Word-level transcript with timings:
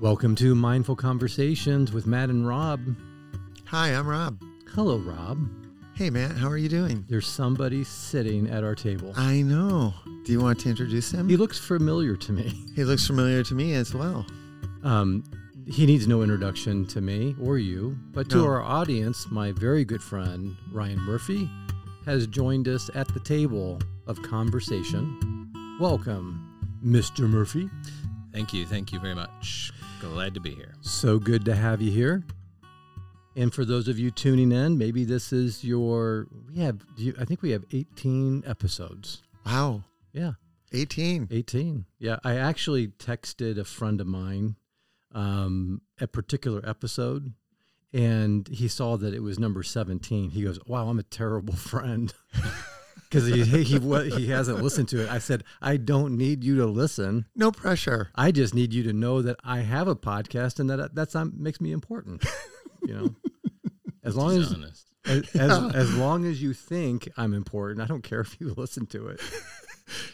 Welcome 0.00 0.34
to 0.36 0.54
Mindful 0.54 0.96
Conversations 0.96 1.92
with 1.92 2.06
Matt 2.06 2.30
and 2.30 2.46
Rob. 2.46 2.80
Hi, 3.66 3.88
I'm 3.94 4.06
Rob. 4.06 4.40
Hello, 4.74 4.98
Rob. 4.98 5.38
Hey, 5.94 6.08
Matt, 6.10 6.32
how 6.36 6.48
are 6.48 6.56
you 6.56 6.68
doing? 6.68 7.04
There's 7.08 7.26
somebody 7.26 7.82
sitting 7.82 8.48
at 8.48 8.62
our 8.62 8.76
table. 8.76 9.12
I 9.16 9.42
know. 9.42 9.92
Do 10.24 10.30
you 10.32 10.40
want 10.40 10.60
to 10.60 10.68
introduce 10.70 11.10
him? 11.10 11.28
He 11.28 11.36
looks 11.36 11.58
familiar 11.58 12.16
to 12.16 12.32
me. 12.32 12.64
He 12.76 12.84
looks 12.84 13.06
familiar 13.06 13.42
to 13.42 13.54
me 13.54 13.74
as 13.74 13.92
well. 13.92 14.24
Um, 14.84 15.24
he 15.66 15.84
needs 15.84 16.06
no 16.06 16.22
introduction 16.22 16.86
to 16.88 17.00
me 17.00 17.34
or 17.42 17.58
you, 17.58 17.98
but 18.12 18.30
to 18.30 18.36
No. 18.36 18.44
our 18.46 18.62
audience, 18.62 19.26
my 19.30 19.50
very 19.52 19.84
good 19.84 20.02
friend 20.02 20.56
Ryan 20.72 21.00
Murphy 21.00 21.50
has 22.06 22.28
joined 22.28 22.68
us 22.68 22.88
at 22.94 23.12
the 23.12 23.20
table 23.20 23.80
of 24.06 24.22
conversation. 24.22 25.76
Welcome, 25.80 26.78
Mr. 26.84 27.28
Murphy. 27.28 27.68
Thank 28.32 28.52
you. 28.52 28.64
Thank 28.64 28.92
you 28.92 29.00
very 29.00 29.14
much. 29.16 29.72
Glad 30.00 30.34
to 30.34 30.40
be 30.40 30.54
here. 30.54 30.74
So 30.80 31.18
good 31.18 31.44
to 31.46 31.54
have 31.54 31.82
you 31.82 31.90
here. 31.90 32.24
And 33.36 33.52
for 33.52 33.64
those 33.64 33.88
of 33.88 33.98
you 33.98 34.10
tuning 34.10 34.52
in, 34.52 34.78
maybe 34.78 35.04
this 35.04 35.32
is 35.32 35.62
your 35.64 36.26
we 36.48 36.60
have 36.60 36.78
do 36.96 37.04
you, 37.04 37.14
I 37.20 37.24
think 37.24 37.42
we 37.42 37.50
have 37.50 37.64
18 37.72 38.44
episodes. 38.46 39.22
Wow. 39.46 39.84
Yeah, 40.12 40.32
18. 40.72 41.28
18. 41.30 41.84
Yeah, 41.98 42.18
I 42.24 42.36
actually 42.36 42.88
texted 42.88 43.58
a 43.58 43.64
friend 43.64 44.00
of 44.00 44.06
mine 44.06 44.56
um 45.12 45.80
a 46.00 46.06
particular 46.06 46.62
episode 46.68 47.32
and 47.92 48.46
he 48.48 48.68
saw 48.68 48.96
that 48.98 49.14
it 49.14 49.20
was 49.22 49.38
number 49.38 49.62
17. 49.62 50.30
He 50.30 50.42
goes, 50.42 50.58
"Wow, 50.66 50.88
I'm 50.88 50.98
a 50.98 51.04
terrible 51.04 51.54
friend." 51.72 52.12
Cuz 53.10 53.26
he 53.26 53.42
he 53.44 53.78
he 54.10 54.26
hasn't 54.26 54.62
listened 54.62 54.88
to 54.90 55.02
it. 55.02 55.10
I 55.10 55.18
said, 55.18 55.44
"I 55.62 55.76
don't 55.76 56.16
need 56.16 56.44
you 56.44 56.56
to 56.56 56.66
listen. 56.66 57.26
No 57.34 57.50
pressure. 57.50 58.10
I 58.14 58.32
just 58.32 58.54
need 58.54 58.74
you 58.74 58.82
to 58.84 58.92
know 58.92 59.22
that 59.22 59.36
I 59.42 59.60
have 59.60 59.88
a 59.88 59.96
podcast 59.96 60.60
and 60.60 60.68
that 60.70 60.94
that's 60.94 61.14
um, 61.14 61.32
makes 61.36 61.60
me 61.60 61.72
important." 61.72 62.24
You 62.86 62.94
know. 62.94 63.14
As 64.04 64.16
long 64.16 64.38
as 64.38 64.54
honest. 64.54 64.86
as, 65.04 65.28
as 65.34 65.50
as 65.74 65.94
long 65.96 66.24
as 66.24 66.40
you 66.40 66.54
think 66.54 67.10
I'm 67.18 67.34
important, 67.34 67.82
I 67.82 67.86
don't 67.86 68.02
care 68.02 68.20
if 68.20 68.40
you 68.40 68.54
listen 68.56 68.86
to 68.86 69.08
it. 69.08 69.20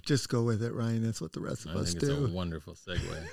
Just 0.05 0.28
go 0.28 0.42
with 0.42 0.62
it, 0.65 0.72
Ryan. 0.72 1.05
That's 1.05 1.20
what 1.20 1.33
the 1.33 1.41
rest 1.41 1.67
of 1.67 1.77
I 1.77 1.81
us 1.81 1.92
think 1.92 2.03
it's 2.03 2.12
do. 2.12 2.25
a 2.25 2.28
wonderful 2.28 2.75
segue. 2.75 3.27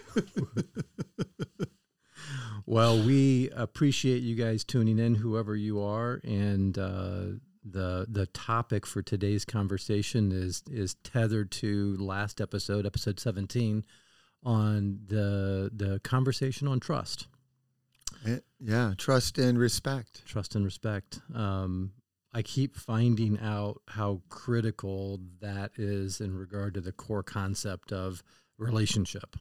Well, 2.65 3.03
we 3.03 3.49
appreciate 3.55 4.21
you 4.21 4.35
guys 4.35 4.63
tuning 4.63 4.99
in, 4.99 5.15
whoever 5.15 5.55
you 5.55 5.81
are, 5.81 6.21
and 6.23 6.77
uh, 6.77 7.23
the 7.63 8.05
the 8.09 8.25
topic 8.27 8.85
for 8.85 9.01
today's 9.01 9.45
conversation 9.45 10.31
is 10.31 10.63
is 10.69 10.95
tethered 11.03 11.51
to 11.51 11.95
last 11.97 12.41
episode, 12.41 12.85
episode 12.85 13.19
seventeen, 13.19 13.83
on 14.43 14.99
the 15.05 15.69
the 15.73 15.99
conversation 15.99 16.67
on 16.67 16.79
trust, 16.79 17.27
Eh, 18.25 18.39
yeah, 18.59 18.93
trust 18.97 19.37
and 19.37 19.57
respect. 19.57 20.25
trust 20.25 20.55
and 20.55 20.65
respect. 20.65 21.19
Um, 21.33 21.91
I 22.33 22.41
keep 22.41 22.75
finding 22.77 23.39
out 23.39 23.81
how 23.87 24.21
critical 24.29 25.19
that 25.41 25.71
is 25.77 26.21
in 26.21 26.33
regard 26.37 26.73
to 26.75 26.81
the 26.81 26.91
core 26.93 27.23
concept 27.23 27.91
of 27.91 28.23
relationship. 28.57 29.35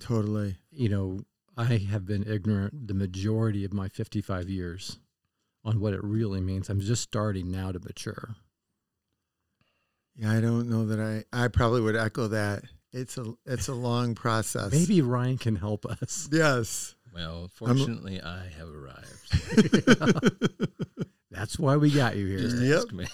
Totally. 0.00 0.56
you 0.70 0.88
know, 0.88 1.20
I 1.56 1.76
have 1.78 2.04
been 2.04 2.24
ignorant 2.28 2.88
the 2.88 2.94
majority 2.94 3.64
of 3.64 3.72
my 3.72 3.88
55 3.88 4.48
years 4.50 4.98
on 5.64 5.80
what 5.80 5.94
it 5.94 6.02
really 6.04 6.40
means. 6.40 6.68
I'm 6.68 6.80
just 6.80 7.02
starting 7.02 7.50
now 7.50 7.72
to 7.72 7.78
mature. 7.80 8.36
Yeah, 10.16 10.30
I 10.32 10.40
don't 10.40 10.68
know 10.68 10.86
that 10.86 11.00
I 11.00 11.24
I 11.44 11.48
probably 11.48 11.80
would 11.80 11.96
echo 11.96 12.28
that. 12.28 12.62
It's 12.92 13.18
a 13.18 13.34
it's 13.46 13.66
a 13.68 13.74
long 13.74 14.14
process. 14.14 14.70
Maybe 14.70 15.02
Ryan 15.02 15.38
can 15.38 15.56
help 15.56 15.84
us. 15.86 16.28
Yes. 16.32 16.94
Well, 17.12 17.48
fortunately, 17.54 18.20
I 18.20 18.46
have 18.58 18.68
arrived. 18.68 19.30
That's 21.30 21.58
why 21.58 21.76
we 21.76 21.90
got 21.90 22.16
you 22.16 22.26
here. 22.26 22.38
Just 22.38 22.56
Yep. 22.58 22.78
ask 22.78 22.92
me. 22.92 23.06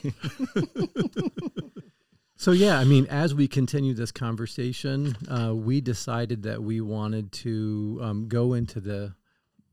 So, 2.37 2.53
yeah, 2.53 2.78
I 2.78 2.84
mean, 2.84 3.06
as 3.10 3.34
we 3.34 3.47
continue 3.49 3.93
this 3.93 4.10
conversation, 4.12 5.15
uh, 5.28 5.53
we 5.55 5.83
decided 5.83 6.44
that 6.44 6.62
we 6.62 6.81
wanted 6.81 7.33
to 7.33 7.99
um, 8.00 8.28
go 8.28 8.55
into 8.55 8.81
the 8.81 9.12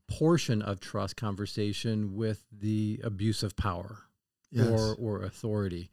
portion 0.08 0.62
of 0.62 0.80
trust 0.80 1.16
conversation 1.16 2.14
with 2.14 2.44
the 2.50 3.00
abuse 3.04 3.42
of 3.42 3.56
power. 3.56 4.08
Yes. 4.50 4.68
or 4.68 4.94
or 4.94 5.22
authority. 5.24 5.90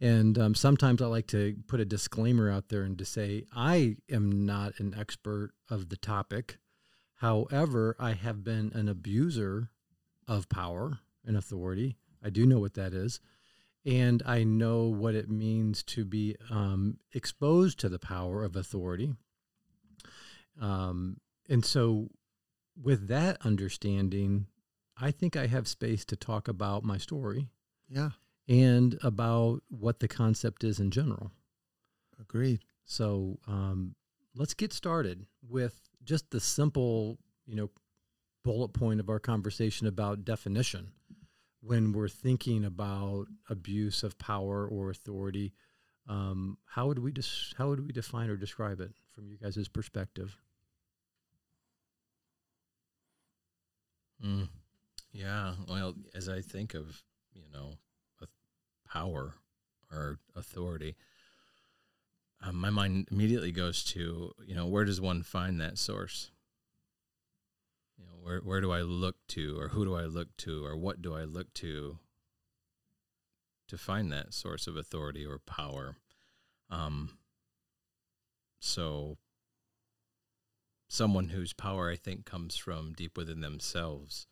And 0.00 0.36
um, 0.38 0.54
sometimes 0.54 1.00
I 1.00 1.06
like 1.06 1.28
to 1.28 1.56
put 1.68 1.80
a 1.80 1.84
disclaimer 1.84 2.50
out 2.50 2.68
there 2.68 2.82
and 2.82 2.98
to 2.98 3.04
say 3.04 3.44
I 3.54 3.96
am 4.10 4.44
not 4.44 4.80
an 4.80 4.94
expert 4.98 5.52
of 5.70 5.88
the 5.88 5.96
topic. 5.96 6.58
However, 7.16 7.94
I 7.98 8.12
have 8.12 8.42
been 8.42 8.72
an 8.74 8.88
abuser 8.88 9.70
of 10.26 10.48
power 10.48 10.98
and 11.24 11.36
authority. 11.36 11.96
I 12.22 12.30
do 12.30 12.44
know 12.44 12.58
what 12.58 12.74
that 12.74 12.92
is, 12.92 13.20
and 13.86 14.22
I 14.26 14.42
know 14.42 14.84
what 14.84 15.14
it 15.14 15.30
means 15.30 15.82
to 15.84 16.04
be 16.04 16.34
um, 16.50 16.98
exposed 17.12 17.78
to 17.80 17.88
the 17.88 17.98
power 17.98 18.42
of 18.42 18.56
authority. 18.56 19.14
Um, 20.60 21.18
and 21.48 21.64
so, 21.64 22.08
with 22.80 23.08
that 23.08 23.38
understanding, 23.44 24.46
I 24.96 25.10
think 25.10 25.36
I 25.36 25.46
have 25.46 25.68
space 25.68 26.04
to 26.06 26.16
talk 26.16 26.48
about 26.48 26.84
my 26.84 26.98
story 26.98 27.48
yeah. 27.88 28.10
and 28.48 28.98
about 29.02 29.62
what 29.68 30.00
the 30.00 30.08
concept 30.08 30.64
is 30.64 30.80
in 30.80 30.90
general. 30.90 31.30
Agreed. 32.20 32.60
So 32.84 33.38
um, 33.46 33.94
let's 34.34 34.54
get 34.54 34.72
started 34.72 35.26
with 35.48 35.80
just 36.04 36.30
the 36.30 36.40
simple, 36.40 37.18
you 37.46 37.56
know, 37.56 37.70
bullet 38.44 38.68
point 38.68 39.00
of 39.00 39.08
our 39.08 39.18
conversation 39.18 39.86
about 39.86 40.24
definition. 40.24 40.92
When 41.60 41.92
we're 41.92 42.08
thinking 42.08 42.64
about 42.64 43.26
abuse 43.48 44.02
of 44.02 44.18
power 44.18 44.68
or 44.68 44.90
authority, 44.90 45.54
um, 46.06 46.58
how 46.66 46.88
would 46.88 46.98
we 46.98 47.10
dis- 47.10 47.54
how 47.56 47.68
would 47.68 47.86
we 47.86 47.92
define 47.92 48.28
or 48.28 48.36
describe 48.36 48.80
it 48.80 48.92
from 49.14 49.28
you 49.28 49.38
guys' 49.38 49.66
perspective? 49.68 50.36
Mm. 54.22 54.48
Yeah. 55.12 55.54
Well, 55.68 55.94
as 56.14 56.28
I 56.28 56.40
think 56.40 56.74
of, 56.74 57.02
you 57.32 57.44
know, 57.52 57.78
power 58.88 59.34
or 59.90 60.18
authority, 60.36 60.96
um, 62.40 62.56
my 62.56 62.70
mind 62.70 63.08
immediately 63.10 63.52
goes 63.52 63.82
to, 63.84 64.32
you 64.46 64.54
know, 64.54 64.66
where 64.66 64.84
does 64.84 65.00
one 65.00 65.22
find 65.22 65.60
that 65.60 65.78
source? 65.78 66.30
You 67.98 68.06
know, 68.06 68.12
where 68.22 68.40
where 68.40 68.60
do 68.60 68.72
I 68.72 68.82
look 68.82 69.16
to, 69.28 69.58
or 69.58 69.68
who 69.68 69.84
do 69.84 69.94
I 69.94 70.04
look 70.04 70.36
to, 70.38 70.64
or 70.64 70.76
what 70.76 71.00
do 71.00 71.14
I 71.14 71.24
look 71.24 71.52
to 71.54 71.98
to 73.68 73.78
find 73.78 74.12
that 74.12 74.34
source 74.34 74.66
of 74.66 74.76
authority 74.76 75.24
or 75.24 75.38
power? 75.38 75.96
Um, 76.70 77.18
so 78.60 79.16
someone 80.94 81.30
whose 81.30 81.52
power 81.52 81.90
I 81.90 81.96
think 81.96 82.24
comes 82.24 82.56
from 82.56 82.92
deep 82.92 83.16
within 83.16 83.40
themselves, 83.40 84.26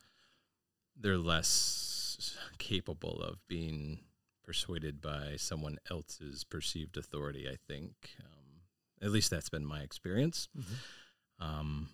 they're 0.97 1.19
less 1.19 2.37
capable 2.59 3.21
of 3.21 3.47
being 3.49 4.01
persuaded 4.45 5.01
by 5.01 5.35
someone 5.37 5.79
else's 5.91 6.45
perceived 6.45 6.97
authority. 6.97 7.49
I 7.49 7.57
think, 7.67 7.93
um, 8.21 8.63
at 9.03 9.11
least 9.11 9.31
that's 9.31 9.49
been 9.49 9.67
my 9.67 9.81
experience. 9.81 10.49
Um, 11.41 11.89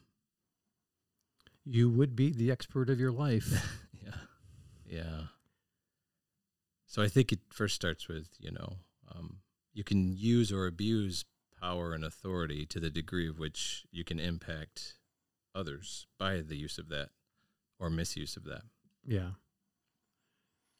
You 1.64 1.90
would 1.90 2.14
be 2.16 2.32
the 2.32 2.50
expert 2.50 2.90
of 2.90 2.98
your 3.00 3.12
life. 3.12 3.48
yeah, 4.04 4.20
yeah. 4.86 5.20
So 6.86 7.02
I 7.02 7.08
think 7.08 7.32
it 7.32 7.40
first 7.50 7.74
starts 7.74 8.08
with 8.08 8.28
you 8.38 8.50
know 8.50 8.76
um, 9.14 9.38
you 9.72 9.84
can 9.84 10.16
use 10.16 10.52
or 10.52 10.66
abuse 10.66 11.24
power 11.60 11.92
and 11.92 12.04
authority 12.04 12.66
to 12.66 12.80
the 12.80 12.91
degree 12.91 13.28
of 13.28 13.38
which 13.38 13.84
you 13.91 14.04
can 14.04 14.19
impact 14.19 14.94
others 15.55 16.06
by 16.19 16.40
the 16.40 16.56
use 16.56 16.78
of 16.78 16.88
that 16.88 17.10
or 17.78 17.90
misuse 17.90 18.37
of 18.37 18.44
that. 18.44 18.62
Yeah. 19.05 19.31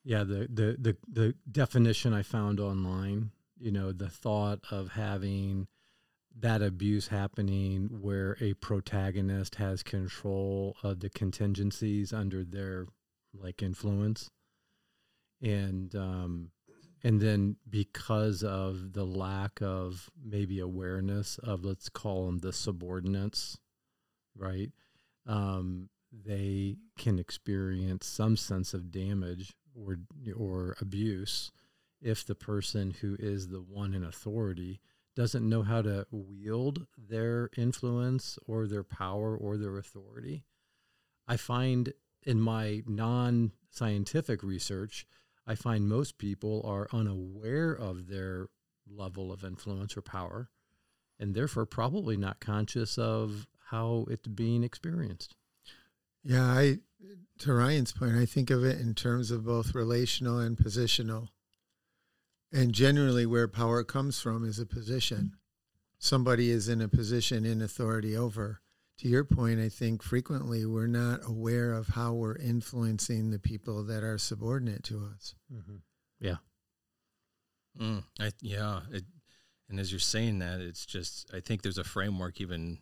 Yeah, 0.05 0.25
the, 0.25 0.49
the 0.51 0.77
the 0.79 0.97
the 1.07 1.35
definition 1.51 2.15
I 2.15 2.23
found 2.23 2.61
online, 2.61 3.33
you 3.59 3.71
know, 3.71 3.93
the 3.93 4.09
thought 4.09 4.61
of 4.71 4.93
having 4.93 5.67
that 6.39 6.63
abuse 6.63 7.09
happening 7.09 7.89
where 8.01 8.37
a 8.41 8.55
protagonist 8.55 9.57
has 9.57 9.83
control 9.83 10.77
of 10.83 11.01
the 11.01 11.11
contingencies 11.11 12.13
under 12.13 12.45
their 12.45 12.87
like 13.35 13.63
influence. 13.63 14.31
And 15.43 15.95
um 15.95 16.51
and 17.03 17.21
then 17.21 17.57
because 17.69 18.43
of 18.43 18.93
the 18.93 19.05
lack 19.05 19.61
of 19.63 20.11
maybe 20.23 20.59
awareness 20.59 21.39
of 21.39 21.65
let's 21.65 21.89
call 21.89 22.27
them 22.27 22.39
the 22.39 22.53
subordinates, 22.53 23.59
right? 24.37 24.71
Um, 25.27 25.91
they 26.13 26.77
can 26.97 27.19
experience 27.19 28.07
some 28.07 28.37
sense 28.37 28.75
of 28.75 28.91
damage 28.91 29.55
or 29.75 29.99
or 30.37 30.77
abuse 30.81 31.53
if 32.01 32.25
the 32.25 32.35
person 32.35 32.95
who 33.01 33.17
is 33.19 33.49
the 33.49 33.61
one 33.61 33.95
in 33.95 34.05
authority 34.05 34.81
doesn't 35.17 35.49
know 35.49 35.63
how 35.63 35.83
to 35.83 36.07
wield 36.13 36.87
their 36.97 37.51
influence 37.57 38.39
or 38.47 38.67
their 38.67 38.85
power 38.85 39.37
or 39.37 39.57
their 39.57 39.77
authority. 39.77 40.45
I 41.27 41.37
find 41.37 41.93
in 42.23 42.41
my 42.41 42.83
non 42.87 43.53
scientific 43.71 44.43
research, 44.43 45.07
I 45.49 45.55
find 45.55 45.89
most 45.89 46.19
people 46.19 46.63
are 46.65 46.89
unaware 46.93 47.73
of 47.73 48.09
their 48.09 48.49
level 48.87 49.33
of 49.33 49.43
influence 49.43 49.97
or 49.97 50.03
power 50.03 50.51
and 51.19 51.35
therefore 51.35 51.67
probably 51.67 52.17
not 52.17 52.39
conscious 52.39 52.99
of 52.99 53.47
how 53.71 54.07
it's 54.09 54.29
being 54.29 54.63
experienced. 54.63 55.35
Yeah, 56.23 56.45
I 56.45 56.79
to 57.41 57.53
Ryan's 57.53 57.93
point, 57.93 58.17
I 58.17 58.27
think 58.27 58.51
of 58.51 58.65
it 58.65 58.81
in 58.81 58.95
terms 58.95 59.31
of 59.31 59.47
both 59.47 59.75
relational 59.75 60.39
and 60.39 60.57
positional. 60.57 61.29
And 62.53 62.73
generally 62.73 63.27
where 63.27 63.47
power 63.47 63.85
comes 63.85 64.21
from 64.21 64.45
is 64.45 64.59
a 64.59 64.67
position. 64.67 65.35
Somebody 65.99 66.51
is 66.51 66.69
in 66.69 66.81
a 66.81 66.89
position 66.89 67.45
in 67.45 67.63
authority 67.63 68.17
over. 68.17 68.61
To 68.99 69.09
your 69.09 69.25
point, 69.25 69.61
I 69.61 69.69
think 69.69 70.03
frequently 70.03 70.67
we're 70.67 70.89
not 70.89 71.21
aware 71.25 71.73
of 71.73 71.89
how 71.89 72.15
we're 72.15 72.37
influencing 72.37 73.31
the 73.31 73.39
people 73.39 73.85
that 73.85 74.03
are 74.03 74.19
subordinate 74.19 74.83
to 74.85 75.09
us. 75.15 75.35
Mm-hmm. 75.53 75.77
Yeah. 76.21 76.37
Mm, 77.81 78.03
I, 78.19 78.33
yeah. 78.41 78.81
It, 78.91 79.05
and 79.69 79.79
as 79.79 79.93
you're 79.93 80.01
saying 80.01 80.41
that, 80.41 80.61
it's 80.61 80.85
just, 80.85 81.31
I 81.33 81.39
think 81.39 81.63
there's 81.63 81.79
a 81.79 81.85
framework 81.85 82.41
even 82.41 82.79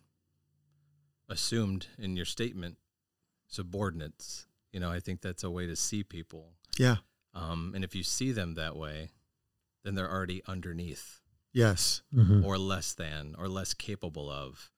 assumed 1.29 1.89
in 1.99 2.17
your 2.17 2.25
statement 2.25 2.79
subordinates. 3.47 4.47
You 4.73 4.81
know, 4.81 4.91
I 4.91 5.01
think 5.01 5.21
that's 5.21 5.45
a 5.45 5.51
way 5.51 5.67
to 5.67 5.77
see 5.77 6.03
people. 6.03 6.53
Yeah. 6.79 6.97
Um, 7.35 7.73
and 7.75 7.85
if 7.85 7.95
you 7.95 8.03
see 8.03 8.33
them 8.33 8.55
that 8.55 8.75
way, 8.77 9.11
then 9.85 9.95
they're 9.95 10.11
already 10.11 10.43
underneath 10.47 11.21
Yes. 11.53 12.03
Mm-hmm. 12.15 12.45
or 12.45 12.57
less 12.57 12.95
than 12.95 13.35
or 13.39 13.49
less 13.49 13.75
capable 13.75 14.31
of. 14.31 14.71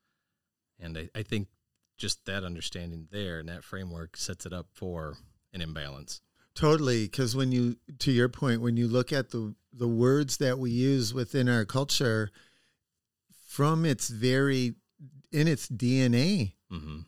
And 0.81 0.97
I, 0.97 1.09
I 1.15 1.23
think 1.23 1.49
just 1.97 2.25
that 2.27 2.45
understanding 2.45 3.09
there 3.11 3.39
and 3.39 3.49
that 3.49 3.65
framework 3.65 4.17
sets 4.17 4.47
it 4.47 4.53
up 4.53 4.69
for 4.73 5.17
an 5.53 5.61
imbalance. 5.61 6.21
Totally, 6.55 7.05
because 7.05 7.37
when 7.37 7.53
you, 7.53 7.77
to 8.01 8.11
your 8.11 8.29
point, 8.29 8.61
when 8.61 8.77
you 8.77 8.89
look 8.89 9.13
at 9.13 9.31
the 9.31 9.55
the 9.73 9.87
words 9.89 10.39
that 10.39 10.59
we 10.59 10.71
use 10.71 11.15
within 11.15 11.49
our 11.49 11.65
culture, 11.65 12.31
from 13.47 13.85
its 13.85 14.09
very 14.09 14.75
in 15.31 15.47
its 15.47 15.69
DNA, 15.69 16.55
hmm 16.71 17.01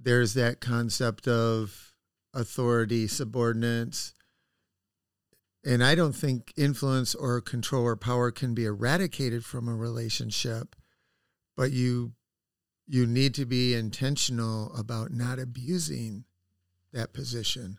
there's 0.00 0.34
that 0.34 0.60
concept 0.60 1.26
of 1.26 1.92
authority, 2.32 3.08
subordinates, 3.08 4.14
and 5.64 5.82
I 5.82 5.96
don't 5.96 6.14
think 6.14 6.52
influence 6.56 7.14
or 7.16 7.40
control 7.40 7.82
or 7.84 7.96
power 7.96 8.30
can 8.30 8.54
be 8.54 8.64
eradicated 8.64 9.44
from 9.44 9.68
a 9.68 9.74
relationship, 9.74 10.76
but 11.56 11.72
you 11.72 12.12
you 12.88 13.06
need 13.06 13.34
to 13.34 13.44
be 13.44 13.74
intentional 13.74 14.74
about 14.74 15.12
not 15.12 15.38
abusing 15.38 16.24
that 16.92 17.12
position. 17.12 17.78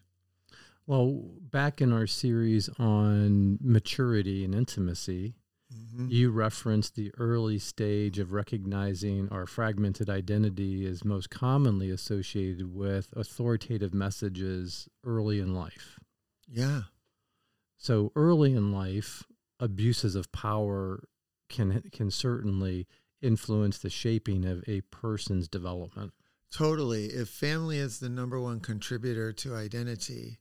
Well, 0.86 1.36
back 1.42 1.82
in 1.82 1.92
our 1.92 2.08
series 2.08 2.70
on 2.80 3.58
maturity 3.62 4.44
and 4.46 4.54
intimacy, 4.56 5.36
Mhm. 5.72 6.12
you 6.12 6.32
referenced 6.32 6.96
the 6.96 7.12
early 7.18 7.60
stage 7.60 8.18
of 8.18 8.32
recognizing 8.32 9.30
our 9.30 9.46
fragmented 9.46 10.10
identity 10.10 10.86
is 10.86 11.06
most 11.06 11.30
commonly 11.30 11.90
associated 11.92 12.74
with 12.74 13.14
authoritative 13.16 13.94
messages 13.94 14.88
early 15.04 15.40
in 15.40 15.54
life. 15.54 16.00
Yeah. 16.48 16.84
So 17.78 18.12
early 18.16 18.54
in 18.54 18.72
life, 18.72 19.24
abuses 19.60 20.16
of 20.16 20.32
power 20.32 21.08
can 21.50 21.82
can 21.92 22.10
certainly 22.12 22.88
influence 23.22 23.78
the 23.78 23.90
shaping 23.90 24.46
of 24.46 24.64
a 24.68 24.82
person's 24.82 25.48
development. 25.48 26.14
Totally. 26.52 27.06
If 27.08 27.30
family 27.30 27.78
is 27.78 28.00
the 28.00 28.10
number 28.10 28.40
one 28.40 28.60
contributor 28.60 29.32
to 29.34 29.56
identity, 29.56 30.40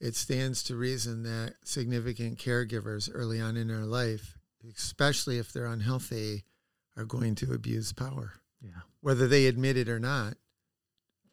it 0.00 0.14
stands 0.14 0.62
to 0.64 0.76
reason 0.76 1.22
that 1.22 1.54
significant 1.64 2.38
caregivers 2.38 3.10
early 3.12 3.40
on 3.40 3.56
in 3.56 3.70
our 3.70 3.86
life, 3.86 4.36
especially 4.76 5.38
if 5.38 5.52
they're 5.52 5.66
unhealthy, 5.66 6.44
are 6.96 7.04
going 7.04 7.34
to 7.36 7.52
abuse 7.52 7.92
power, 7.92 8.34
Yeah. 8.60 8.82
whether 9.00 9.26
they 9.28 9.46
admit 9.46 9.76
it 9.76 9.88
or 9.88 10.00
not. 10.00 10.36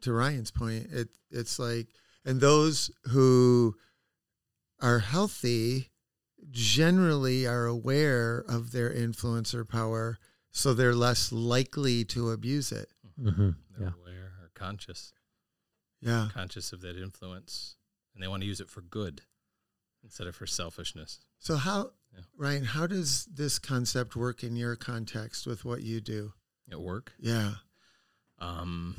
To 0.02 0.14
Ryan's 0.14 0.52
point, 0.52 0.92
it 0.92 1.10
it's 1.32 1.58
like, 1.60 1.88
and 2.24 2.40
those 2.40 2.92
who 3.06 3.76
are 4.80 5.00
healthy 5.00 5.90
generally 6.52 7.48
are 7.48 7.66
aware 7.66 8.38
of 8.48 8.72
their 8.72 8.92
influence 8.94 9.54
or 9.56 9.66
power, 9.66 10.20
so 10.58 10.74
they're 10.74 10.96
less 10.96 11.32
likely 11.32 12.04
to 12.06 12.32
abuse 12.32 12.72
it. 12.72 12.90
Mm-hmm. 13.20 13.52
They're 13.78 13.88
Yeah. 13.90 13.94
aware 13.94 14.34
or 14.42 14.52
conscious, 14.56 15.14
Yeah. 16.02 16.30
conscious 16.34 16.74
of 16.74 16.82
that 16.82 16.98
influence, 16.98 17.76
and 18.14 18.24
they 18.24 18.28
want 18.28 18.42
to 18.42 18.48
use 18.48 18.60
it 18.60 18.70
for 18.70 18.82
good 18.82 19.22
instead 20.04 20.26
of 20.28 20.36
for 20.36 20.48
selfishness. 20.48 21.20
So 21.40 21.58
how 21.58 21.94
Yeah. 22.14 22.22
Ryan, 22.36 22.64
how 22.66 22.88
does 22.88 23.26
this 23.26 23.60
concept 23.60 24.16
work 24.16 24.44
in 24.44 24.56
your 24.56 24.76
context 24.76 25.46
with 25.46 25.64
what 25.64 25.84
you 25.84 26.02
do? 26.02 26.34
At 26.72 26.82
work, 26.82 27.14
Yeah. 27.20 27.56
Um, 28.40 28.96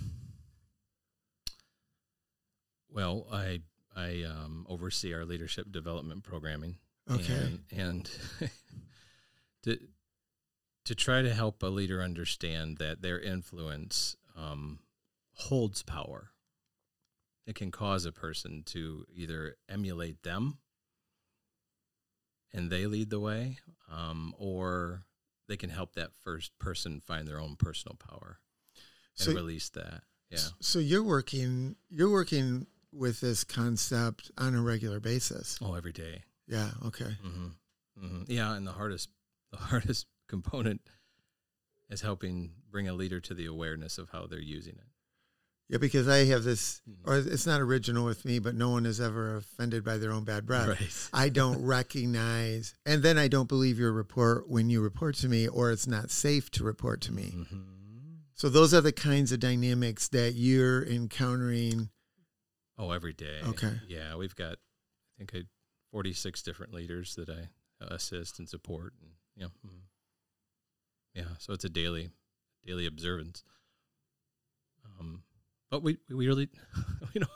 well, 2.88 3.26
I 3.32 3.62
I 3.96 4.22
um, 4.22 4.64
oversee 4.68 5.12
our 5.12 5.24
leadership 5.24 5.72
development 5.72 6.22
programming. 6.22 6.78
Okay. 7.10 7.32
And, 7.34 7.60
and 7.72 8.10
to 9.64 9.78
to 10.88 10.94
try 10.94 11.20
to 11.20 11.34
help 11.34 11.62
a 11.62 11.66
leader 11.66 12.00
understand 12.02 12.78
that 12.78 13.02
their 13.02 13.20
influence 13.20 14.16
um, 14.34 14.78
holds 15.34 15.82
power. 15.82 16.30
It 17.46 17.56
can 17.56 17.70
cause 17.70 18.06
a 18.06 18.12
person 18.12 18.62
to 18.68 19.04
either 19.14 19.56
emulate 19.68 20.22
them 20.22 20.56
and 22.54 22.70
they 22.70 22.86
lead 22.86 23.10
the 23.10 23.20
way, 23.20 23.58
um, 23.92 24.34
or 24.38 25.02
they 25.46 25.58
can 25.58 25.68
help 25.68 25.94
that 25.94 26.14
first 26.24 26.58
person 26.58 27.00
find 27.00 27.28
their 27.28 27.38
own 27.38 27.56
personal 27.56 27.96
power 27.96 28.38
and 29.18 29.26
So 29.26 29.34
release 29.34 29.68
that. 29.70 30.04
Yeah. 30.30 30.38
so 30.60 30.78
you're 30.78 31.04
working 31.04 31.76
you're 31.90 32.10
working 32.10 32.66
with 32.92 33.20
this 33.20 33.44
concept 33.44 34.30
on 34.38 34.54
a 34.54 34.62
regular 34.62 35.00
basis. 35.00 35.58
Oh, 35.60 35.74
every 35.74 35.92
day. 35.92 36.22
Yeah, 36.46 36.70
okay. 36.86 37.16
Mm-hmm. 37.26 38.04
Mm-hmm. 38.06 38.22
Yeah, 38.26 38.54
and 38.54 38.66
the 38.66 38.72
hardest, 38.72 39.10
the 39.50 39.56
hardest 39.70 40.06
component 40.28 40.80
is 41.90 42.02
helping 42.02 42.52
bring 42.70 42.86
a 42.88 42.92
leader 42.92 43.20
to 43.20 43.34
the 43.34 43.46
awareness 43.46 43.98
of 43.98 44.10
how 44.10 44.26
they're 44.26 44.38
using 44.40 44.74
it. 44.74 44.86
Yeah, 45.70 45.78
because 45.78 46.08
I 46.08 46.24
have 46.26 46.44
this 46.44 46.80
Mhm. 46.88 46.96
or 47.06 47.16
it's 47.18 47.44
not 47.46 47.60
original 47.60 48.04
with 48.06 48.24
me, 48.24 48.38
but 48.38 48.54
no 48.54 48.70
one 48.70 48.86
is 48.86 49.00
ever 49.00 49.36
offended 49.36 49.84
by 49.84 49.98
their 49.98 50.12
own 50.12 50.24
bad 50.24 50.46
breath. 50.46 50.66
Right. 50.68 51.08
I 51.12 51.28
don't 51.28 51.62
recognize 51.64 52.74
and 52.86 53.02
then 53.02 53.18
I 53.18 53.28
don't 53.28 53.48
believe 53.48 53.78
your 53.78 53.92
report 53.92 54.48
when 54.48 54.70
you 54.70 54.80
report 54.80 55.16
to 55.16 55.28
me 55.28 55.46
or 55.48 55.70
it's 55.70 55.86
not 55.86 56.10
safe 56.10 56.50
to 56.52 56.64
report 56.64 57.00
to 57.02 57.12
me. 57.12 57.32
Mm-hmm. 57.36 57.62
So 58.34 58.48
those 58.48 58.72
are 58.72 58.80
the 58.80 58.92
kinds 58.92 59.32
of 59.32 59.40
dynamics 59.40 60.08
that 60.08 60.34
you're 60.34 60.84
encountering. 60.86 61.90
Oh, 62.78 62.92
every 62.92 63.12
day. 63.12 63.40
Okay. 63.42 63.80
Yeah, 63.88 64.14
we've 64.14 64.36
got, 64.36 64.52
I 64.52 65.18
think, 65.18 65.34
I, 65.34 65.42
46 65.90 66.42
different 66.42 66.72
leaders 66.72 67.14
that 67.16 67.28
I 67.28 67.48
assist 67.80 68.38
and 68.38 68.48
support. 68.48 68.94
And, 69.02 69.10
yeah. 69.36 69.48
mhm. 69.66 69.80
Yeah. 71.14 71.36
So 71.38 71.52
it's 71.52 71.64
a 71.64 71.68
daily, 71.68 72.10
daily 72.66 72.86
observance. 72.86 73.44
Um, 74.98 75.22
but 75.70 75.82
we, 75.82 75.98
we 76.08 76.26
really, 76.26 76.48
we 77.14 77.20
don't, 77.20 77.30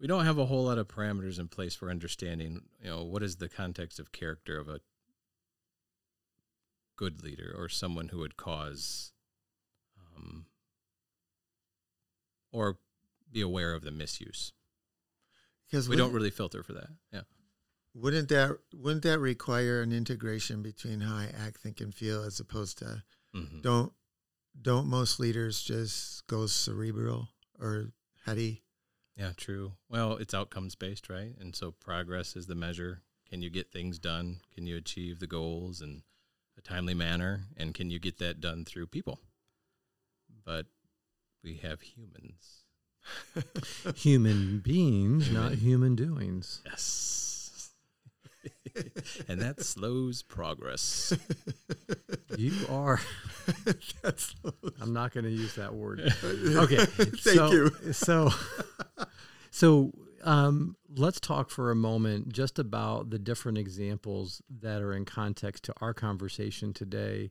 we 0.00 0.06
don't 0.06 0.24
have 0.24 0.38
a 0.38 0.46
whole 0.46 0.64
lot 0.64 0.78
of 0.78 0.88
parameters 0.88 1.38
in 1.38 1.48
place 1.48 1.74
for 1.74 1.90
understanding, 1.90 2.62
you 2.82 2.90
know, 2.90 3.04
what 3.04 3.22
is 3.22 3.36
the 3.36 3.48
context 3.48 4.00
of 4.00 4.12
character 4.12 4.58
of 4.58 4.68
a 4.68 4.80
good 6.96 7.22
leader 7.22 7.54
or 7.56 7.68
someone 7.68 8.08
who 8.08 8.18
would 8.18 8.36
cause, 8.36 9.12
um, 10.16 10.46
or 12.52 12.78
be 13.30 13.40
aware 13.40 13.74
of 13.74 13.82
the 13.82 13.90
misuse. 13.90 14.52
Because 15.70 15.88
We 15.88 15.96
don't 15.96 16.12
really 16.12 16.30
filter 16.30 16.62
for 16.62 16.74
that. 16.74 16.88
Yeah. 17.12 17.22
Wouldn't 17.94 18.28
that 18.30 18.56
wouldn't 18.74 19.02
that 19.02 19.18
require 19.18 19.82
an 19.82 19.92
integration 19.92 20.62
between 20.62 21.00
how 21.00 21.14
I 21.16 21.24
act, 21.46 21.58
think, 21.58 21.80
and 21.80 21.94
feel, 21.94 22.22
as 22.24 22.40
opposed 22.40 22.78
to 22.78 23.02
Mm-hmm. 23.34 23.60
don't 23.62 23.92
don't 24.60 24.86
most 24.86 25.18
leaders 25.18 25.62
just 25.62 26.26
go 26.26 26.46
cerebral 26.46 27.28
or 27.58 27.92
heady? 28.26 28.62
Yeah, 29.16 29.32
true. 29.36 29.72
Well, 29.88 30.16
it's 30.16 30.34
outcomes 30.34 30.74
based, 30.74 31.08
right? 31.08 31.34
And 31.40 31.54
so 31.56 31.70
progress 31.70 32.34
is 32.36 32.46
the 32.46 32.54
measure. 32.54 33.02
Can 33.28 33.40
you 33.42 33.48
get 33.50 33.70
things 33.72 33.98
done? 33.98 34.40
Can 34.54 34.66
you 34.66 34.76
achieve 34.76 35.18
the 35.20 35.26
goals 35.26 35.80
in 35.80 36.02
a 36.58 36.60
timely 36.62 36.92
manner? 36.94 37.44
And 37.56 37.72
can 37.74 37.90
you 37.90 37.98
get 37.98 38.18
that 38.18 38.40
done 38.40 38.64
through 38.66 38.86
people? 38.88 39.20
But 40.44 40.66
we 41.42 41.56
have 41.62 41.80
humans. 41.82 42.64
Human 43.96 44.58
beings, 44.60 45.30
not 45.30 45.52
Human. 45.52 45.58
human 45.58 45.96
doings. 45.96 46.60
Yes. 46.64 47.31
and 49.28 49.40
that 49.40 49.62
slows 49.62 50.22
progress. 50.22 51.12
You 52.36 52.52
are. 52.68 53.00
I'm 54.80 54.92
not 54.92 55.12
going 55.12 55.24
to 55.24 55.30
use 55.30 55.54
that 55.56 55.74
word. 55.74 56.00
Okay. 56.22 56.84
Thank 56.84 57.18
so, 57.18 57.52
you. 57.52 57.92
So, 57.92 58.30
so 59.50 59.92
um, 60.24 60.76
let's 60.96 61.20
talk 61.20 61.50
for 61.50 61.70
a 61.70 61.76
moment 61.76 62.32
just 62.32 62.58
about 62.58 63.10
the 63.10 63.18
different 63.18 63.58
examples 63.58 64.42
that 64.60 64.82
are 64.82 64.94
in 64.94 65.04
context 65.04 65.64
to 65.64 65.74
our 65.80 65.94
conversation 65.94 66.72
today 66.72 67.30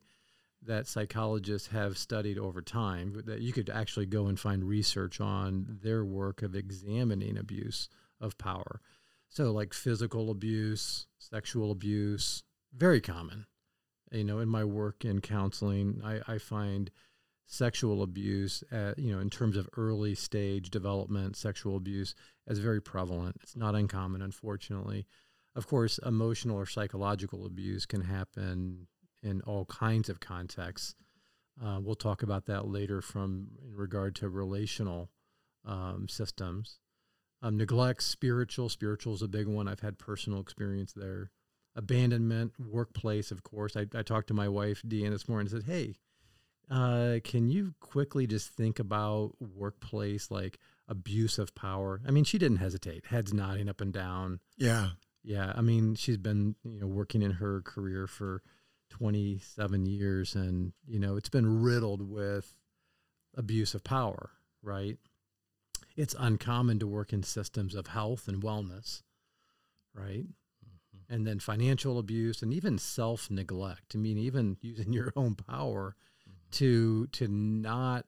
that 0.64 0.88
psychologists 0.88 1.70
have 1.70 1.98
studied 1.98 2.38
over 2.38 2.62
time 2.62 3.24
that 3.26 3.42
you 3.42 3.52
could 3.52 3.70
actually 3.70 4.06
go 4.06 4.28
and 4.28 4.40
find 4.40 4.64
research 4.64 5.20
on 5.20 5.80
their 5.82 6.06
work 6.06 6.42
of 6.42 6.56
examining 6.56 7.38
abuse 7.38 7.90
of 8.20 8.38
power. 8.38 8.82
So, 9.32 9.54
like 9.54 9.74
physical 9.74 10.30
abuse, 10.30 11.08
sexual 11.18 11.72
abuse, 11.72 12.44
very 12.76 13.00
common. 13.00 13.46
You 14.12 14.26
know, 14.26 14.40
in 14.40 14.50
my 14.50 14.66
work 14.66 15.06
in 15.06 15.22
counseling, 15.22 16.02
I, 16.04 16.20
I 16.28 16.38
find 16.38 16.92
sexual 17.48 18.04
abuse, 18.04 18.62
at, 18.74 19.00
you 19.00 19.14
know, 19.14 19.22
in 19.22 19.30
terms 19.30 19.56
of 19.56 19.70
early 19.78 20.16
stage 20.16 20.70
development, 20.70 21.38
sexual 21.38 21.78
abuse 21.78 22.14
as 22.46 22.60
very 22.60 22.82
prevalent. 22.82 23.38
It's 23.42 23.56
not 23.56 23.74
uncommon, 23.74 24.22
unfortunately. 24.22 25.08
Of 25.56 25.66
course, 25.66 25.98
emotional 26.06 26.58
or 26.58 26.66
psychological 26.66 27.46
abuse 27.46 27.86
can 27.86 28.02
happen 28.02 28.88
in 29.24 29.40
all 29.44 29.64
kinds 29.64 30.10
of 30.10 30.20
contexts. 30.20 30.96
Uh, 31.64 31.80
we'll 31.82 31.96
talk 31.96 32.22
about 32.22 32.48
that 32.48 32.68
later 32.68 33.02
from 33.02 33.48
in 33.66 33.78
regard 33.78 34.14
to 34.16 34.28
relational 34.28 35.10
um, 35.64 36.08
systems. 36.10 36.81
Um, 37.42 37.58
neglect, 37.58 38.04
spiritual. 38.04 38.70
Spiritual 38.70 39.14
is 39.16 39.22
a 39.22 39.28
big 39.28 39.48
one. 39.48 39.68
I've 39.68 39.80
had 39.80 39.98
personal 39.98 40.40
experience 40.40 40.94
there. 40.94 41.32
Abandonment, 41.76 42.54
workplace, 42.60 43.32
of 43.32 43.44
course. 43.44 43.76
I, 43.76 43.88
I 43.96 44.04
talked 44.04 44.28
to 44.28 44.34
my 44.34 44.48
wife, 44.48 44.84
Deanne, 44.88 45.12
this 45.12 45.28
morning 45.28 45.52
and 45.52 45.64
said, 45.64 45.72
Hey, 45.72 45.96
uh, 46.70 47.20
can 47.24 47.50
you 47.50 47.74
quickly 47.80 48.28
just 48.28 48.50
think 48.50 48.80
about 48.80 49.34
workplace, 49.40 50.30
like 50.30 50.60
abuse 50.88 51.40
of 51.40 51.56
power? 51.56 52.02
I 52.08 52.12
mean, 52.12 52.24
she 52.24 52.38
didn't 52.38 52.58
hesitate, 52.58 53.08
heads 53.08 53.34
nodding 53.34 53.70
up 53.70 53.82
and 53.82 53.92
down. 53.94 54.40
yeah. 54.58 54.90
Yeah. 55.24 55.54
I 55.56 55.62
mean, 55.62 55.94
she's 55.94 56.18
been, 56.18 56.56
you 56.64 56.80
know, 56.80 56.88
working 56.88 57.22
in 57.22 57.30
her 57.34 57.62
career 57.62 58.08
for 58.08 58.42
27 58.90 59.86
years 59.86 60.34
and, 60.34 60.74
you 60.88 60.98
know, 60.98 61.16
it's 61.16 61.30
been 61.30 61.62
riddled 61.62 62.02
with 62.02 62.56
abuse 63.38 63.76
of 63.76 63.84
power, 63.84 64.32
right? 64.64 64.98
It's 65.96 66.16
uncommon 66.18 66.80
to 66.80 66.88
work 66.88 67.14
in 67.14 67.24
systems 67.24 67.76
of 67.76 67.88
health 67.88 68.28
and 68.28 68.42
wellness, 68.42 69.02
right? 69.94 70.26
And 71.10 71.28
then 71.28 71.40
financial 71.40 72.00
abuse 72.00 72.42
and 72.42 72.54
even 72.54 72.78
self 72.78 73.30
neglect. 73.30 73.94
I 73.96 73.98
mean, 73.98 74.18
even 74.18 74.58
using 74.62 74.94
your 74.94 75.12
own 75.16 75.36
power 75.36 75.96
to 76.52 77.08
to 77.08 77.28
not 77.28 78.06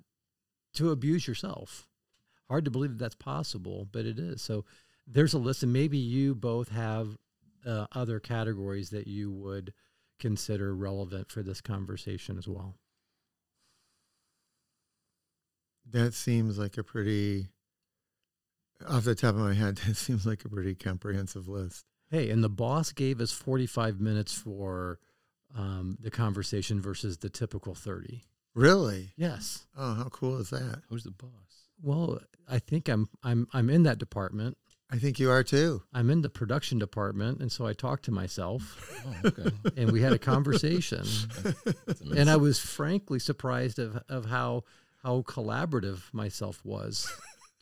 to 0.75 0.91
abuse 0.91 1.27
yourself. 1.27 1.87
Hard 2.49 2.65
to 2.65 2.71
believe 2.71 2.91
that 2.91 2.99
that's 2.99 3.15
possible, 3.15 3.87
but 3.91 4.05
it 4.05 4.19
is. 4.19 4.41
So 4.41 4.65
there's 5.07 5.33
a 5.33 5.39
list, 5.39 5.63
and 5.63 5.73
maybe 5.73 5.97
you 5.97 6.35
both 6.35 6.69
have 6.69 7.17
uh, 7.65 7.87
other 7.93 8.19
categories 8.19 8.89
that 8.89 9.07
you 9.07 9.31
would 9.31 9.73
consider 10.19 10.75
relevant 10.75 11.31
for 11.31 11.43
this 11.43 11.61
conversation 11.61 12.37
as 12.37 12.47
well. 12.47 12.75
That 15.89 16.13
seems 16.13 16.57
like 16.57 16.77
a 16.77 16.83
pretty, 16.83 17.47
off 18.87 19.03
the 19.03 19.15
top 19.15 19.35
of 19.35 19.41
my 19.41 19.53
head, 19.53 19.77
that 19.87 19.95
seems 19.95 20.25
like 20.25 20.45
a 20.45 20.49
pretty 20.49 20.75
comprehensive 20.75 21.47
list. 21.47 21.85
Hey, 22.09 22.29
and 22.29 22.43
the 22.43 22.49
boss 22.49 22.91
gave 22.91 23.19
us 23.21 23.31
45 23.31 23.99
minutes 23.99 24.33
for 24.33 24.99
um, 25.57 25.97
the 25.99 26.11
conversation 26.11 26.81
versus 26.81 27.17
the 27.17 27.29
typical 27.29 27.73
30. 27.73 28.23
Really? 28.55 29.11
Yes. 29.15 29.65
Oh, 29.75 29.95
how 29.95 30.09
cool 30.09 30.37
is 30.37 30.51
that? 30.51 30.81
Who's 30.89 31.03
the 31.03 31.11
boss? 31.11 31.29
Well, 31.81 32.19
I 32.47 32.59
think 32.59 32.87
I'm 32.87 33.09
I'm 33.23 33.47
I'm 33.51 33.69
in 33.69 33.83
that 33.83 33.97
department. 33.97 34.57
I 34.91 34.97
think 34.97 35.19
you 35.19 35.31
are 35.31 35.43
too. 35.43 35.81
I'm 35.91 36.11
in 36.11 36.21
the 36.21 36.29
production 36.29 36.77
department, 36.77 37.39
and 37.39 37.51
so 37.51 37.65
I 37.65 37.73
talked 37.73 38.05
to 38.05 38.11
myself, 38.11 39.03
Oh, 39.07 39.27
okay. 39.29 39.49
and 39.77 39.91
we 39.91 40.01
had 40.01 40.13
a 40.13 40.19
conversation. 40.19 41.03
And 42.15 42.29
I 42.29 42.35
was 42.35 42.59
frankly 42.59 43.17
surprised 43.17 43.79
of 43.79 44.01
of 44.07 44.25
how 44.25 44.63
how 45.01 45.23
collaborative 45.23 46.13
myself 46.13 46.63
was 46.63 47.11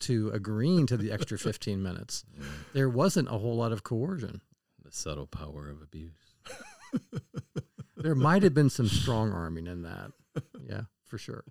to 0.02 0.30
agreeing 0.30 0.86
to 0.86 0.96
the 0.96 1.10
extra 1.12 1.38
15 1.38 1.82
minutes. 1.82 2.24
Yeah, 2.36 2.44
There 2.72 2.88
wasn't 2.88 3.28
a 3.28 3.38
whole 3.38 3.56
lot 3.56 3.72
of 3.72 3.82
coercion. 3.82 4.40
the 4.84 4.92
subtle 4.92 5.26
power 5.26 5.68
of 5.70 5.82
abuse. 5.82 6.12
There 7.96 8.14
might 8.16 8.42
have 8.42 8.52
been 8.54 8.70
some 8.70 8.88
strong 8.88 9.30
arming 9.32 9.68
in 9.68 9.82
that. 9.82 10.10
Yeah, 10.68 10.82
for 11.04 11.18
sure. 11.18 11.44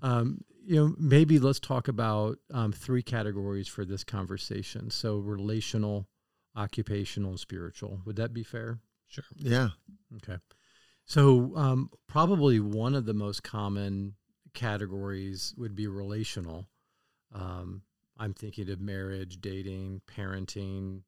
Um, 0.00 0.44
you 0.64 0.76
know, 0.76 0.94
maybe 0.98 1.38
let's 1.38 1.60
talk 1.60 1.88
about 1.88 2.38
um, 2.54 2.72
three 2.72 3.02
categories 3.02 3.68
for 3.68 3.84
this 3.84 4.02
conversation. 4.02 4.88
So, 4.90 5.18
relational, 5.18 6.08
occupational, 6.56 7.32
and 7.32 7.40
spiritual. 7.40 8.00
Would 8.06 8.16
that 8.16 8.32
be 8.32 8.42
fair? 8.44 8.78
Sure. 9.08 9.24
Yeah. 9.36 9.68
Okay. 10.16 10.38
So, 11.04 11.52
um, 11.54 11.90
probably 12.08 12.58
one 12.58 12.94
of 12.94 13.04
the 13.04 13.14
most 13.14 13.42
common 13.42 14.14
categories 14.54 15.54
would 15.58 15.76
be 15.76 15.86
relational. 15.86 16.66
Um, 17.36 17.82
I'm 18.18 18.32
thinking 18.32 18.70
of 18.70 18.80
marriage, 18.80 19.40
dating, 19.40 20.00
parenting, 20.10 21.02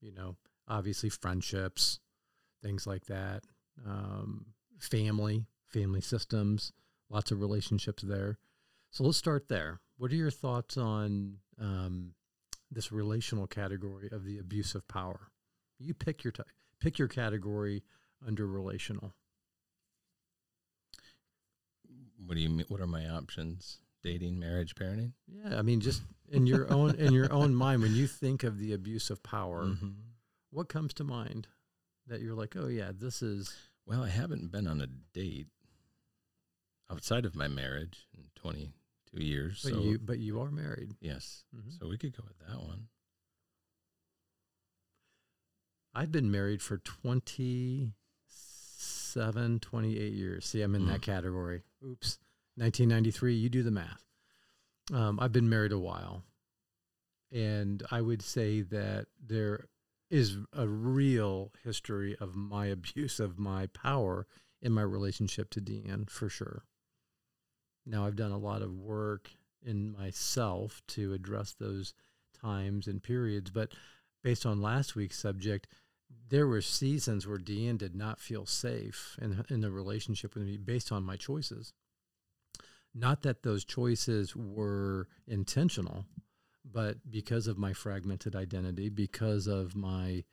you 0.00 0.12
know, 0.12 0.36
obviously 0.68 1.08
friendships, 1.08 1.98
things 2.62 2.86
like 2.86 3.06
that. 3.06 3.44
Um, 3.86 4.46
family, 4.78 5.46
family 5.66 6.02
systems, 6.02 6.72
lots 7.08 7.30
of 7.30 7.40
relationships 7.40 8.02
there. 8.02 8.38
So 8.90 9.04
let's 9.04 9.16
start 9.16 9.48
there. 9.48 9.80
What 9.96 10.12
are 10.12 10.16
your 10.16 10.30
thoughts 10.30 10.76
on 10.76 11.38
um, 11.58 12.12
this 12.70 12.92
relational 12.92 13.46
category 13.46 14.08
of 14.12 14.24
the 14.24 14.38
abuse 14.38 14.74
of 14.74 14.86
power? 14.88 15.30
You 15.78 15.94
pick 15.94 16.22
your 16.22 16.32
t- 16.32 16.42
pick 16.80 16.98
your 16.98 17.08
category 17.08 17.82
under 18.26 18.46
relational. 18.46 19.14
What 22.26 22.34
do 22.34 22.40
you 22.40 22.48
mean? 22.48 22.66
What 22.68 22.80
are 22.80 22.86
my 22.86 23.08
options? 23.08 23.78
Dating, 24.06 24.38
marriage, 24.38 24.76
parenting. 24.76 25.12
Yeah, 25.26 25.58
I 25.58 25.62
mean, 25.62 25.80
just 25.80 26.02
in 26.28 26.46
your 26.46 26.72
own 26.72 26.94
in 26.94 27.12
your 27.12 27.32
own 27.32 27.54
mind, 27.64 27.82
when 27.82 27.92
you 27.94 28.06
think 28.06 28.44
of 28.44 28.56
the 28.58 28.72
abuse 28.72 29.10
of 29.10 29.20
power, 29.24 29.64
Mhm. 29.64 29.96
what 30.50 30.68
comes 30.68 30.94
to 30.94 31.02
mind 31.04 31.48
that 32.06 32.20
you're 32.20 32.36
like, 32.36 32.54
oh 32.54 32.68
yeah, 32.68 32.92
this 32.94 33.20
is 33.20 33.56
Well, 33.84 34.04
I 34.04 34.08
haven't 34.08 34.52
been 34.52 34.68
on 34.68 34.80
a 34.80 34.86
date 34.86 35.48
outside 36.88 37.24
of 37.24 37.34
my 37.34 37.48
marriage 37.48 38.06
in 38.16 38.30
22 38.36 39.24
years. 39.24 39.60
but 39.64 39.72
so 39.72 39.82
you 39.82 39.98
but 39.98 40.20
you 40.20 40.40
are 40.40 40.52
married. 40.52 40.94
yes, 41.00 41.42
Mhm. 41.52 41.76
so 41.76 41.88
we 41.88 41.98
could 41.98 42.16
go 42.16 42.22
with 42.28 42.38
that 42.46 42.62
one. 42.62 42.88
I've 45.94 46.12
been 46.12 46.30
married 46.30 46.62
for 46.62 46.78
27, 46.78 47.94
28 49.60 50.12
years. 50.12 50.44
See, 50.46 50.62
I'm 50.62 50.74
in 50.76 50.86
that 50.86 51.00
Mm. 51.00 51.04
category. 51.04 51.62
Oops. 51.84 52.18
1993, 52.56 53.34
you 53.34 53.48
do 53.48 53.62
the 53.62 53.70
math. 53.70 54.04
Um, 54.92 55.18
I've 55.20 55.32
been 55.32 55.48
married 55.48 55.72
a 55.72 55.78
while. 55.78 56.22
And 57.32 57.82
I 57.90 58.00
would 58.00 58.22
say 58.22 58.62
that 58.62 59.06
there 59.24 59.66
is 60.10 60.38
a 60.52 60.66
real 60.66 61.52
history 61.64 62.16
of 62.20 62.36
my 62.36 62.66
abuse 62.76 63.20
of 63.20 63.38
my 63.38 63.66
power 63.66 64.26
in 64.62 64.72
my 64.72 64.82
relationship 64.82 65.50
to 65.50 65.60
Deanne, 65.60 66.08
for 66.08 66.28
sure. 66.28 66.64
Now, 67.84 68.06
I've 68.06 68.16
done 68.16 68.32
a 68.32 68.38
lot 68.38 68.62
of 68.62 68.72
work 68.72 69.30
in 69.64 69.92
myself 69.92 70.82
to 70.88 71.12
address 71.12 71.52
those 71.52 71.94
times 72.40 72.86
and 72.86 73.02
periods, 73.02 73.50
but 73.50 73.72
based 74.22 74.46
on 74.46 74.62
last 74.62 74.96
week's 74.96 75.18
subject, 75.18 75.68
there 76.28 76.46
were 76.46 76.62
seasons 76.62 77.26
where 77.26 77.38
Deanne 77.38 77.78
did 77.78 77.94
not 77.94 78.20
feel 78.20 78.46
safe 78.46 79.16
in 79.20 79.44
in 79.48 79.60
the 79.60 79.70
relationship 79.70 80.34
with 80.34 80.44
me 80.44 80.56
based 80.56 80.90
on 80.90 81.04
my 81.04 81.16
choices. 81.16 81.72
Not 82.98 83.22
that 83.22 83.42
those 83.42 83.64
choices 83.64 84.34
were 84.34 85.08
intentional, 85.26 86.06
but 86.64 87.10
because 87.10 87.46
of 87.46 87.58
my 87.58 87.74
fragmented 87.74 88.34
identity, 88.34 88.88
because 88.88 89.46
of 89.46 89.76
my 89.76 90.24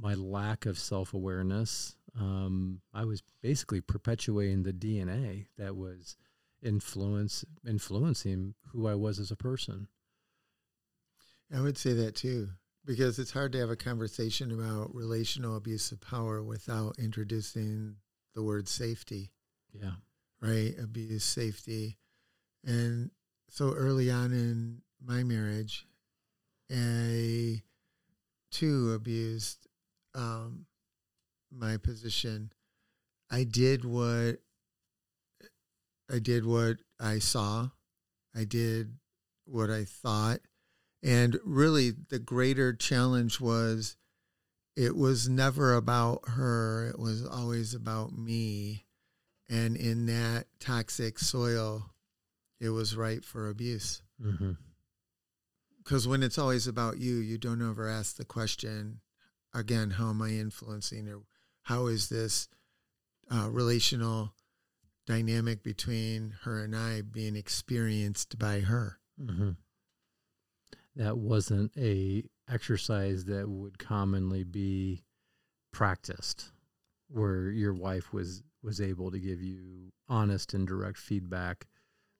my 0.00 0.14
lack 0.14 0.64
of 0.64 0.78
self 0.78 1.12
awareness, 1.12 1.96
um, 2.18 2.82
I 2.94 3.04
was 3.04 3.22
basically 3.42 3.80
perpetuating 3.80 4.62
the 4.62 4.72
DNA 4.72 5.46
that 5.56 5.74
was 5.74 6.16
influence 6.62 7.44
influencing 7.66 8.54
who 8.68 8.86
I 8.86 8.94
was 8.94 9.18
as 9.18 9.32
a 9.32 9.36
person. 9.36 9.88
I 11.52 11.60
would 11.60 11.78
say 11.78 11.94
that 11.94 12.14
too, 12.14 12.50
because 12.84 13.18
it's 13.18 13.32
hard 13.32 13.52
to 13.52 13.58
have 13.58 13.70
a 13.70 13.76
conversation 13.76 14.52
about 14.52 14.94
relational 14.94 15.56
abuse 15.56 15.90
of 15.90 16.00
power 16.00 16.44
without 16.44 16.96
introducing 16.98 17.96
the 18.34 18.42
word 18.42 18.68
safety, 18.68 19.32
Yeah. 19.72 19.94
Right? 20.40 20.74
Abuse, 20.82 21.24
safety. 21.24 21.98
And 22.64 23.10
so 23.48 23.72
early 23.72 24.10
on 24.10 24.32
in 24.32 24.82
my 25.04 25.22
marriage, 25.22 25.86
I 26.70 27.62
too 28.50 28.92
abused 28.94 29.66
um, 30.14 30.66
my 31.50 31.76
position, 31.76 32.52
I 33.30 33.44
did 33.44 33.84
what 33.84 34.38
I 36.10 36.18
did 36.18 36.46
what 36.46 36.78
I 36.98 37.18
saw. 37.18 37.68
I 38.34 38.44
did 38.44 38.96
what 39.44 39.70
I 39.70 39.84
thought. 39.84 40.40
And 41.02 41.38
really, 41.44 41.90
the 41.90 42.18
greater 42.18 42.72
challenge 42.72 43.40
was 43.40 43.96
it 44.74 44.96
was 44.96 45.28
never 45.28 45.74
about 45.74 46.20
her, 46.28 46.88
it 46.88 46.98
was 46.98 47.26
always 47.26 47.74
about 47.74 48.16
me. 48.16 48.86
And 49.48 49.76
in 49.76 50.06
that 50.06 50.46
toxic 50.60 51.18
soil, 51.18 51.90
it 52.60 52.68
was 52.70 52.96
ripe 52.96 53.24
for 53.24 53.48
abuse. 53.48 54.02
Mm-hmm. 54.22 54.52
Because 55.82 56.06
when 56.06 56.22
it's 56.22 56.38
always 56.38 56.66
about 56.66 56.98
you, 56.98 57.16
you 57.16 57.38
don't 57.38 57.66
ever 57.66 57.88
ask 57.88 58.16
the 58.16 58.24
question, 58.24 59.00
again, 59.54 59.90
how 59.92 60.10
am 60.10 60.20
I 60.20 60.30
influencing 60.30 61.08
or 61.08 61.22
how 61.62 61.86
is 61.86 62.10
this 62.10 62.48
uh, 63.30 63.48
relational 63.50 64.34
dynamic 65.06 65.62
between 65.62 66.34
her 66.42 66.62
and 66.62 66.76
I 66.76 67.00
being 67.00 67.36
experienced 67.36 68.38
by 68.38 68.60
her? 68.60 68.98
Mm-hmm. 69.18 69.50
That 70.96 71.16
wasn't 71.16 71.72
a 71.78 72.24
exercise 72.50 73.24
that 73.26 73.48
would 73.48 73.78
commonly 73.78 74.44
be 74.44 75.04
practiced, 75.72 76.50
where 77.08 77.50
your 77.50 77.72
wife 77.72 78.12
was 78.12 78.42
was 78.62 78.80
able 78.80 79.10
to 79.10 79.18
give 79.18 79.42
you 79.42 79.92
honest 80.08 80.54
and 80.54 80.66
direct 80.66 80.98
feedback 80.98 81.66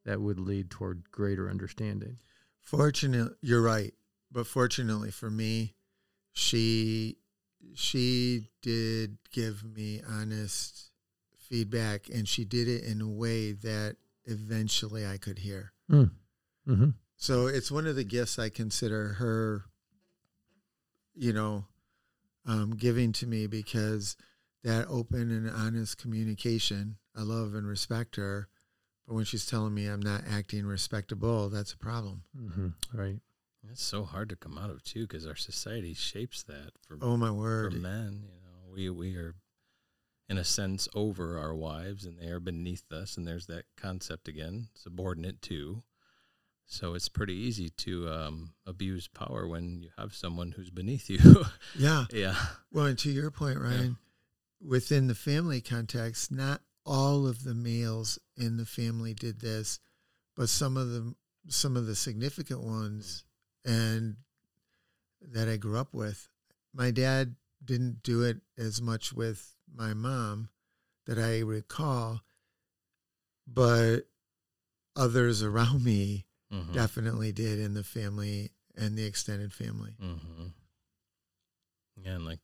that 0.04 0.20
would 0.20 0.38
lead 0.38 0.70
toward 0.70 1.10
greater 1.10 1.50
understanding. 1.50 2.18
Fortunately, 2.60 3.34
you're 3.40 3.62
right, 3.62 3.94
but 4.30 4.46
fortunately 4.46 5.10
for 5.10 5.30
me, 5.30 5.74
she 6.32 7.18
she 7.74 8.48
did 8.62 9.18
give 9.32 9.64
me 9.64 10.00
honest 10.08 10.90
feedback, 11.36 12.08
and 12.08 12.28
she 12.28 12.44
did 12.44 12.68
it 12.68 12.84
in 12.84 13.00
a 13.00 13.08
way 13.08 13.52
that 13.52 13.96
eventually 14.24 15.06
I 15.06 15.16
could 15.16 15.38
hear. 15.38 15.72
Mm. 15.90 16.10
Mm-hmm. 16.68 16.90
So 17.16 17.46
it's 17.46 17.70
one 17.70 17.86
of 17.86 17.96
the 17.96 18.04
gifts 18.04 18.38
I 18.38 18.48
consider 18.48 19.14
her, 19.14 19.64
you 21.14 21.32
know, 21.32 21.64
um, 22.46 22.76
giving 22.76 23.12
to 23.14 23.26
me 23.26 23.46
because 23.46 24.16
that 24.64 24.86
open 24.88 25.30
and 25.30 25.48
honest 25.50 25.98
communication, 25.98 26.96
I 27.16 27.22
love 27.22 27.54
and 27.54 27.66
respect 27.66 28.16
her. 28.16 28.48
But 29.06 29.14
when 29.14 29.24
she's 29.24 29.46
telling 29.46 29.74
me 29.74 29.86
I'm 29.86 30.02
not 30.02 30.22
acting 30.30 30.66
respectable, 30.66 31.48
that's 31.48 31.72
a 31.72 31.78
problem. 31.78 32.24
Mm-hmm. 32.36 32.68
Right. 32.98 33.20
It's 33.70 33.82
so 33.82 34.04
hard 34.04 34.28
to 34.30 34.36
come 34.36 34.56
out 34.58 34.70
of 34.70 34.82
too 34.82 35.02
because 35.06 35.26
our 35.26 35.36
society 35.36 35.94
shapes 35.94 36.42
that 36.44 36.70
for 36.86 36.98
Oh 37.02 37.16
my 37.16 37.30
word! 37.30 37.72
for 37.74 37.78
men. 37.78 38.24
You 38.24 38.40
know, 38.40 38.72
we 38.74 38.90
we 38.90 39.16
are 39.16 39.34
in 40.28 40.38
a 40.38 40.44
sense 40.44 40.88
over 40.94 41.38
our 41.38 41.54
wives 41.54 42.04
and 42.04 42.18
they 42.18 42.28
are 42.28 42.40
beneath 42.40 42.90
us, 42.92 43.16
and 43.16 43.26
there's 43.26 43.46
that 43.46 43.64
concept 43.76 44.28
again, 44.28 44.68
subordinate 44.74 45.40
to. 45.42 45.82
So 46.66 46.92
it's 46.92 47.08
pretty 47.08 47.32
easy 47.34 47.70
to 47.70 48.08
um, 48.10 48.50
abuse 48.66 49.08
power 49.08 49.48
when 49.48 49.80
you 49.80 49.88
have 49.96 50.14
someone 50.14 50.52
who's 50.52 50.68
beneath 50.70 51.08
you. 51.08 51.44
Yeah. 51.78 52.04
yeah. 52.12 52.34
Well, 52.70 52.84
and 52.86 52.98
to 52.98 53.10
your 53.10 53.30
point, 53.30 53.58
Ryan, 53.58 53.96
within 54.64 55.06
the 55.06 55.14
family 55.14 55.60
context, 55.60 56.30
not 56.32 56.62
all 56.84 57.26
of 57.26 57.44
the 57.44 57.54
males 57.54 58.18
in 58.36 58.56
the 58.56 58.66
family 58.66 59.14
did 59.14 59.40
this, 59.40 59.80
but 60.36 60.48
some 60.48 60.76
of 60.76 60.90
the 60.90 61.14
some 61.48 61.76
of 61.76 61.86
the 61.86 61.94
significant 61.96 62.60
ones 62.62 63.24
and 63.64 64.16
that 65.22 65.48
I 65.48 65.56
grew 65.56 65.78
up 65.78 65.94
with. 65.94 66.28
My 66.74 66.90
dad 66.90 67.36
didn't 67.64 68.02
do 68.02 68.22
it 68.22 68.38
as 68.56 68.80
much 68.82 69.12
with 69.12 69.54
my 69.74 69.94
mom 69.94 70.50
that 71.06 71.18
I 71.18 71.40
recall, 71.40 72.20
but 73.46 74.00
others 74.96 75.42
around 75.42 75.84
me 75.84 76.24
Mm-hmm. 76.50 76.72
definitely 76.72 77.30
did 77.30 77.58
in 77.58 77.74
the 77.74 77.84
family 77.84 78.52
and 78.74 78.96
the 78.96 79.04
extended 79.04 79.52
family. 79.52 79.92
Mm-hmm. 80.02 80.46
Yeah, 82.02 82.12
and 82.12 82.24
like 82.24 82.38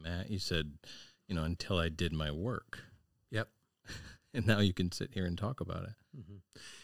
Matt, 0.00 0.30
you 0.30 0.38
said, 0.38 0.70
you 1.30 1.36
know, 1.36 1.44
until 1.44 1.78
I 1.78 1.88
did 1.88 2.12
my 2.12 2.32
work. 2.32 2.80
Yep. 3.30 3.48
and 4.34 4.46
now 4.46 4.58
you 4.58 4.74
can 4.74 4.90
sit 4.90 5.10
here 5.14 5.24
and 5.24 5.38
talk 5.38 5.60
about 5.60 5.84
it. 5.84 5.94
Mm-hmm. 6.18 6.36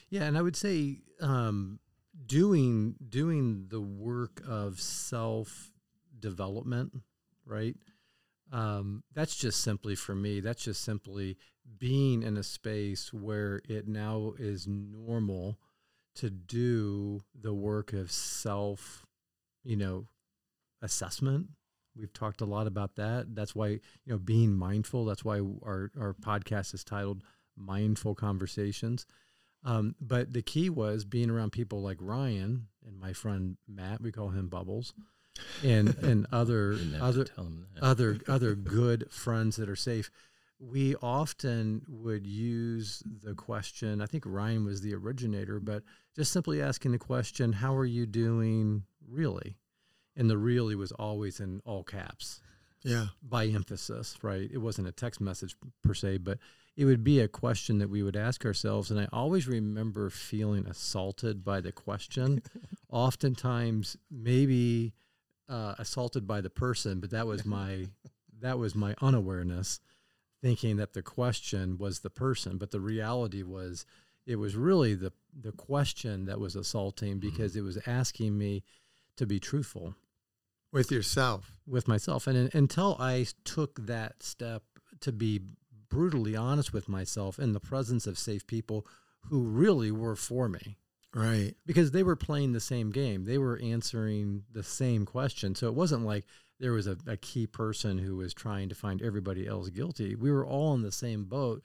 Yeah, 0.08 0.22
and 0.22 0.38
I 0.38 0.42
would 0.42 0.54
say 0.54 1.00
um, 1.20 1.80
doing 2.24 2.94
doing 3.08 3.66
the 3.68 3.80
work 3.80 4.40
of 4.48 4.80
self 4.80 5.72
development, 6.18 6.92
right? 7.44 7.74
Um, 8.52 9.02
that's 9.12 9.34
just 9.34 9.62
simply 9.62 9.96
for 9.96 10.14
me. 10.14 10.38
That's 10.38 10.62
just 10.62 10.84
simply 10.84 11.36
being 11.78 12.22
in 12.22 12.36
a 12.36 12.44
space 12.44 13.12
where 13.12 13.60
it 13.68 13.88
now 13.88 14.34
is 14.38 14.68
normal 14.68 15.58
to 16.14 16.30
do 16.30 17.20
the 17.34 17.52
work 17.52 17.92
of 17.92 18.12
self, 18.12 19.04
you 19.64 19.76
know, 19.76 20.06
assessment. 20.80 21.48
We've 21.98 22.12
talked 22.12 22.40
a 22.40 22.44
lot 22.46 22.66
about 22.66 22.96
that. 22.96 23.34
That's 23.34 23.54
why, 23.54 23.68
you 23.68 23.80
know, 24.06 24.18
being 24.18 24.52
mindful, 24.54 25.04
that's 25.04 25.24
why 25.24 25.38
our, 25.38 25.90
our 25.98 26.14
podcast 26.20 26.74
is 26.74 26.84
titled 26.84 27.22
Mindful 27.56 28.14
Conversations. 28.14 29.06
Um, 29.64 29.94
but 30.00 30.32
the 30.32 30.42
key 30.42 30.70
was 30.70 31.04
being 31.04 31.30
around 31.30 31.50
people 31.50 31.82
like 31.82 31.98
Ryan 32.00 32.68
and 32.86 33.00
my 33.00 33.12
friend 33.12 33.56
Matt, 33.66 34.00
we 34.00 34.12
call 34.12 34.28
him 34.28 34.48
Bubbles, 34.48 34.94
and 35.64 35.94
and 36.02 36.26
other 36.30 36.72
You 36.72 36.78
didn't 36.78 36.92
have 36.92 37.00
to 37.00 37.06
other 37.06 37.24
tell 37.24 37.44
them 37.44 37.66
that. 37.74 37.82
other 37.82 38.18
other 38.28 38.54
good 38.54 39.10
friends 39.10 39.56
that 39.56 39.68
are 39.68 39.76
safe. 39.76 40.10
We 40.58 40.94
often 41.02 41.82
would 41.88 42.26
use 42.26 43.02
the 43.22 43.34
question. 43.34 44.00
I 44.00 44.06
think 44.06 44.24
Ryan 44.24 44.64
was 44.64 44.80
the 44.80 44.94
originator, 44.94 45.60
but 45.60 45.82
just 46.14 46.32
simply 46.32 46.62
asking 46.62 46.92
the 46.92 46.98
question, 46.98 47.52
"How 47.54 47.74
are 47.76 47.84
you 47.84 48.06
doing, 48.06 48.84
really?" 49.06 49.56
And 50.16 50.30
the 50.30 50.38
"really" 50.38 50.74
was 50.74 50.92
always 50.92 51.40
in 51.40 51.60
all 51.66 51.84
caps 51.84 52.40
Yeah. 52.82 53.08
by 53.22 53.46
emphasis, 53.46 54.16
right? 54.22 54.50
It 54.50 54.58
wasn't 54.58 54.88
a 54.88 54.92
text 54.92 55.20
message 55.20 55.56
per 55.82 55.92
se, 55.94 56.18
but 56.18 56.38
it 56.76 56.84
would 56.84 57.04
be 57.04 57.20
a 57.20 57.28
question 57.28 57.78
that 57.78 57.88
we 57.90 58.02
would 58.02 58.16
ask 58.16 58.44
ourselves. 58.44 58.90
And 58.90 58.98
I 59.00 59.08
always 59.12 59.46
remember 59.48 60.08
feeling 60.10 60.66
assaulted 60.66 61.44
by 61.44 61.60
the 61.60 61.72
question. 61.72 62.42
Oftentimes, 62.90 63.96
maybe 64.10 64.92
uh, 65.48 65.74
assaulted 65.78 66.26
by 66.26 66.40
the 66.40 66.50
person, 66.50 66.98
but 67.00 67.10
that 67.10 67.26
was 67.26 67.44
my 67.44 67.88
that 68.40 68.58
was 68.58 68.74
my 68.74 68.94
unawareness, 69.00 69.80
thinking 70.42 70.76
that 70.76 70.92
the 70.92 71.02
question 71.02 71.78
was 71.78 72.00
the 72.00 72.10
person, 72.10 72.58
but 72.58 72.70
the 72.70 72.80
reality 72.80 73.42
was 73.42 73.86
it 74.26 74.36
was 74.36 74.56
really 74.56 74.94
the 74.94 75.12
the 75.38 75.52
question 75.52 76.24
that 76.26 76.40
was 76.40 76.56
assaulting 76.56 77.18
because 77.18 77.54
it 77.56 77.62
was 77.62 77.78
asking 77.86 78.36
me 78.36 78.64
to 79.16 79.26
be 79.26 79.38
truthful 79.38 79.94
With 80.76 80.92
yourself. 80.92 81.52
with 81.66 81.88
myself. 81.88 82.26
And 82.28 82.36
un- 82.38 82.50
until 82.52 82.96
I 83.00 83.26
took 83.44 83.86
that 83.86 84.22
step 84.22 84.62
to 85.00 85.10
be 85.10 85.40
brutally 85.88 86.36
honest 86.36 86.72
with 86.72 86.88
myself 86.88 87.38
in 87.38 87.52
the 87.54 87.60
presence 87.60 88.06
of 88.06 88.18
safe 88.18 88.46
people 88.46 88.86
who 89.28 89.42
really 89.42 89.90
were 89.90 90.14
for 90.16 90.48
me, 90.48 90.76
Right. 91.14 91.54
because 91.66 91.90
they 91.90 92.02
were 92.04 92.14
playing 92.14 92.52
the 92.52 92.60
same 92.60 92.90
game, 92.90 93.24
they 93.24 93.38
were 93.38 93.58
answering 93.58 94.44
the 94.52 94.62
same 94.62 95.04
question. 95.06 95.54
So 95.54 95.66
it 95.66 95.74
wasn't 95.74 96.04
like 96.04 96.26
there 96.60 96.72
was 96.72 96.86
a, 96.86 96.96
a 97.06 97.16
key 97.16 97.46
person 97.46 97.98
who 97.98 98.16
was 98.16 98.32
trying 98.34 98.68
to 98.68 98.74
find 98.74 99.02
everybody 99.02 99.46
else 99.46 99.68
guilty. 99.70 100.14
We 100.14 100.30
were 100.30 100.46
all 100.46 100.74
in 100.74 100.82
the 100.82 100.92
same 100.92 101.24
boat. 101.24 101.64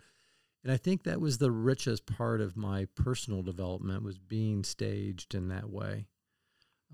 And 0.63 0.71
I 0.71 0.77
think 0.77 1.03
that 1.03 1.19
was 1.21 1.37
the 1.37 1.51
richest 1.51 2.05
part 2.05 2.39
of 2.41 2.55
my 2.57 2.85
personal 2.95 3.41
development 3.43 4.03
was 4.03 4.17
being 4.19 4.63
staged 4.63 5.35
in 5.35 5.47
that 5.49 5.69
way. 5.69 6.07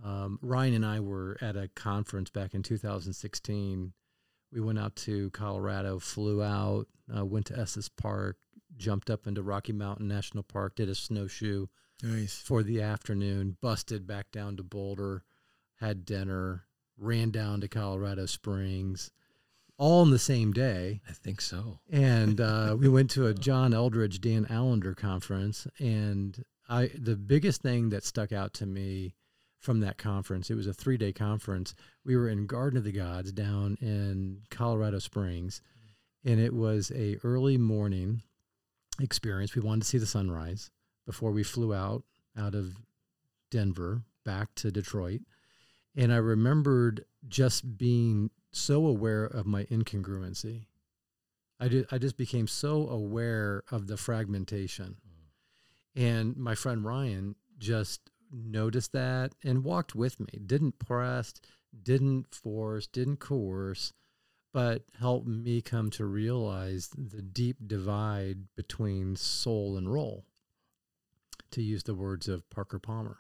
Um, 0.03 0.39
Ryan 0.41 0.73
and 0.75 0.85
I 0.85 0.99
were 0.99 1.37
at 1.41 1.55
a 1.55 1.67
conference 1.69 2.29
back 2.29 2.53
in 2.53 2.63
2016. 2.63 3.93
We 4.51 4.61
went 4.61 4.79
out 4.79 4.95
to 4.97 5.29
Colorado, 5.31 5.99
flew 5.99 6.41
out, 6.41 6.87
uh, 7.15 7.25
went 7.25 7.47
to 7.47 7.57
Estes 7.59 7.89
Park, 7.89 8.37
jumped 8.77 9.09
up 9.09 9.27
into 9.27 9.41
Rocky 9.41 9.73
Mountain 9.73 10.07
National 10.07 10.43
Park, 10.43 10.75
did 10.75 10.87
a 10.89 10.95
snowshoe 10.95 11.67
Nice. 12.03 12.37
for 12.39 12.63
the 12.63 12.81
afternoon, 12.81 13.57
busted 13.61 14.05
back 14.07 14.31
down 14.31 14.55
to 14.57 14.63
Boulder, 14.63 15.23
had 15.79 16.05
dinner, 16.05 16.63
ran 16.97 17.31
down 17.31 17.59
to 17.61 17.67
Colorado 17.67 18.25
Springs, 18.25 19.11
all 19.77 20.01
in 20.03 20.09
the 20.11 20.17
same 20.19 20.53
day 20.53 21.01
I 21.07 21.13
think 21.13 21.41
so. 21.41 21.79
and 21.91 22.39
uh, 22.41 22.75
we 22.79 22.87
went 22.87 23.09
to 23.11 23.27
a 23.27 23.33
John 23.33 23.71
Eldredge 23.73 24.19
Dan 24.21 24.45
Allender 24.49 24.95
conference, 24.95 25.67
and 25.79 26.43
I 26.69 26.89
the 26.97 27.15
biggest 27.15 27.61
thing 27.61 27.89
that 27.89 28.03
stuck 28.03 28.31
out 28.31 28.53
to 28.55 28.65
me 28.65 29.13
from 29.67 29.81
that 29.81 29.97
conference, 29.97 30.49
it 30.49 30.55
was 30.55 30.65
a 30.65 30.73
three 30.73 30.95
day 30.95 31.11
conference. 31.11 31.75
We 32.05 32.15
were 32.15 32.29
in 32.29 32.45
Garden 32.45 32.77
of 32.77 32.85
the 32.85 32.93
Gods 32.93 33.33
down 33.33 33.77
in 33.81 34.43
Colorado 34.49 34.99
Springs, 34.99 35.61
and 36.23 36.39
it 36.39 36.53
was 36.53 36.89
a 36.95 37.17
early 37.21 37.57
morning 37.57 38.21
experience. 39.01 39.55
We 39.55 39.61
wanted 39.61 39.81
to 39.81 39.87
see 39.89 39.97
the 39.97 40.05
sunrise 40.05 40.71
before 41.05 41.31
we 41.31 41.43
flew 41.43 41.73
out 41.73 42.05
out 42.37 42.55
of 42.55 42.77
Denver 43.51 44.03
back 44.23 44.55
to 44.55 44.71
Detroit. 44.71 45.19
And 45.97 46.13
I 46.13 46.17
remembered 46.17 47.03
just 47.27 47.77
being 47.77 48.29
so 48.53 48.85
aware 48.85 49.25
of 49.25 49.45
my 49.45 49.65
incongruency. 49.65 50.67
I 51.59 51.67
did, 51.67 51.87
I 51.91 51.97
just 51.97 52.15
became 52.15 52.47
so 52.47 52.87
aware 52.87 53.63
of 53.69 53.87
the 53.87 53.97
fragmentation. 53.97 54.95
Mm. 55.05 56.01
And 56.01 56.37
my 56.37 56.55
friend 56.55 56.85
Ryan 56.85 57.35
just 57.57 57.99
noticed 58.31 58.91
that 58.93 59.33
and 59.43 59.63
walked 59.63 59.95
with 59.95 60.19
me. 60.19 60.39
Didn't 60.45 60.79
press, 60.79 61.33
didn't 61.83 62.33
force, 62.33 62.87
didn't 62.87 63.17
coerce, 63.17 63.93
but 64.53 64.83
helped 64.99 65.27
me 65.27 65.61
come 65.61 65.89
to 65.91 66.05
realize 66.05 66.89
the 66.89 67.21
deep 67.21 67.57
divide 67.67 68.53
between 68.55 69.15
soul 69.15 69.77
and 69.77 69.91
role. 69.91 70.25
To 71.51 71.61
use 71.61 71.83
the 71.83 71.95
words 71.95 72.27
of 72.27 72.49
Parker 72.49 72.79
Palmer, 72.79 73.17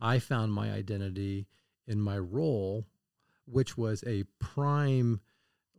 I 0.00 0.18
found 0.18 0.52
my 0.52 0.72
identity 0.72 1.46
in 1.86 2.00
my 2.00 2.18
role, 2.18 2.86
which 3.46 3.76
was 3.76 4.02
a 4.06 4.24
prime 4.38 5.20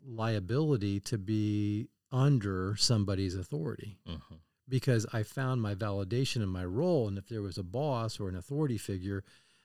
liability 0.05 0.99
to 1.01 1.17
be 1.17 1.89
under 2.11 2.75
somebody's 2.75 3.35
authority 3.35 3.97
Mhm. 4.05 4.39
Because 4.67 5.05
I 5.13 5.23
found 5.23 5.61
my 5.61 5.75
validation 5.75 6.37
in 6.37 6.49
my 6.49 6.65
role. 6.65 7.07
And 7.07 7.17
if 7.17 7.27
there 7.27 7.41
was 7.41 7.57
a 7.57 7.63
boss 7.63 8.19
or 8.19 8.29
an 8.29 8.35
authority 8.35 8.77
figure 8.77 9.23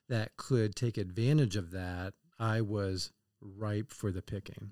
that 0.09 0.37
could 0.37 0.75
take 0.75 0.97
advantage 0.99 1.57
of 1.57 1.71
that, 1.73 2.15
I 2.39 2.61
was 2.61 3.13
ripe 3.41 3.93
for 3.93 4.11
the 4.11 4.23
picking. 4.23 4.71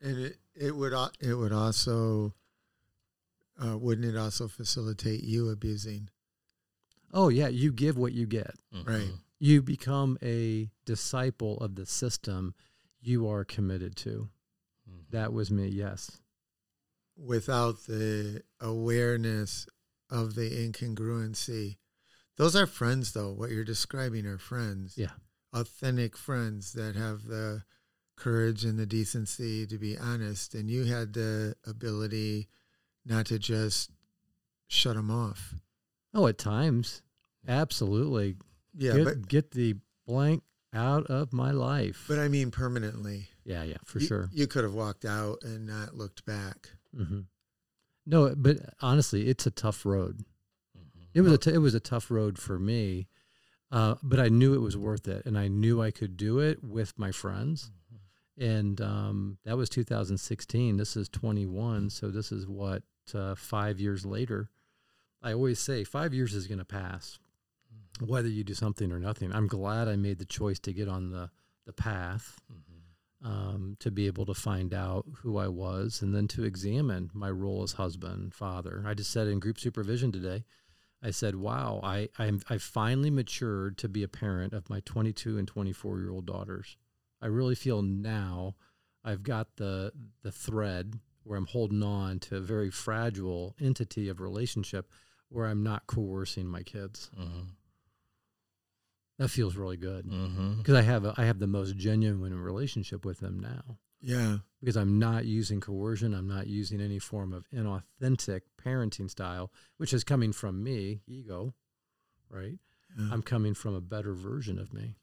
And 0.00 0.18
it, 0.18 0.36
it 0.54 0.76
would 0.76 0.92
it 1.20 1.34
would 1.34 1.52
also 1.52 2.34
uh, 3.62 3.76
wouldn't 3.76 4.06
it 4.06 4.16
also 4.16 4.46
facilitate 4.48 5.24
you 5.24 5.48
abusing? 5.50 6.08
Oh, 7.12 7.28
yeah, 7.28 7.48
you 7.48 7.72
give 7.72 7.96
what 7.96 8.12
you 8.12 8.26
get. 8.26 8.54
Right. 8.72 8.84
Mhm. 9.08 9.18
You 9.40 9.62
become 9.62 10.18
a 10.22 10.70
disciple 10.84 11.58
of 11.58 11.74
the 11.74 11.86
system 11.86 12.54
you 13.00 13.28
are 13.28 13.44
committed 13.44 13.96
to. 13.96 14.28
Mhm. 14.88 15.10
That 15.10 15.32
was 15.32 15.50
me, 15.50 15.68
yes. 15.68 16.20
Without 17.18 17.84
the 17.86 18.42
awareness 18.60 19.66
of 20.10 20.34
the 20.34 20.48
incongruency. 20.50 21.76
Those 22.36 22.54
are 22.54 22.66
friends, 22.66 23.12
though. 23.12 23.32
What 23.32 23.50
you're 23.50 23.64
describing 23.64 24.24
are 24.26 24.38
friends. 24.38 24.94
Yeah. 24.96 25.10
Authentic 25.52 26.16
friends 26.16 26.72
that 26.74 26.94
have 26.94 27.24
the 27.24 27.62
courage 28.16 28.64
and 28.64 28.78
the 28.78 28.86
decency 28.86 29.66
to 29.66 29.78
be 29.78 29.96
honest. 29.98 30.54
And 30.54 30.68
you 30.70 30.84
had 30.84 31.12
the 31.14 31.54
ability 31.66 32.48
not 33.04 33.26
to 33.26 33.38
just 33.38 33.90
shut 34.68 34.94
them 34.96 35.10
off. 35.10 35.54
Oh, 36.14 36.26
at 36.26 36.38
times. 36.38 37.02
Absolutely. 37.46 38.36
Yeah. 38.76 38.94
get, 38.96 39.04
but, 39.04 39.28
get 39.28 39.50
the 39.52 39.74
blank 40.06 40.42
out 40.74 41.06
of 41.06 41.32
my 41.32 41.50
life. 41.50 42.04
but 42.08 42.18
I 42.18 42.28
mean, 42.28 42.50
permanently. 42.50 43.28
yeah, 43.44 43.62
yeah, 43.64 43.76
for 43.84 43.98
You- 44.00 44.06
sure. 44.06 44.30
You 44.32 44.46
could 44.46 44.64
have 44.64 44.74
walked 44.74 45.04
out 45.04 45.38
and 45.42 45.66
not 45.66 45.94
looked 45.96 46.24
back. 46.24 46.70
Hmm 46.94 47.20
No, 48.06 48.34
but 48.36 48.56
honestly, 48.80 49.28
it's 49.28 49.46
a 49.46 49.50
tough 49.50 49.84
road. 49.84 50.24
Mhm. 50.76 51.06
It 51.14 51.20
was 51.22 51.32
a 51.32 51.38
t- 51.38 51.52
it 51.54 51.58
was 51.58 51.74
a 51.74 51.80
tough 51.80 52.10
road 52.10 52.38
for 52.38 52.58
me, 52.58 53.08
uh, 53.70 53.96
but 54.02 54.18
I 54.20 54.28
knew 54.28 54.54
it 54.54 54.60
was 54.60 54.76
worth 54.76 55.06
it, 55.08 55.26
and 55.26 55.38
I 55.38 55.48
knew 55.48 55.82
I 55.82 55.90
could 55.90 56.16
do 56.16 56.38
it 56.40 56.62
with 56.64 56.98
my 56.98 57.12
friends. 57.12 57.70
And 58.40 58.80
um, 58.80 59.38
that 59.44 59.56
was 59.56 59.68
2016. 59.68 60.76
This 60.76 60.96
is 60.96 61.08
21, 61.08 61.90
so 61.90 62.08
this 62.08 62.30
is 62.30 62.46
what 62.46 62.84
uh, 63.12 63.34
five 63.34 63.80
years 63.80 64.06
later. 64.06 64.48
I 65.20 65.32
always 65.32 65.58
say 65.58 65.82
five 65.82 66.14
years 66.14 66.34
is 66.34 66.46
going 66.46 66.60
to 66.60 66.64
pass, 66.64 67.18
whether 67.98 68.28
you 68.28 68.44
do 68.44 68.54
something 68.54 68.92
or 68.92 69.00
nothing. 69.00 69.32
I'm 69.32 69.48
glad 69.48 69.88
I 69.88 69.96
made 69.96 70.18
the 70.20 70.24
choice 70.24 70.60
to 70.60 70.72
get 70.72 70.88
on 70.88 71.10
the 71.10 71.30
the 71.66 71.72
path 71.72 72.40
Mhm. 72.50 72.67
Um, 73.24 73.76
to 73.80 73.90
be 73.90 74.06
able 74.06 74.26
to 74.26 74.34
find 74.34 74.72
out 74.72 75.04
who 75.22 75.38
I 75.38 75.48
was 75.48 76.02
and 76.02 76.14
then 76.14 76.28
to 76.28 76.44
examine 76.44 77.10
my 77.12 77.30
role 77.30 77.62
as 77.62 77.72
husband, 77.72 78.34
father. 78.34 78.84
I 78.86 78.94
just 78.94 79.10
said 79.10 79.26
in 79.26 79.40
group 79.40 79.58
supervision 79.58 80.12
today, 80.12 80.44
I 81.02 81.10
said, 81.10 81.36
wow, 81.36 81.80
I, 81.82 82.08
I'm, 82.18 82.40
I 82.48 82.58
finally 82.58 83.10
matured 83.10 83.78
to 83.78 83.88
be 83.88 84.02
a 84.02 84.08
parent 84.08 84.52
of 84.52 84.70
my 84.70 84.80
22 84.80 85.38
and 85.38 85.46
24 85.46 85.98
year 85.98 86.10
old 86.10 86.26
daughters. 86.26 86.76
I 87.20 87.26
really 87.26 87.54
feel 87.54 87.82
now 87.82 88.54
I've 89.04 89.22
got 89.22 89.56
the, 89.56 89.92
the 90.22 90.32
thread 90.32 90.94
where 91.24 91.38
I'm 91.38 91.46
holding 91.46 91.82
on 91.82 92.20
to 92.20 92.36
a 92.36 92.40
very 92.40 92.70
fragile 92.70 93.54
entity 93.60 94.08
of 94.08 94.20
relationship 94.20 94.90
where 95.28 95.46
I'm 95.46 95.62
not 95.62 95.86
coercing 95.86 96.46
my 96.46 96.62
kids. 96.62 97.10
Mhm. 97.18 97.48
That 99.18 99.28
feels 99.28 99.56
really 99.56 99.76
good 99.76 100.06
mm-hmm. 100.06 100.58
because 100.58 100.74
I 100.74 100.82
have 100.82 101.04
a, 101.04 101.14
I 101.16 101.24
have 101.24 101.38
the 101.38 101.46
most 101.46 101.76
genuine 101.76 102.38
relationship 102.40 103.04
with 103.04 103.18
them 103.18 103.40
now. 103.40 103.78
Yeah. 104.00 104.38
because 104.60 104.76
I'm 104.76 105.00
not 105.00 105.24
using 105.24 105.60
coercion. 105.60 106.14
I'm 106.14 106.28
not 106.28 106.46
using 106.46 106.80
any 106.80 107.00
form 107.00 107.32
of 107.32 107.48
inauthentic 107.50 108.42
parenting 108.62 109.10
style, 109.10 109.50
which 109.76 109.92
is 109.92 110.04
coming 110.04 110.32
from 110.32 110.62
me, 110.62 111.00
ego, 111.08 111.54
right? 112.30 112.58
yeah. 112.96 113.08
I'm 113.12 113.22
coming 113.22 113.54
from 113.54 113.74
a 113.74 113.80
better 113.80 114.14
version 114.14 114.58
of 114.58 114.72
me. 114.72 114.96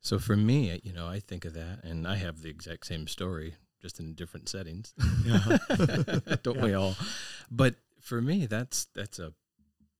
So 0.00 0.18
for 0.18 0.36
me, 0.36 0.80
you 0.84 0.92
know, 0.92 1.06
I 1.06 1.20
think 1.20 1.44
of 1.44 1.54
that, 1.54 1.80
and 1.82 2.06
I 2.06 2.16
have 2.16 2.42
the 2.42 2.48
exact 2.48 2.86
same 2.86 3.08
story, 3.08 3.54
just 3.82 3.98
in 3.98 4.14
different 4.14 4.48
settings. 4.48 4.94
Yeah. 5.24 5.58
Don't 6.42 6.60
we 6.60 6.74
all? 6.74 6.94
But 7.50 7.74
for 8.00 8.22
me, 8.22 8.46
that's 8.46 8.86
that's 8.94 9.18
a 9.18 9.32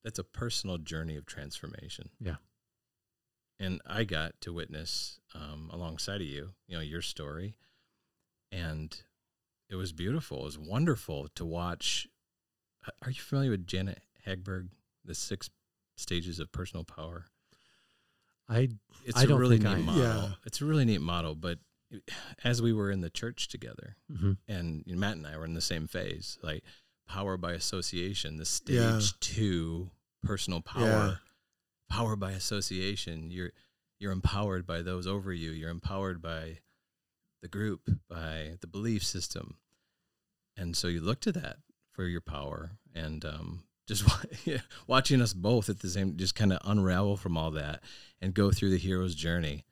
that's 0.04 0.20
a 0.20 0.24
personal 0.24 0.78
journey 0.78 1.16
of 1.16 1.26
transformation. 1.26 2.10
Yeah. 2.20 2.36
And 3.58 3.80
I 3.86 4.04
got 4.04 4.38
to 4.42 4.52
witness 4.52 5.18
um, 5.34 5.70
alongside 5.72 6.20
of 6.20 6.26
you, 6.26 6.50
you 6.66 6.76
know, 6.76 6.82
your 6.82 7.00
story, 7.02 7.56
and 8.52 8.94
it 9.70 9.76
was 9.76 9.92
beautiful. 9.92 10.40
It 10.40 10.44
was 10.44 10.58
wonderful 10.58 11.28
to 11.34 11.44
watch. 11.44 12.06
Are 13.02 13.10
you 13.10 13.20
familiar 13.20 13.50
with 13.52 13.66
Janet 13.66 14.00
Hagberg, 14.26 14.68
the 15.04 15.14
six 15.14 15.48
stages 15.96 16.38
of 16.38 16.52
personal 16.52 16.84
power? 16.84 17.24
I 18.48 18.68
It's 19.04 19.16
I 19.18 19.22
a 19.24 19.26
don't 19.26 19.40
really 19.40 19.58
neat 19.58 19.66
I- 19.68 19.76
model. 19.80 20.02
Yeah. 20.02 20.28
It's 20.44 20.60
a 20.60 20.64
really 20.66 20.84
neat 20.84 21.00
model. 21.00 21.34
But 21.34 21.58
as 22.44 22.60
we 22.60 22.72
were 22.72 22.90
in 22.90 23.00
the 23.00 23.10
church 23.10 23.48
together, 23.48 23.96
mhm. 24.12 24.36
and 24.46 24.84
Matt 24.86 25.16
and 25.16 25.26
I 25.26 25.36
were 25.38 25.44
in 25.46 25.54
the 25.54 25.60
same 25.60 25.86
phase, 25.86 26.38
like 26.42 26.62
power 27.08 27.36
by 27.36 27.52
association, 27.52 28.36
the 28.36 28.44
stage 28.44 28.74
Yeah. 28.76 29.00
two 29.20 29.90
personal 30.22 30.60
power. 30.60 31.20
Power 31.88 32.16
by 32.16 32.32
association. 32.32 33.30
You're 33.30 33.52
you're 33.98 34.12
empowered 34.12 34.66
by 34.66 34.82
those 34.82 35.06
over 35.06 35.32
you. 35.32 35.50
You're 35.50 35.70
empowered 35.70 36.20
by 36.20 36.58
the 37.42 37.48
group, 37.48 37.88
by 38.08 38.56
the 38.60 38.66
belief 38.66 39.02
system, 39.04 39.56
and 40.56 40.76
so 40.76 40.88
you 40.88 41.00
look 41.00 41.20
to 41.20 41.32
that 41.32 41.56
for 41.92 42.04
your 42.04 42.20
power. 42.20 42.72
And 42.94 43.24
um, 43.24 43.64
just 43.86 44.04
watching 44.86 45.20
us 45.22 45.32
both 45.32 45.68
at 45.68 45.80
the 45.80 45.88
same, 45.88 46.16
just 46.16 46.34
kind 46.34 46.52
of 46.52 46.60
unravel 46.64 47.16
from 47.16 47.36
all 47.36 47.50
that 47.52 47.82
and 48.20 48.34
go 48.34 48.50
through 48.50 48.70
the 48.70 48.78
hero's 48.78 49.14
journey. 49.14 49.64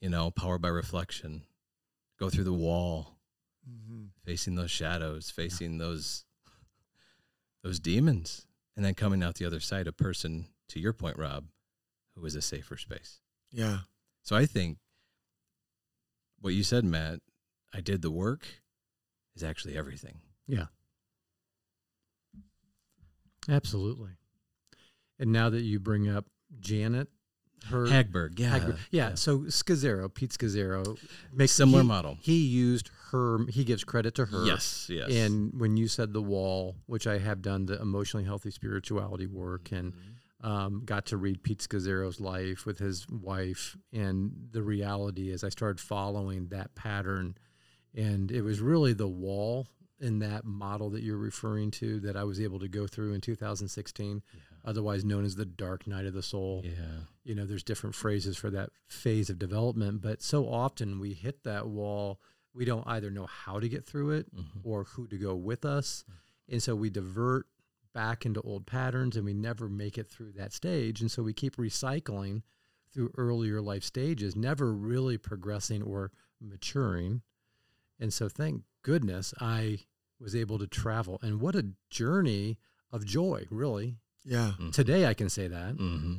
You 0.00 0.08
know, 0.10 0.30
power 0.30 0.58
by 0.58 0.68
reflection. 0.68 1.42
Go 2.18 2.28
through 2.30 2.44
the 2.44 2.52
wall 2.52 3.18
Mhm. 3.68 4.08
facing 4.24 4.56
those 4.56 4.72
shadows, 4.72 5.30
facing 5.30 5.78
those 5.78 6.24
those 7.62 7.78
demons, 7.78 8.44
and 8.74 8.84
then 8.84 8.94
coming 8.94 9.22
out 9.22 9.36
the 9.36 9.44
other 9.44 9.60
side, 9.60 9.86
a 9.86 9.92
person, 9.92 10.46
to 10.72 10.80
your 10.80 10.92
point, 10.92 11.18
Rob, 11.18 11.44
who 12.16 12.24
is 12.24 12.34
a 12.34 12.42
safer 12.42 12.76
space. 12.76 13.20
Yeah. 13.50 13.78
So 14.22 14.34
I 14.34 14.46
think 14.46 14.78
what 16.40 16.54
you 16.54 16.62
said, 16.62 16.84
Matt, 16.84 17.20
I 17.74 17.80
did 17.80 18.02
the 18.02 18.10
work, 18.10 18.46
is 19.36 19.42
actually 19.42 19.76
everything. 19.76 20.20
Yeah. 20.46 20.66
Absolutely. 23.48 24.12
And 25.18 25.32
now 25.32 25.50
that 25.50 25.62
you 25.62 25.78
bring 25.78 26.08
up 26.08 26.26
Janet, 26.60 27.08
her 27.66 27.86
Hagberg, 27.86 28.38
yeah, 28.38 28.58
Hagberg- 28.58 28.78
yeah, 28.90 29.14
So 29.14 29.40
Scazzero, 29.40 30.12
Pete 30.12 30.30
Scazzero, 30.32 30.98
makes 31.32 31.52
similar 31.52 31.82
he, 31.82 31.88
model. 31.88 32.18
He 32.20 32.44
used 32.44 32.90
her. 33.10 33.46
He 33.48 33.62
gives 33.62 33.84
credit 33.84 34.14
to 34.16 34.26
her. 34.26 34.44
Yes, 34.46 34.88
yes. 34.90 35.10
And 35.10 35.52
when 35.60 35.76
you 35.76 35.86
said 35.86 36.12
the 36.12 36.22
wall, 36.22 36.76
which 36.86 37.06
I 37.06 37.18
have 37.18 37.40
done 37.40 37.66
the 37.66 37.80
emotionally 37.80 38.24
healthy 38.24 38.50
spirituality 38.50 39.26
work 39.26 39.70
and 39.70 39.92
Mm-hmm. 39.92 40.08
Um, 40.42 40.82
got 40.84 41.06
to 41.06 41.16
read 41.16 41.42
Pete 41.42 41.58
Scazzero's 41.60 42.20
life 42.20 42.66
with 42.66 42.78
his 42.78 43.06
wife. 43.08 43.76
And 43.92 44.48
the 44.50 44.62
reality 44.62 45.30
is, 45.30 45.44
I 45.44 45.48
started 45.50 45.80
following 45.80 46.48
that 46.48 46.74
pattern. 46.74 47.36
And 47.94 48.30
it 48.30 48.42
was 48.42 48.60
really 48.60 48.92
the 48.92 49.06
wall 49.08 49.68
in 50.00 50.18
that 50.18 50.44
model 50.44 50.90
that 50.90 51.02
you're 51.02 51.16
referring 51.16 51.70
to 51.70 52.00
that 52.00 52.16
I 52.16 52.24
was 52.24 52.40
able 52.40 52.58
to 52.58 52.68
go 52.68 52.86
through 52.88 53.12
in 53.12 53.20
2016, 53.20 54.22
otherwise 54.64 55.04
known 55.04 55.24
as 55.24 55.36
the 55.36 55.44
dark 55.44 55.86
night 55.86 56.06
of 56.06 56.14
the 56.14 56.22
soul. 56.22 56.62
yeah, 56.64 57.02
You 57.24 57.34
know, 57.36 57.46
there's 57.46 57.62
different 57.62 57.94
phrases 57.94 58.36
for 58.36 58.50
that 58.50 58.70
phase 58.88 59.30
of 59.30 59.38
development, 59.38 60.00
but 60.00 60.22
so 60.22 60.48
often 60.48 60.98
we 60.98 61.12
hit 61.14 61.44
that 61.44 61.68
wall, 61.68 62.18
we 62.52 62.64
don't 62.64 62.86
either 62.86 63.10
know 63.10 63.26
how 63.26 63.60
to 63.60 63.68
get 63.68 63.84
through 63.86 64.10
it 64.10 64.34
Mhm. 64.34 64.60
or 64.64 64.84
who 64.84 65.06
to 65.06 65.16
go 65.18 65.36
with 65.36 65.64
us. 65.64 66.04
And 66.48 66.60
so 66.60 66.74
we 66.74 66.90
divert 66.90 67.46
back 67.92 68.24
into 68.26 68.40
old 68.42 68.66
patterns 68.66 69.16
and 69.16 69.24
we 69.24 69.34
never 69.34 69.68
make 69.68 69.98
it 69.98 70.08
through 70.08 70.32
that 70.32 70.52
stage. 70.52 71.00
And 71.00 71.10
so 71.10 71.22
we 71.22 71.32
keep 71.32 71.56
recycling 71.56 72.42
through 72.92 73.12
earlier 73.16 73.60
life 73.60 73.84
stages, 73.84 74.36
never 74.36 74.72
really 74.72 75.18
progressing 75.18 75.82
or 75.82 76.10
maturing. 76.40 77.22
And 77.98 78.12
so 78.12 78.28
thank 78.28 78.62
goodness 78.82 79.32
I 79.40 79.80
was 80.20 80.34
able 80.36 80.58
to 80.58 80.66
travel. 80.66 81.18
And 81.22 81.40
what 81.40 81.54
a 81.56 81.68
journey 81.90 82.58
of 82.90 83.04
joy, 83.04 83.46
really. 83.50 83.96
Yeah. 84.24 84.52
Mhm. 84.58 84.72
Today 84.72 85.06
I 85.06 85.14
can 85.14 85.28
say 85.28 85.48
that. 85.48 85.74
hmm 85.76 86.18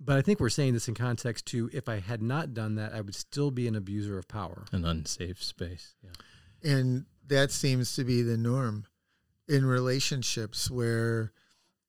But 0.00 0.18
I 0.18 0.22
think 0.22 0.40
we're 0.40 0.48
saying 0.50 0.72
this 0.74 0.88
in 0.88 0.94
context 0.94 1.46
to 1.46 1.70
if 1.72 1.88
I 1.88 2.00
had 2.00 2.22
not 2.22 2.52
done 2.54 2.74
that, 2.74 2.92
I 2.92 3.00
would 3.00 3.14
still 3.14 3.50
be 3.52 3.68
an 3.68 3.76
abuser 3.76 4.18
of 4.18 4.26
power. 4.26 4.64
An 4.72 4.84
unsafe 4.84 5.42
space. 5.42 5.94
Yeah. 6.02 6.10
And 6.72 7.06
that 7.26 7.50
seems 7.52 7.94
to 7.94 8.04
be 8.04 8.22
the 8.22 8.36
norm 8.36 8.84
in 9.48 9.64
relationships 9.66 10.70
where 10.70 11.32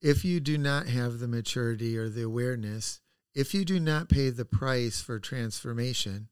if 0.02 0.26
you 0.26 0.40
do 0.40 0.58
not 0.58 0.88
have 0.88 1.20
the 1.20 1.28
maturity 1.28 1.98
or 1.98 2.10
the 2.10 2.24
awareness, 2.24 3.00
if 3.34 3.54
you 3.54 3.64
do 3.66 3.80
not 3.80 4.10
pay 4.10 4.30
the 4.30 4.46
price 4.46 5.02
for 5.02 5.20
transformation, 5.20 6.28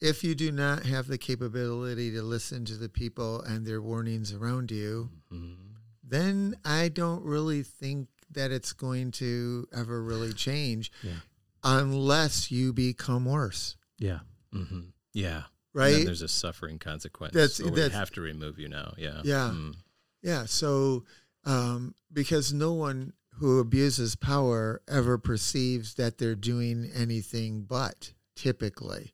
if 0.00 0.22
you 0.22 0.34
do 0.34 0.52
not 0.52 0.84
have 0.84 1.06
the 1.06 1.18
capability 1.18 2.10
to 2.12 2.22
listen 2.22 2.64
to 2.66 2.74
the 2.76 2.88
people 2.88 3.40
and 3.42 3.66
their 3.66 3.80
warnings 3.80 4.32
around 4.32 4.70
you, 4.70 5.10
Mhm. 5.32 5.56
then 6.02 6.56
I 6.64 6.88
don't 6.88 7.22
really 7.22 7.62
think 7.62 8.08
that 8.30 8.50
it's 8.50 8.72
going 8.72 9.12
to 9.12 9.66
ever 9.72 10.02
really 10.02 10.32
change 10.34 10.92
Yeah. 11.02 11.20
unless 11.62 12.50
you 12.50 12.72
become 12.72 13.24
worse, 13.24 13.76
Yeah. 13.98 14.20
Mhm. 14.52 14.92
Yeah. 15.14 15.44
And 15.76 15.94
right? 15.94 16.04
there's 16.04 16.22
a 16.22 16.28
suffering 16.28 16.78
consequence. 16.78 17.34
That's- 17.34 17.60
or 17.60 17.70
we 17.70 17.80
have 17.80 18.10
to 18.12 18.20
remove 18.20 18.58
you 18.58 18.68
now. 18.68 18.94
Yeah. 18.96 19.20
Yeah. 19.24 19.50
Mm. 19.52 19.74
Yeah. 20.22 20.46
So, 20.46 21.04
um, 21.44 21.94
because 22.12 22.52
no 22.52 22.72
one 22.72 23.12
who 23.38 23.60
abuses 23.60 24.16
power 24.16 24.80
ever 24.88 25.18
perceives 25.18 25.94
that 25.94 26.18
they're 26.18 26.34
doing 26.34 26.90
anything 26.94 27.62
but 27.62 28.12
typically. 28.34 29.12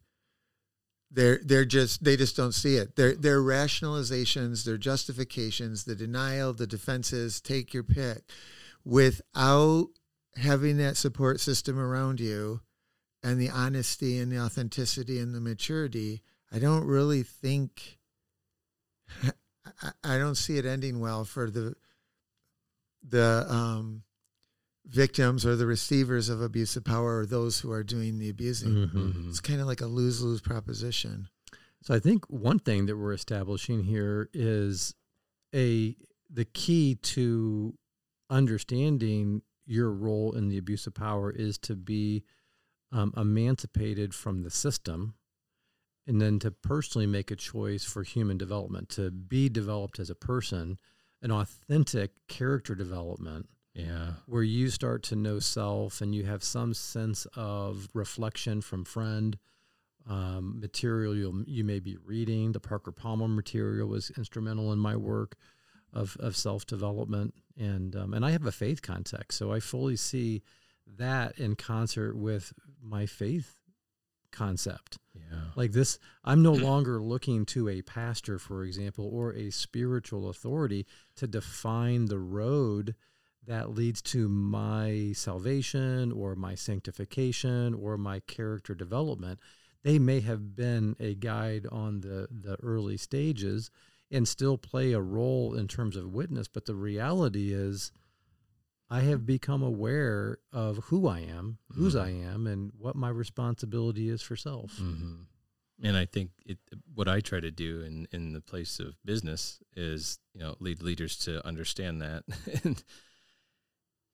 They're 1.10 1.40
they're 1.44 1.66
just 1.66 2.04
they 2.04 2.16
just 2.16 2.36
don't 2.36 2.52
see 2.52 2.76
it. 2.76 2.96
Their 2.96 3.14
their 3.14 3.40
rationalizations, 3.40 4.64
their 4.64 4.78
justifications, 4.78 5.84
the 5.84 5.94
denial, 5.94 6.54
the 6.54 6.66
defenses, 6.66 7.40
take 7.40 7.74
your 7.74 7.82
pick, 7.82 8.22
without 8.84 9.88
having 10.36 10.78
that 10.78 10.96
support 10.96 11.40
system 11.40 11.78
around 11.78 12.18
you 12.20 12.60
and 13.22 13.38
the 13.38 13.50
honesty 13.50 14.18
and 14.18 14.32
the 14.32 14.38
authenticity 14.38 15.18
and 15.18 15.34
the 15.34 15.40
maturity, 15.40 16.22
I 16.52 16.58
don't 16.58 16.84
really 16.84 17.22
think 17.22 17.98
I, 19.82 19.92
I 20.04 20.18
don't 20.18 20.34
see 20.36 20.58
it 20.58 20.66
ending 20.66 21.00
well 21.00 21.24
for 21.24 21.50
the 21.50 21.74
the 23.02 23.46
um, 23.48 24.02
victims 24.86 25.44
or 25.44 25.56
the 25.56 25.66
receivers 25.66 26.28
of 26.28 26.40
abuse 26.40 26.76
of 26.76 26.84
power 26.84 27.18
or 27.18 27.26
those 27.26 27.60
who 27.60 27.70
are 27.72 27.82
doing 27.82 28.18
the 28.18 28.28
abusing. 28.28 28.70
Mhm. 28.70 28.92
Mhm. 28.92 29.28
It's 29.28 29.40
kind 29.40 29.60
of 29.60 29.66
like 29.66 29.80
a 29.80 29.86
lose 29.86 30.20
lose 30.22 30.40
proposition. 30.40 31.28
So 31.82 31.94
I 31.94 31.98
think 31.98 32.26
one 32.30 32.58
thing 32.60 32.86
that 32.86 32.96
we're 32.96 33.12
establishing 33.12 33.82
here 33.84 34.28
is 34.32 34.94
a 35.54 35.96
the 36.30 36.44
key 36.44 36.94
to 36.96 37.76
understanding 38.30 39.42
your 39.66 39.90
role 39.92 40.32
in 40.32 40.48
the 40.48 40.58
abuse 40.58 40.86
of 40.86 40.94
power 40.94 41.30
is 41.30 41.58
to 41.58 41.74
be 41.76 42.24
um, 42.90 43.12
emancipated 43.16 44.14
from 44.14 44.42
the 44.42 44.50
system 44.50 45.14
and 46.06 46.20
then 46.20 46.38
to 46.40 46.50
personally 46.50 47.06
make 47.06 47.30
a 47.30 47.36
choice 47.36 47.84
for 47.84 48.02
human 48.02 48.36
development 48.38 48.88
to 48.90 49.10
be 49.10 49.48
developed 49.48 49.98
as 49.98 50.10
a 50.10 50.14
person 50.14 50.78
an 51.22 51.30
authentic 51.30 52.10
character 52.26 52.74
development 52.74 53.48
Yeah. 53.74 54.14
where 54.26 54.42
you 54.42 54.70
start 54.70 55.02
to 55.04 55.16
know 55.16 55.38
self 55.38 56.00
and 56.00 56.14
you 56.14 56.24
have 56.24 56.42
some 56.42 56.74
sense 56.74 57.26
of 57.36 57.88
reflection 57.94 58.60
from 58.60 58.84
friend 58.84 59.38
um, 60.08 60.58
material 60.60 61.16
you'll, 61.16 61.44
you 61.46 61.62
may 61.62 61.78
be 61.78 61.96
reading. 61.96 62.52
The 62.52 62.60
Parker 62.60 62.90
Palmer 62.90 63.28
material 63.28 63.88
was 63.88 64.10
instrumental 64.18 64.72
in 64.72 64.78
my 64.80 64.96
work 64.96 65.36
of, 65.92 66.16
of 66.18 66.36
self 66.36 66.66
development, 66.66 67.34
and 67.56 67.94
um, 67.94 68.12
and 68.14 68.24
I 68.24 68.30
have 68.32 68.44
a 68.44 68.50
faith 68.50 68.82
context, 68.82 69.38
so 69.38 69.52
I 69.52 69.60
fully 69.60 69.94
see 69.94 70.42
that 70.98 71.38
in 71.38 71.54
concert 71.54 72.16
with 72.16 72.52
my 72.82 73.06
faith 73.06 73.58
concept. 74.32 74.98
Yeah. 75.14 75.38
Like 75.54 75.72
this, 75.72 75.98
I'm 76.24 76.42
no 76.42 76.52
longer 76.52 77.00
looking 77.00 77.44
to 77.46 77.68
a 77.68 77.82
pastor, 77.82 78.38
for 78.38 78.64
example, 78.64 79.08
or 79.12 79.32
a 79.34 79.50
spiritual 79.50 80.28
authority 80.28 80.86
to 81.16 81.26
define 81.26 82.06
the 82.06 82.18
road 82.18 82.94
that 83.46 83.70
leads 83.70 84.00
to 84.02 84.28
my 84.28 85.12
salvation 85.14 86.12
or 86.12 86.34
my 86.34 86.54
sanctification 86.54 87.74
or 87.74 87.96
my 87.96 88.20
character 88.20 88.74
development. 88.74 89.40
They 89.82 89.98
may 89.98 90.20
have 90.20 90.54
been 90.54 90.96
a 91.00 91.14
guide 91.14 91.66
on 91.70 92.00
the, 92.00 92.28
the 92.30 92.56
early 92.62 92.96
stages 92.96 93.70
and 94.10 94.28
still 94.28 94.58
play 94.58 94.92
a 94.92 95.00
role 95.00 95.54
in 95.54 95.66
terms 95.66 95.96
of 95.96 96.14
witness, 96.14 96.46
but 96.46 96.66
the 96.66 96.74
reality 96.74 97.52
is 97.52 97.90
I 98.92 99.00
have 99.00 99.24
become 99.24 99.62
aware 99.62 100.38
of 100.52 100.76
who 100.88 101.08
I 101.08 101.20
am, 101.20 101.56
whose 101.72 101.94
Mhm. 101.94 102.02
I 102.02 102.10
am, 102.10 102.46
and 102.46 102.72
what 102.76 102.94
my 102.94 103.08
responsibility 103.08 104.10
is 104.10 104.20
for 104.20 104.36
self. 104.36 104.76
hmm 104.76 105.22
And 105.82 105.96
I 105.96 106.04
think 106.04 106.30
it, 106.44 106.58
what 106.94 107.08
I 107.08 107.20
try 107.20 107.40
to 107.40 107.50
do 107.50 107.80
in, 107.80 108.06
in 108.12 108.34
the 108.34 108.40
place 108.42 108.78
of 108.78 109.02
business 109.04 109.60
is, 109.74 110.18
you 110.34 110.40
know, 110.40 110.56
lead 110.60 110.82
leaders 110.82 111.16
to 111.20 111.44
understand 111.46 112.02
that 112.02 112.22
and 112.64 112.84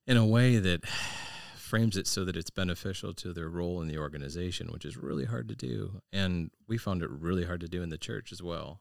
in 0.07 0.17
a 0.17 0.25
way 0.25 0.59
that 0.59 0.87
frames 1.57 1.97
it 1.97 2.07
so 2.07 2.25
that 2.25 2.37
it's 2.37 2.49
beneficial 2.51 3.13
to 3.15 3.33
their 3.33 3.49
role 3.49 3.83
in 3.83 3.89
the 3.89 3.99
organization, 3.99 4.69
which 4.69 4.85
is 4.85 4.97
really 4.97 5.27
hard 5.27 5.49
to 5.49 5.57
do. 5.57 6.01
And 6.13 6.51
we 6.69 6.79
found 6.79 7.03
it 7.03 7.11
really 7.11 7.45
hard 7.45 7.61
to 7.61 7.69
do 7.69 7.83
in 7.83 7.91
the 7.91 7.99
church 7.99 8.31
as 8.33 8.43
well. 8.43 8.81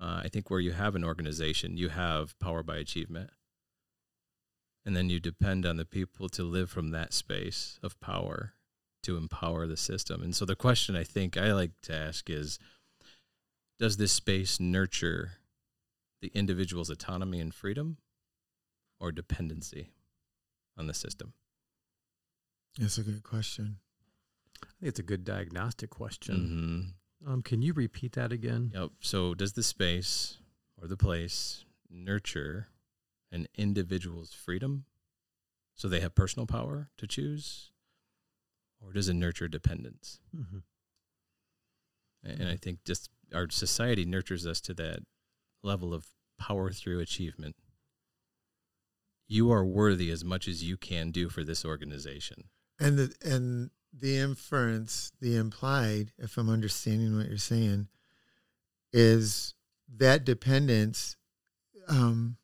Uh, 0.00 0.22
I 0.24 0.28
think 0.28 0.50
where 0.50 0.60
you 0.60 0.72
have 0.72 0.96
an 0.96 1.04
organization, 1.04 1.76
you 1.76 1.90
have 1.90 2.36
power 2.40 2.62
by 2.64 2.78
achievement. 2.78 3.30
And 4.86 4.94
then 4.94 5.08
you 5.08 5.18
depend 5.18 5.64
on 5.64 5.76
the 5.76 5.84
people 5.86 6.28
to 6.30 6.42
live 6.42 6.70
from 6.70 6.90
that 6.90 7.12
space 7.14 7.78
of 7.82 7.98
power 8.00 8.52
to 9.02 9.16
empower 9.16 9.66
the 9.66 9.76
system. 9.76 10.22
And 10.22 10.34
so 10.34 10.44
the 10.44 10.56
question 10.56 10.94
I 10.96 11.04
think 11.04 11.36
I 11.36 11.52
like 11.52 11.72
to 11.82 11.94
ask 11.94 12.28
is 12.30 12.58
Does 13.78 13.96
this 13.96 14.12
space 14.12 14.60
nurture 14.60 15.32
the 16.20 16.30
individual's 16.34 16.90
autonomy 16.90 17.40
and 17.40 17.54
freedom 17.54 17.98
or 19.00 19.12
dependency 19.12 19.90
on 20.76 20.86
the 20.86 20.94
system? 20.94 21.34
That's 22.78 22.98
a 22.98 23.02
good 23.02 23.22
question. 23.22 23.76
I 24.62 24.66
think 24.80 24.88
it's 24.88 24.98
a 24.98 25.02
good 25.04 25.24
diagnostic 25.24 25.90
question. 25.90 26.94
hmm 27.24 27.30
Um, 27.30 27.42
can 27.42 27.62
you 27.62 27.72
repeat 27.72 28.12
that 28.12 28.32
again? 28.32 28.70
Yep. 28.74 28.90
So 29.00 29.34
does 29.34 29.52
the 29.52 29.62
space 29.62 30.38
or 30.80 30.88
the 30.88 30.96
place 30.96 31.64
nurture 31.90 32.68
an 33.34 33.48
individual's 33.56 34.32
freedom 34.32 34.84
so 35.74 35.88
they 35.88 36.00
have 36.00 36.14
personal 36.14 36.46
power 36.46 36.88
to 36.96 37.06
choose? 37.06 37.72
Or 38.80 38.92
does 38.92 39.08
it 39.08 39.14
nurture 39.14 39.48
dependence? 39.48 40.20
Mm-hmm. 40.34 40.58
And 42.22 42.48
I 42.48 42.56
think 42.56 42.84
just 42.84 43.10
our 43.34 43.48
society 43.50 44.04
nurtures 44.04 44.46
us 44.46 44.60
to 44.62 44.74
that 44.74 45.00
level 45.62 45.92
of 45.92 46.06
power 46.38 46.70
through 46.70 47.00
achievement. 47.00 47.56
You 49.26 49.50
are 49.50 49.64
worthy 49.64 50.10
as 50.10 50.24
much 50.24 50.46
as 50.46 50.62
you 50.62 50.76
can 50.76 51.10
do 51.10 51.28
for 51.28 51.42
this 51.44 51.64
organization. 51.64 52.44
And 52.78 52.98
the 52.98 53.14
and 53.24 53.70
the 53.96 54.18
inference, 54.18 55.12
the 55.20 55.36
implied, 55.36 56.12
if 56.18 56.36
I'm 56.36 56.50
understanding 56.50 57.16
what 57.16 57.28
you're 57.28 57.38
saying, 57.38 57.88
is 58.92 59.54
that 59.96 60.24
dependence. 60.24 61.16
Um, 61.88 62.36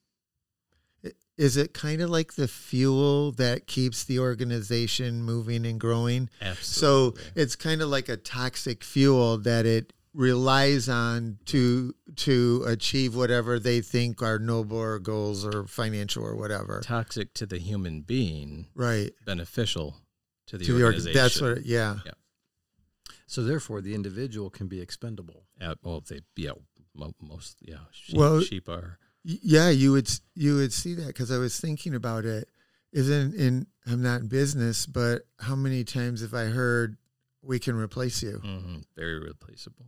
is 1.40 1.56
it 1.56 1.72
kind 1.72 2.02
of 2.02 2.10
like 2.10 2.34
the 2.34 2.46
fuel 2.48 3.32
that 3.32 3.66
keeps 3.66 4.04
the 4.04 4.18
organization 4.18 5.22
moving 5.22 5.64
and 5.64 5.80
growing? 5.80 6.28
Absolutely. 6.40 7.22
So 7.22 7.30
it's 7.34 7.56
kind 7.56 7.80
of 7.82 7.88
like 7.88 8.08
a 8.10 8.16
toxic 8.18 8.84
fuel 8.84 9.38
that 9.38 9.64
it 9.66 9.92
relies 10.12 10.88
on 10.88 11.38
to 11.46 11.94
to 12.16 12.64
achieve 12.66 13.14
whatever 13.14 13.58
they 13.58 13.80
think 13.80 14.22
are 14.22 14.38
nobler 14.38 14.98
goals 14.98 15.44
or 15.46 15.66
financial 15.66 16.24
or 16.24 16.34
whatever. 16.36 16.80
toxic 16.82 17.32
to 17.34 17.46
the 17.46 17.58
human 17.58 18.02
being, 18.02 18.66
Right. 18.74 19.12
beneficial 19.24 19.96
to 20.48 20.58
the 20.58 20.64
to 20.64 20.72
the 20.74 20.82
org- 20.84 20.94
organization. 20.96 21.14
that's 21.22 21.40
what. 21.40 21.64
Yeah. 21.64 21.98
So 23.26 23.44
therefore, 23.44 23.80
the 23.80 23.94
individual 23.94 24.50
can 24.50 24.66
be 24.66 24.80
expendable. 24.80 25.46
Yeah, 25.60 25.74
well, 25.82 26.00
they 26.06 26.20
yeah, 26.36 26.52
most 27.22 27.56
yeah, 27.62 27.84
sheep, 27.92 28.16
Well- 28.18 28.40
sheep 28.42 28.68
are. 28.68 28.98
Yeah, 29.22 29.70
you 29.70 29.92
would 29.92 30.10
you 30.34 30.56
would 30.56 30.72
see 30.72 30.94
that 30.94 31.08
because 31.08 31.30
I 31.30 31.38
was 31.38 31.60
thinking 31.60 31.94
about 31.94 32.24
it. 32.24 32.48
Isn't 32.92 33.34
in 33.34 33.66
I'm 33.86 34.02
not 34.02 34.22
in 34.22 34.28
business, 34.28 34.86
but 34.86 35.22
how 35.38 35.54
many 35.54 35.84
times 35.84 36.22
have 36.22 36.34
I 36.34 36.44
heard 36.46 36.96
we 37.42 37.58
can 37.58 37.76
replace 37.76 38.22
you? 38.22 38.40
mhm, 38.44 38.84
very 38.96 39.18
replaceable. 39.18 39.86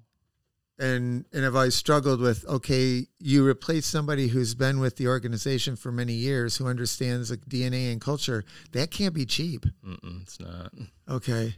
And 0.79 1.25
and 1.33 1.45
I've 1.45 1.55
always 1.57 1.75
struggled 1.75 2.21
with 2.21 2.45
okay, 2.47 3.07
you 3.18 3.47
replace 3.47 3.87
somebody 3.87 4.29
who's 4.29 4.55
been 4.55 4.81
with 4.81 4.97
the 4.97 5.07
organization 5.09 5.77
for 5.77 5.92
many 5.92 6.14
years, 6.14 6.57
who 6.57 6.66
understands 6.66 7.29
the 7.29 7.37
DNA 7.38 7.92
and 7.92 8.01
culture. 8.01 8.45
That 8.73 8.90
can't 8.90 9.14
be 9.14 9.27
cheap. 9.27 9.64
Mm-mm, 9.87 10.23
it's 10.23 10.40
not. 10.40 10.73
Okay, 11.09 11.57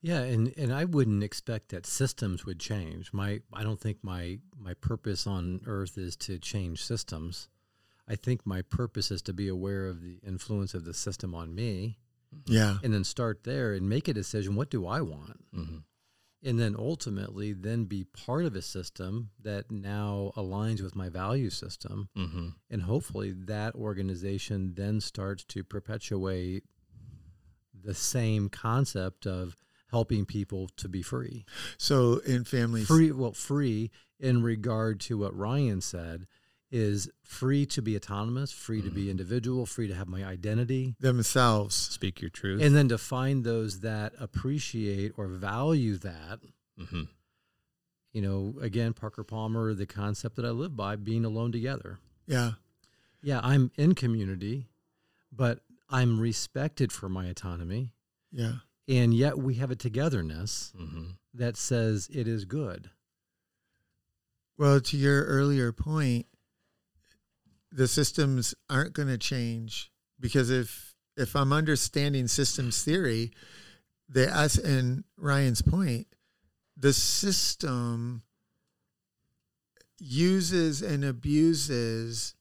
Yeah, 0.00 0.20
and, 0.20 0.52
and 0.56 0.72
I 0.72 0.84
wouldn't 0.84 1.24
expect 1.24 1.70
that 1.70 1.84
systems 1.86 2.46
would 2.46 2.60
change. 2.60 3.12
My 3.12 3.40
I 3.52 3.62
don't 3.64 3.80
think 3.80 3.98
my 4.02 4.38
my 4.56 4.74
purpose 4.74 5.26
on 5.26 5.60
earth 5.66 5.98
is 5.98 6.16
to 6.18 6.38
change 6.38 6.84
systems. 6.84 7.48
I 8.06 8.14
think 8.14 8.46
my 8.46 8.62
purpose 8.62 9.10
is 9.10 9.22
to 9.22 9.32
be 9.32 9.48
aware 9.48 9.86
of 9.86 10.00
the 10.00 10.18
influence 10.26 10.72
of 10.74 10.84
the 10.84 10.94
system 10.94 11.34
on 11.34 11.54
me 11.54 11.98
Yeah. 12.46 12.78
and 12.82 12.94
then 12.94 13.04
start 13.04 13.44
there 13.44 13.74
and 13.74 13.88
make 13.88 14.08
a 14.08 14.14
decision 14.14 14.54
what 14.54 14.70
do 14.70 14.86
I 14.86 15.00
want? 15.00 15.40
Mhm. 15.52 15.82
And 16.44 16.58
then 16.60 16.76
ultimately 16.78 17.52
then 17.52 17.84
be 17.86 18.04
part 18.04 18.44
of 18.44 18.54
a 18.54 18.62
system 18.62 19.30
that 19.42 19.70
now 19.70 20.32
aligns 20.36 20.80
with 20.80 20.94
my 20.94 21.08
value 21.08 21.50
system 21.50 22.08
Mhm. 22.16 22.54
and 22.70 22.82
hopefully 22.82 23.32
that 23.32 23.74
organization 23.74 24.74
then 24.74 25.00
starts 25.00 25.44
to 25.46 25.64
perpetuate 25.64 26.64
the 27.74 27.94
same 27.94 28.48
concept 28.48 29.26
of 29.26 29.56
helping 29.90 30.24
people 30.26 30.68
to 30.76 30.88
be 30.88 31.02
free 31.02 31.44
So 31.78 32.18
in 32.18 32.44
families, 32.44 32.86
free 32.86 33.10
well 33.12 33.32
free 33.32 33.90
in 34.20 34.42
regard 34.42 35.00
to 35.00 35.18
what 35.18 35.36
ryan 35.36 35.80
said 35.80 36.26
is 36.70 37.08
free 37.22 37.64
to 37.64 37.80
be 37.80 37.96
autonomous 37.96 38.52
free 38.52 38.82
to 38.82 38.90
be 38.90 39.10
individual 39.10 39.64
free 39.64 39.88
to 39.88 39.94
have 39.94 40.06
my 40.08 40.22
identity 40.24 40.94
themselves. 41.00 41.74
Speak 41.74 42.20
your 42.20 42.28
truth. 42.30 42.60
and 42.62 42.74
then 42.76 42.88
to 42.88 42.98
find 42.98 43.42
those 43.44 43.80
that 43.80 44.12
appreciate 44.20 45.12
or 45.16 45.28
value 45.28 45.96
that 45.96 46.40
hmm 46.90 47.02
you 48.12 48.22
know 48.22 48.54
again 48.60 48.92
parker 48.92 49.22
palmer 49.24 49.72
the 49.74 49.86
concept 49.86 50.36
that 50.36 50.44
i 50.44 50.50
live 50.50 50.76
by 50.76 50.96
being 50.96 51.24
alone 51.24 51.52
together 51.52 51.98
Yeah. 52.26 52.52
yeah, 53.22 53.40
I'm 53.42 53.70
in 53.76 53.94
community, 53.94 54.66
but 55.32 55.60
I'm 55.90 56.20
respected 56.20 56.92
for 56.92 57.08
my 57.08 57.26
autonomy. 57.26 57.92
Yeah. 58.30 58.56
And 58.88 59.12
yet 59.12 59.36
we 59.38 59.54
have 59.54 59.70
a 59.70 59.76
togetherness 59.76 60.72
hmm 60.76 61.10
that 61.34 61.56
says 61.56 62.08
it 62.12 62.26
is 62.26 62.46
good. 62.46 62.90
Well, 64.56 64.80
to 64.80 64.96
your 64.96 65.24
earlier 65.24 65.70
point, 65.70 66.26
the 67.70 67.86
systems 67.86 68.54
aren't 68.68 68.94
going 68.94 69.08
to 69.08 69.18
change 69.18 69.92
because 70.18 70.50
if 70.50 70.94
if 71.16 71.36
I'm 71.36 71.52
understanding 71.52 72.26
systems 72.28 72.82
theory, 72.82 73.32
the 74.08 74.34
us 74.34 74.56
and 74.56 75.04
Ryan's 75.16 75.62
point, 75.62 76.06
the 76.76 76.92
system 76.92 78.22
uses 79.98 80.80
and 80.80 81.04
abuses, 81.04 82.34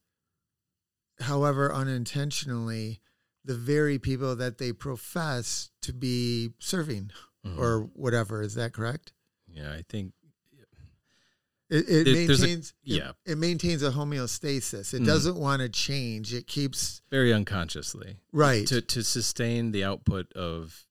however 1.19 1.73
unintentionally, 1.73 3.01
the 3.47 3.55
very 3.55 3.97
people 3.97 4.36
that 4.36 4.57
they 4.60 4.71
profess 4.73 5.71
to 5.81 5.93
be 5.93 6.51
serving 6.60 7.12
Mhm. 7.45 7.57
or 7.57 7.81
whatever. 7.93 8.41
Is 8.41 8.53
that 8.55 8.73
correct? 8.73 9.13
yeah, 9.47 9.71
I 9.73 9.83
think 9.89 10.13
It, 11.69 11.79
it 11.89 12.03
There- 12.05 12.27
there's 12.27 12.39
a- 12.39 12.45
maintains 12.45 12.69
it- 12.69 12.75
yeah. 12.95 13.12
it, 13.25 13.38
maintains 13.38 13.83
a 13.83 13.91
homeostasis. 13.91 14.93
It 14.93 15.01
Mhm. 15.01 15.05
doesn't 15.05 15.36
want 15.36 15.60
to 15.62 15.67
change. 15.67 16.33
It 16.33 16.47
keeps 16.47 17.01
very 17.12 17.33
unconsciously 17.33 18.21
right. 18.31 18.65
to 18.67 18.79
to 18.81 19.03
sustain 19.03 19.71
the 19.71 19.83
output 19.83 20.31
of 20.31 20.88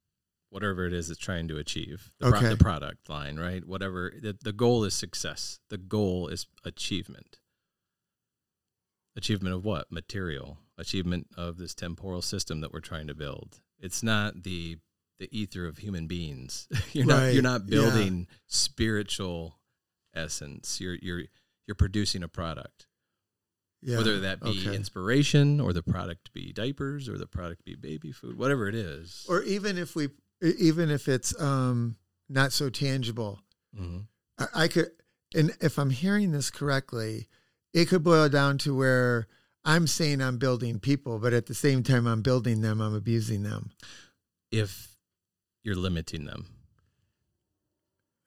whatever 0.50 0.84
it 0.86 0.92
is 0.92 1.08
it's 1.08 1.18
trying 1.18 1.48
to 1.48 1.56
achieve. 1.56 2.10
The, 2.18 2.28
pro- 2.28 2.38
Okay. 2.40 2.48
the 2.50 2.56
product 2.58 3.08
line, 3.08 3.36
right? 3.38 3.64
Whatever 3.64 4.12
the, 4.20 4.36
the 4.42 4.52
goal 4.52 4.84
is 4.84 4.92
success. 4.92 5.60
The 5.70 5.78
goal 5.78 6.28
is 6.28 6.44
achievement. 6.62 7.38
Achievement 9.16 9.54
of 9.54 9.64
what? 9.64 9.90
Material. 9.90 10.58
Achievement 10.78 11.26
of 11.36 11.56
this 11.56 11.74
temporal 11.74 12.22
system 12.22 12.60
that 12.60 12.72
we're 12.72 12.80
trying 12.80 13.06
to 13.06 13.14
build. 13.14 13.60
It's 13.78 14.02
not 14.02 14.42
the 14.42 14.78
the 15.18 15.28
ether 15.36 15.66
of 15.66 15.78
human 15.78 16.06
beings. 16.06 16.68
you're 16.92 17.06
not 17.06 17.32
you're 17.32 17.42
not 17.42 17.62
yeah. 17.66 17.70
building 17.80 18.26
spiritual 18.46 19.58
essence. 20.14 20.80
You're 20.80 20.96
you're 21.00 21.22
you're 21.66 21.74
producing 21.74 22.22
a 22.22 22.28
product. 22.28 22.86
yeah. 23.82 23.96
whether 23.96 24.20
that 24.20 24.40
be 24.40 24.64
okay. 24.66 24.76
inspiration 24.76 25.60
or 25.60 25.72
the 25.72 25.82
product 25.82 26.32
be 26.32 26.52
diapers 26.52 27.08
or 27.08 27.18
the 27.18 27.26
product 27.26 27.64
be 27.64 27.74
baby 27.74 28.12
food, 28.12 28.36
whatever 28.38 28.68
it 28.68 28.74
is. 28.74 29.24
or 29.28 29.42
even 29.42 29.78
if 29.78 29.94
we 29.96 30.08
even 30.42 30.90
if 30.90 31.08
it's 31.08 31.38
um 31.40 31.96
not 32.28 32.52
so 32.52 32.68
tangible. 32.68 33.40
Mhm. 33.78 34.06
I, 34.38 34.46
I 34.64 34.68
could 34.68 34.90
and 35.34 35.56
if 35.60 35.78
I'm 35.78 35.90
hearing 35.90 36.32
this 36.32 36.50
correctly, 36.50 37.28
it 37.72 37.86
could 37.88 38.02
boil 38.04 38.28
down 38.28 38.58
to 38.58 38.76
where 38.76 39.26
I'm 39.66 39.86
saying 39.86 40.22
I'm 40.22 40.38
building 40.38 40.78
people, 40.78 41.18
but 41.18 41.32
at 41.32 41.46
the 41.46 41.54
same 41.54 41.82
time 41.82 42.06
I'm 42.06 42.22
building 42.22 42.60
them, 42.60 42.80
I'm 42.80 42.94
abusing 42.94 43.42
them. 43.42 43.72
if 44.52 44.96
you're 45.64 45.74
limiting 45.74 46.24
them, 46.24 46.46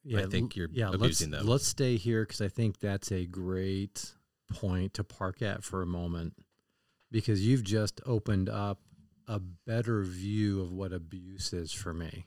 Yeah, 0.04 0.20
I 0.20 0.26
think 0.26 0.56
you're 0.58 0.66
abusing 0.66 1.00
let's, 1.00 1.20
them. 1.20 1.48
Let's 1.48 1.66
stay 1.66 1.96
here 1.96 2.24
because 2.24 2.42
I 2.42 2.50
think 2.50 2.80
that's 2.80 3.12
a 3.12 3.26
great 3.26 4.14
point 4.52 4.96
to 4.96 5.04
park 5.04 5.42
at 5.42 5.64
for 5.64 5.82
a 5.82 5.86
moment 5.86 6.34
because 7.10 7.46
you've 7.48 7.64
just 7.64 8.02
opened 8.06 8.50
up 8.50 8.80
a 9.28 9.40
better 9.40 10.04
view 10.04 10.62
of 10.62 10.74
what 10.74 10.92
abuse 10.92 11.54
is 11.54 11.72
for 11.72 11.94
me. 11.94 12.26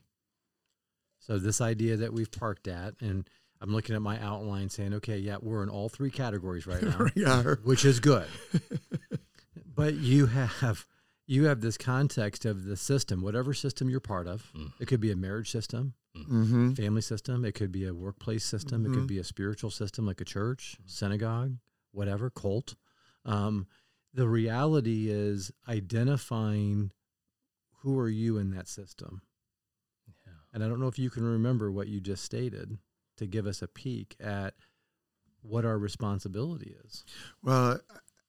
So 1.18 1.38
this 1.38 1.60
idea 1.60 1.96
that 1.98 2.12
we've 2.12 2.30
parked 2.30 2.66
at, 2.66 2.94
and 3.00 3.28
I'm 3.62 3.72
looking 3.72 3.94
at 3.94 4.02
my 4.02 4.20
outline 4.20 4.68
saying, 4.68 4.92
okay, 4.94 5.18
yeah, 5.18 5.36
we're 5.40 5.62
in 5.62 5.68
all 5.68 5.88
three 5.88 6.10
categories 6.10 6.66
right 6.66 6.82
now. 6.82 7.06
yeah. 7.14 7.42
which 7.62 7.84
is 7.84 8.00
good. 8.00 8.26
but 9.74 9.94
you 9.94 10.26
have 10.26 10.84
you 11.28 11.44
have 11.44 11.60
this 11.60 11.78
context 11.78 12.44
of 12.44 12.64
the 12.64 12.76
system, 12.76 13.22
whatever 13.22 13.54
system 13.54 13.88
you're 13.88 14.00
part 14.00 14.26
of. 14.26 14.50
Mm. 14.56 14.72
It 14.80 14.86
could 14.86 15.00
be 15.00 15.12
a 15.12 15.16
marriage 15.16 15.50
system, 15.50 15.94
Mm-hmm. 16.14 16.72
family 16.72 17.00
system. 17.00 17.42
It 17.44 17.52
could 17.52 17.72
be 17.72 17.86
a 17.86 17.94
workplace 17.94 18.44
system. 18.44 18.84
It 18.84 18.90
Mhm. 18.90 18.94
could 18.94 19.06
be 19.06 19.18
a 19.18 19.24
spiritual 19.24 19.70
system 19.70 20.04
like 20.04 20.20
a 20.20 20.26
church, 20.26 20.76
synagogue, 20.84 21.56
whatever, 21.92 22.28
cult. 22.28 22.74
Um, 23.24 23.66
the 24.12 24.28
reality 24.28 25.08
is 25.08 25.52
identifying 25.66 26.90
who 27.82 27.98
are 27.98 28.10
you 28.10 28.36
in 28.36 28.50
that 28.50 28.68
system. 28.68 29.22
Yeah. 30.26 30.32
And 30.52 30.62
I 30.62 30.68
don't 30.68 30.80
know 30.80 30.88
if 30.88 30.98
you 30.98 31.08
can 31.08 31.24
remember 31.24 31.70
what 31.72 31.88
you 31.88 31.98
just 32.00 32.24
stated 32.24 32.76
to 33.16 33.26
give 33.26 33.46
us 33.46 33.62
a 33.62 33.68
peek 33.68 34.16
at 34.20 34.54
what 35.42 35.64
our 35.64 35.78
responsibility 35.78 36.74
is. 36.84 37.04
Well, 37.42 37.80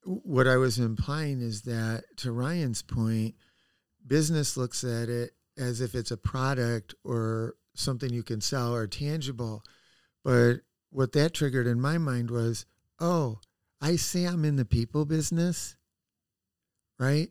what 0.04 0.48
I 0.48 0.58
was 0.58 0.80
implying 0.80 1.42
is 1.42 1.62
that, 1.64 2.04
to 2.18 2.32
Ryan's 2.32 2.82
point, 2.82 3.36
business 4.06 4.58
looks 4.58 4.84
at 4.84 5.10
it 5.10 5.32
as 5.58 5.82
if 5.82 5.96
it's 5.96 6.12
a 6.12 6.18
product 6.18 6.94
or 7.04 7.56
something 7.76 8.12
you 8.12 8.24
can 8.24 8.42
sell 8.42 8.74
or 8.74 8.88
tangible. 8.88 9.64
But 10.24 10.62
what 10.90 11.14
that 11.14 11.34
triggered 11.34 11.68
in 11.68 11.80
my 11.80 11.98
mind 11.98 12.32
was, 12.32 12.66
oh, 13.00 13.40
I 13.82 13.96
say 13.96 14.26
I'm 14.26 14.46
in 14.46 14.56
the 14.56 14.66
people 14.66 15.06
business, 15.06 15.76
right? 17.00 17.30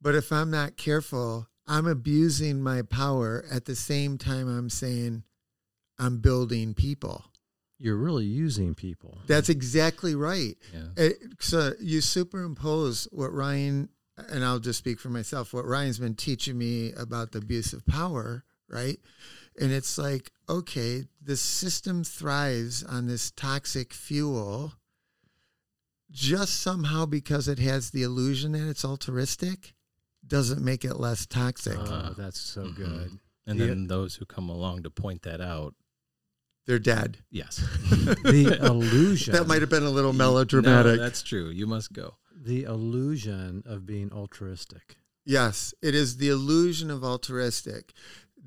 But 0.00 0.14
if 0.14 0.32
I'm 0.32 0.50
not 0.50 0.76
careful, 0.76 1.48
I'm 1.66 1.86
abusing 1.86 2.62
my 2.62 2.82
power 2.82 3.44
at 3.50 3.66
the 3.66 3.76
same 3.76 4.18
time 4.18 4.48
I'm 4.48 4.70
saying 4.70 5.24
I'm 6.00 6.18
building 6.18 6.74
people. 6.74 7.24
You're 7.78 7.96
really 7.96 8.24
using 8.26 8.74
people. 8.74 9.18
That's 9.26 9.48
exactly 9.48 10.14
right. 10.14 10.56
Yeah. 10.72 10.88
It, 10.96 11.16
so 11.38 11.72
you 11.80 12.00
superimpose 12.00 13.06
what 13.12 13.32
Ryan 13.32 13.88
and 14.28 14.44
I'll 14.44 14.58
just 14.58 14.78
speak 14.78 14.98
for 15.00 15.08
myself. 15.08 15.54
What 15.54 15.64
Ryan's 15.64 15.98
been 15.98 16.14
teaching 16.14 16.58
me 16.58 16.92
about 16.92 17.32
the 17.32 17.38
abuse 17.38 17.72
of 17.72 17.86
power, 17.86 18.44
right? 18.68 18.98
And 19.58 19.72
it's 19.72 19.96
like, 19.96 20.30
okay, 20.48 21.04
the 21.22 21.36
system 21.36 22.04
thrives 22.04 22.82
on 22.84 23.06
this 23.06 23.30
toxic 23.30 23.92
fuel 23.94 24.74
just 26.10 26.60
somehow 26.60 27.06
because 27.06 27.48
it 27.48 27.58
has 27.60 27.90
the 27.90 28.02
illusion 28.02 28.52
that 28.52 28.68
it's 28.68 28.84
altruistic 28.84 29.74
doesn't 30.26 30.62
make 30.62 30.84
it 30.84 30.94
less 31.00 31.24
toxic. 31.26 31.78
Oh, 31.78 32.14
that's 32.16 32.38
so 32.40 32.64
Mhm. 32.64 32.74
good. 32.76 33.18
And 33.46 33.58
Yeah. 33.58 33.66
then 33.68 33.86
those 33.86 34.16
who 34.16 34.26
come 34.26 34.48
along 34.48 34.82
to 34.82 34.90
point 34.90 35.22
that 35.22 35.40
out, 35.40 35.74
They're 36.70 36.78
dead. 36.78 37.18
yes. 37.32 37.56
The 38.22 38.56
illusion. 38.62 39.32
That 39.34 39.48
might 39.48 39.60
have 39.60 39.70
been 39.70 39.82
a 39.82 39.90
little 39.90 40.12
No, 40.12 40.18
melodramatic. 40.18 41.00
that's 41.00 41.20
true. 41.20 41.48
You 41.50 41.66
must 41.66 41.92
go. 41.92 42.14
the 42.42 42.62
illusion 42.62 43.64
of 43.66 43.84
being 43.84 44.12
altruistic. 44.12 44.96
Yes, 45.24 45.74
it 45.82 45.96
is 45.96 46.18
the 46.18 46.28
illusion 46.28 46.88
of 46.92 47.02
altruistic. 47.02 47.92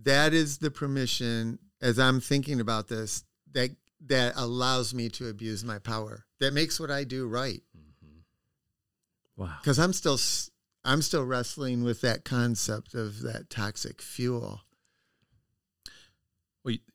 That 0.03 0.34
is 0.34 0.59
the 0.59 0.71
permission 0.71 1.59
as 1.82 1.99
I'm 1.99 2.21
thinking 2.21 2.61
about 2.61 2.88
this 2.88 3.26
that 3.51 3.71
that 4.05 4.34
allows 4.38 4.93
me 4.93 5.09
to 5.09 5.28
abuse 5.28 5.65
my 5.65 5.80
power. 5.80 6.26
That 6.39 6.53
makes 6.53 6.80
what 6.80 6.89
I 6.91 7.03
do 7.03 7.28
right 7.28 7.61
Mhm. 7.78 8.21
Wow. 9.36 9.57
cuz 9.63 9.78
I'm 9.78 9.91
still 9.93 10.17
I'm 10.86 11.01
still 11.01 11.24
wrestling 11.26 11.84
with 11.84 11.99
that 12.01 12.24
concept 12.26 12.93
of 12.95 13.21
that 13.21 13.49
toxic 13.49 14.01
fuel. 14.01 14.61
Well, 16.63 16.74
you- 16.74 16.80
I- 16.80 16.84
I- 16.86 16.92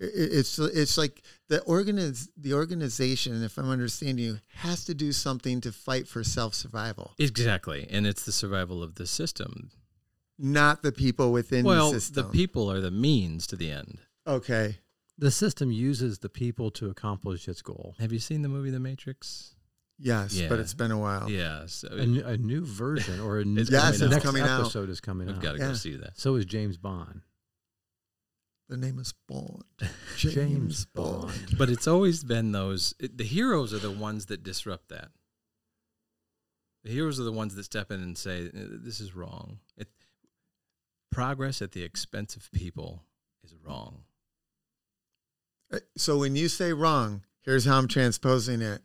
It's 0.00 0.58
it's 0.58 0.96
like 0.96 1.22
the 1.48 1.58
organiz, 1.60 2.28
the 2.36 2.54
organization 2.54 3.42
if 3.42 3.58
I'm 3.58 3.68
understanding 3.68 4.24
you 4.24 4.38
has 4.54 4.84
to 4.84 4.94
do 4.94 5.12
something 5.12 5.60
to 5.62 5.72
fight 5.72 6.06
for 6.06 6.22
self-survival. 6.24 7.14
exactly. 7.18 7.86
And 7.90 8.06
it's 8.06 8.24
the 8.24 8.32
survival 8.32 8.82
of 8.82 8.94
the 8.94 9.06
system. 9.06 9.70
not 10.38 10.82
the 10.82 10.92
people 10.92 11.32
within 11.32 11.64
well, 11.64 11.90
the 11.90 12.00
system. 12.00 12.26
the 12.26 12.32
people 12.32 12.70
are 12.70 12.80
the 12.80 12.92
means 12.92 13.46
to 13.48 13.56
the 13.56 13.70
end. 13.72 13.98
Okay. 14.26 14.78
The 15.18 15.32
system 15.32 15.72
uses 15.72 16.20
the 16.20 16.28
people 16.28 16.70
to 16.72 16.88
accomplish 16.90 17.48
its 17.48 17.60
goal. 17.60 17.96
Have 17.98 18.12
you 18.12 18.20
seen 18.20 18.42
the 18.42 18.48
movie 18.48 18.70
The 18.70 18.78
Matrix? 18.78 19.56
Yes, 19.98 20.34
Yeah. 20.34 20.48
but 20.48 20.60
it's 20.60 20.74
been 20.74 20.92
a 20.92 20.98
while. 20.98 21.28
Yeah, 21.28 21.66
so 21.66 21.88
A, 21.88 22.02
n- 22.02 22.22
a 22.24 22.36
new 22.36 22.64
version 22.64 23.18
or 23.18 23.40
a 23.40 23.44
new 23.44 23.62
Yes, 23.68 23.98
coming 23.98 24.10
next 24.10 24.24
coming 24.24 24.42
out. 24.42 24.60
episode 24.60 24.90
is 24.90 25.00
coming 25.00 25.26
we've 25.26 25.36
out. 25.38 25.42
got 25.42 25.52
to 25.54 25.58
Yeah. 25.58 25.68
go 25.70 25.74
see 25.74 25.96
that. 25.96 26.16
So 26.20 26.36
is 26.36 26.44
James 26.44 26.76
Bond. 26.76 27.22
The 28.68 28.76
name 28.76 28.98
is 28.98 29.14
Bond. 29.26 29.64
James, 30.16 30.34
James 30.34 30.84
Bond. 30.86 31.22
Bond. 31.22 31.58
But 31.58 31.70
it's 31.70 31.86
always 31.88 32.22
been 32.22 32.52
those. 32.52 32.94
It, 33.00 33.16
the 33.16 33.24
heroes 33.24 33.72
are 33.72 33.78
the 33.78 33.90
ones 33.90 34.26
that 34.26 34.42
disrupt 34.42 34.88
that. 34.90 35.08
The 36.84 36.90
heroes 36.90 37.18
are 37.18 37.24
the 37.24 37.32
ones 37.32 37.54
that 37.54 37.64
step 37.64 37.90
in 37.90 38.00
and 38.02 38.16
say, 38.16 38.46
"Uh, 38.48 38.50
"This 38.82 39.00
is 39.00 39.14
wrong." 39.14 39.60
It, 39.76 39.88
progress 41.10 41.62
at 41.62 41.72
the 41.72 41.82
expense 41.82 42.36
of 42.36 42.50
people 42.52 43.04
is 43.42 43.54
wrong. 43.64 44.04
Uh, 45.72 45.78
So 45.96 46.18
when 46.18 46.36
you 46.36 46.48
say 46.48 46.72
wrong, 46.72 47.24
here's 47.40 47.64
how 47.64 47.78
I'm 47.78 47.88
transposing 47.88 48.60
it. 48.62 48.82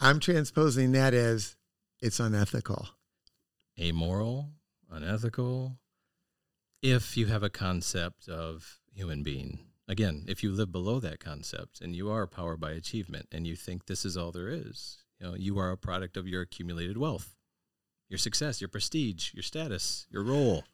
I'm 0.00 0.18
transposing 0.20 0.92
that 0.92 1.12
as 1.14 1.56
it's 2.00 2.20
unethical. 2.20 2.88
amoral, 3.78 4.50
unethical, 4.90 5.78
if 6.82 7.16
you 7.16 7.26
have 7.26 7.42
a 7.42 7.50
concept 7.50 8.28
of 8.28 8.78
human 8.92 9.22
being. 9.22 9.60
Again, 9.88 10.24
if 10.28 10.42
you 10.42 10.52
live 10.52 10.70
below 10.70 11.00
that 11.00 11.18
concept 11.18 11.80
and 11.80 11.96
you 11.96 12.10
are 12.10 12.26
powered 12.26 12.60
by 12.60 12.72
achievement 12.72 13.26
and 13.32 13.46
you 13.46 13.56
think 13.56 13.86
this 13.86 14.04
is 14.04 14.16
all 14.16 14.32
there 14.32 14.48
is, 14.48 14.98
you 15.18 15.26
know, 15.26 15.34
you 15.34 15.58
are 15.58 15.70
a 15.70 15.78
product 15.78 16.16
of 16.16 16.28
your 16.28 16.42
accumulated 16.42 16.98
wealth, 16.98 17.34
your 18.08 18.18
success, 18.18 18.60
your 18.60 18.68
prestige, 18.68 19.32
your 19.32 19.42
status, 19.42 20.06
your 20.10 20.22
role, 20.22 20.64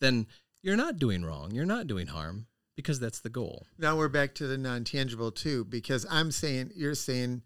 then 0.00 0.26
you're 0.62 0.76
not 0.76 0.98
doing 0.98 1.24
wrong. 1.24 1.50
You're 1.52 1.66
not 1.66 1.86
doing 1.86 2.06
harm 2.06 2.46
because 2.74 2.98
that's 2.98 3.20
the 3.20 3.28
goal. 3.28 3.66
Now 3.78 3.96
we're 3.96 4.08
back 4.08 4.34
to 4.36 4.46
the 4.46 4.56
non-tangible 4.56 5.32
too, 5.32 5.64
because 5.66 6.06
I'm 6.10 6.30
saying 6.30 6.70
you're 6.74 6.94
saying 6.94 7.42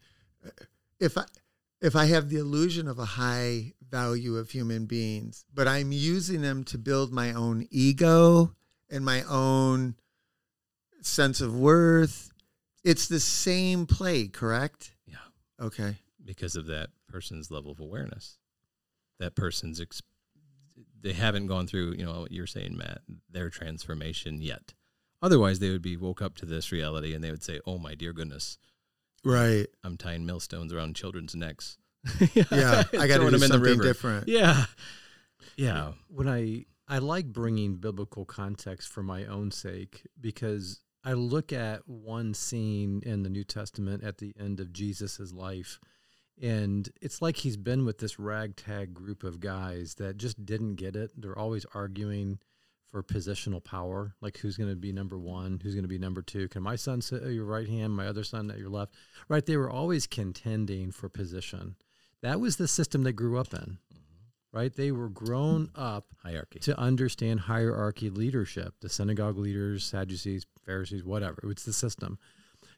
if 1.00 1.18
I 1.18 1.24
if 1.80 1.94
I 1.96 2.06
have 2.06 2.28
the 2.28 2.38
illusion 2.38 2.88
of 2.88 2.98
a 2.98 3.04
high 3.04 3.74
value 3.88 4.36
of 4.36 4.50
human 4.50 4.86
beings, 4.86 5.44
but 5.52 5.68
I'm 5.68 5.92
using 5.92 6.42
them 6.42 6.64
to 6.64 6.78
build 6.78 7.12
my 7.12 7.32
own 7.32 7.66
ego 7.70 8.54
and 8.90 9.04
my 9.04 9.22
own 9.24 9.94
sense 11.02 11.40
of 11.40 11.54
worth, 11.56 12.30
it's 12.84 13.08
the 13.08 13.20
same 13.20 13.86
play, 13.86 14.28
correct? 14.28 14.94
Yeah. 15.06 15.16
Okay. 15.60 15.96
because 16.24 16.56
of 16.56 16.66
that 16.66 16.90
person's 17.08 17.50
level 17.50 17.70
of 17.72 17.80
awareness. 17.80 18.38
That 19.18 19.34
person's 19.34 19.80
ex- 19.80 20.02
they 21.00 21.12
haven't 21.12 21.46
gone 21.46 21.66
through, 21.66 21.94
you 21.94 22.04
know, 22.04 22.20
what 22.20 22.32
you're 22.32 22.46
saying, 22.46 22.76
Matt, 22.76 23.00
their 23.30 23.50
transformation 23.50 24.42
yet. 24.42 24.74
Otherwise, 25.22 25.58
they 25.58 25.70
would 25.70 25.82
be 25.82 25.96
woke 25.96 26.20
up 26.22 26.36
to 26.36 26.46
this 26.46 26.70
reality 26.70 27.14
and 27.14 27.24
they 27.24 27.30
would 27.30 27.42
say, 27.42 27.60
"Oh 27.66 27.78
my 27.78 27.94
dear 27.94 28.12
goodness, 28.12 28.58
Right. 29.24 29.66
I'm 29.84 29.96
tying 29.96 30.26
millstones 30.26 30.72
around 30.72 30.96
children's 30.96 31.34
necks." 31.34 31.78
Yeah. 32.34 32.84
I 32.98 33.06
got 33.08 33.18
to 33.18 33.24
do 33.24 33.30
them 33.30 33.34
in 33.34 33.40
the 33.40 33.48
something 33.48 33.80
different. 33.80 34.28
Yeah, 34.28 34.64
yeah, 35.56 35.92
when 36.08 36.28
I 36.28 36.64
I 36.86 36.98
like 36.98 37.26
bringing 37.26 37.76
biblical 37.76 38.24
context 38.24 38.88
for 38.88 39.02
my 39.02 39.26
own 39.26 39.50
sake 39.50 40.06
because 40.20 40.80
I 41.04 41.12
look 41.12 41.52
at 41.52 41.86
one 41.86 42.34
scene 42.34 43.02
in 43.04 43.22
the 43.22 43.30
New 43.30 43.44
Testament 43.44 44.04
at 44.04 44.18
the 44.18 44.32
end 44.38 44.60
of 44.60 44.72
Jesus's 44.72 45.32
life 45.32 45.78
and 46.40 46.88
it's 47.00 47.20
like 47.20 47.36
he's 47.36 47.56
been 47.56 47.84
with 47.84 47.98
this 47.98 48.18
ragtag 48.18 48.94
group 48.94 49.24
of 49.24 49.40
guys 49.40 49.94
that 49.94 50.16
just 50.16 50.44
didn't 50.44 50.76
get 50.76 50.94
it. 50.94 51.10
They're 51.16 51.38
always 51.38 51.66
arguing 51.74 52.38
for 52.90 53.02
positional 53.02 53.62
power, 53.62 54.14
like 54.20 54.38
who's 54.38 54.56
going 54.56 54.70
to 54.70 54.76
be 54.76 54.92
number 54.92 55.18
1, 55.18 55.60
who's 55.62 55.74
going 55.74 55.84
to 55.84 55.88
be 55.88 55.98
number 55.98 56.22
2. 56.22 56.48
Can 56.48 56.62
my 56.62 56.76
son 56.76 57.00
sit 57.00 57.22
at 57.22 57.32
your 57.32 57.44
right 57.44 57.68
hand, 57.68 57.94
my 57.94 58.06
other 58.06 58.24
son 58.24 58.50
at 58.50 58.58
your 58.58 58.70
left? 58.70 58.94
Right, 59.28 59.44
they 59.44 59.56
were 59.56 59.70
always 59.70 60.06
contending 60.06 60.90
for 60.90 61.08
position. 61.08 61.76
That 62.22 62.40
was 62.40 62.56
the 62.56 62.68
system 62.68 63.02
they 63.02 63.12
grew 63.12 63.38
up 63.38 63.52
in. 63.52 63.60
Mm-hmm. 63.60 64.56
Right? 64.58 64.74
They 64.74 64.90
were 64.90 65.10
grown 65.10 65.70
up 65.74 66.06
hierarchy. 66.22 66.60
to 66.60 66.78
understand 66.78 67.40
hierarchy 67.40 68.10
leadership, 68.10 68.74
the 68.80 68.88
synagogue 68.88 69.36
leaders, 69.36 69.84
Sadducees, 69.84 70.46
Pharisees, 70.64 71.04
whatever. 71.04 71.38
It's 71.44 71.64
the 71.64 71.72
system. 71.72 72.18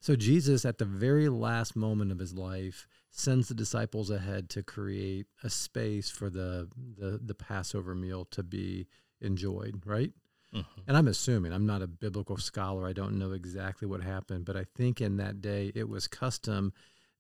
So 0.01 0.17
Jesus, 0.17 0.65
at 0.65 0.79
the 0.79 0.85
very 0.85 1.29
last 1.29 1.77
moment 1.77 2.11
of 2.11 2.19
his 2.19 2.35
life, 2.35 2.89
sends 3.11 3.49
the 3.49 3.55
disciples 3.55 4.11
ahead 4.11 4.49
to 4.51 4.63
create 4.63 5.27
a 5.43 5.51
space 5.51 6.11
for 6.11 6.31
the 6.31 6.69
the, 6.97 7.21
the 7.23 7.35
Passover 7.35 7.95
meal 7.95 8.25
to 8.27 8.43
be 8.43 8.87
enjoyed, 9.21 9.83
right? 9.87 10.13
Mhm. 10.53 10.67
And 10.87 10.97
I'm 10.97 11.09
assuming 11.09 11.53
I'm 11.53 11.67
not 11.67 11.83
a 11.83 11.87
biblical 11.87 12.37
scholar. 12.37 12.87
I 12.87 12.93
don't 12.93 13.19
know 13.19 13.33
exactly 13.33 13.87
what 13.87 14.03
happened, 14.03 14.45
but 14.45 14.57
I 14.57 14.65
think 14.65 15.01
in 15.01 15.17
that 15.19 15.41
day 15.41 15.71
it 15.75 15.89
was 15.89 16.09
custom 16.09 16.73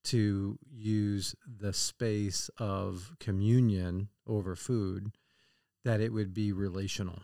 to 0.02 0.58
use 0.68 1.34
the 1.46 1.72
space 1.72 2.48
of 2.58 3.14
communion 3.20 4.08
over 4.26 4.56
food 4.56 5.12
that 5.84 6.00
it 6.00 6.12
would 6.12 6.34
be 6.34 6.52
relational. 6.52 7.22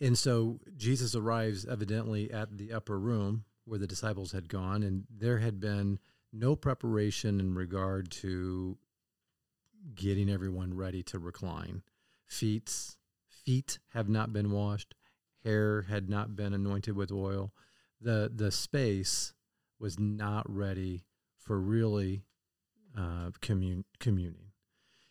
And 0.00 0.16
so 0.16 0.60
Jesus 0.76 1.14
arrives 1.14 1.66
evidently 1.66 2.30
at 2.30 2.56
the 2.56 2.72
upper 2.72 2.98
room 2.98 3.44
where 3.64 3.78
the 3.78 3.86
disciples 3.86 4.32
had 4.32 4.48
gone, 4.48 4.82
and 4.82 5.06
there 5.10 5.38
had 5.38 5.60
been 5.60 5.98
no 6.32 6.56
preparation 6.56 7.38
in 7.38 7.54
regard 7.54 8.10
to 8.10 8.78
getting 9.94 10.30
everyone 10.30 10.74
ready 10.74 11.02
to 11.02 11.18
recline. 11.18 11.82
Feet, 12.26 12.96
feet 13.50 13.80
have 13.94 14.08
not 14.08 14.32
been 14.32 14.52
washed, 14.52 14.94
hair 15.44 15.82
had 15.82 16.08
not 16.08 16.36
been 16.36 16.54
anointed 16.54 16.94
with 16.94 17.10
oil. 17.10 17.52
The 18.00 18.30
the 18.32 18.52
space 18.52 19.32
was 19.80 19.98
not 19.98 20.48
ready 20.48 21.02
for 21.36 21.58
really 21.58 22.22
uh, 22.96 23.30
commun- 23.40 23.86
communing. 23.98 24.52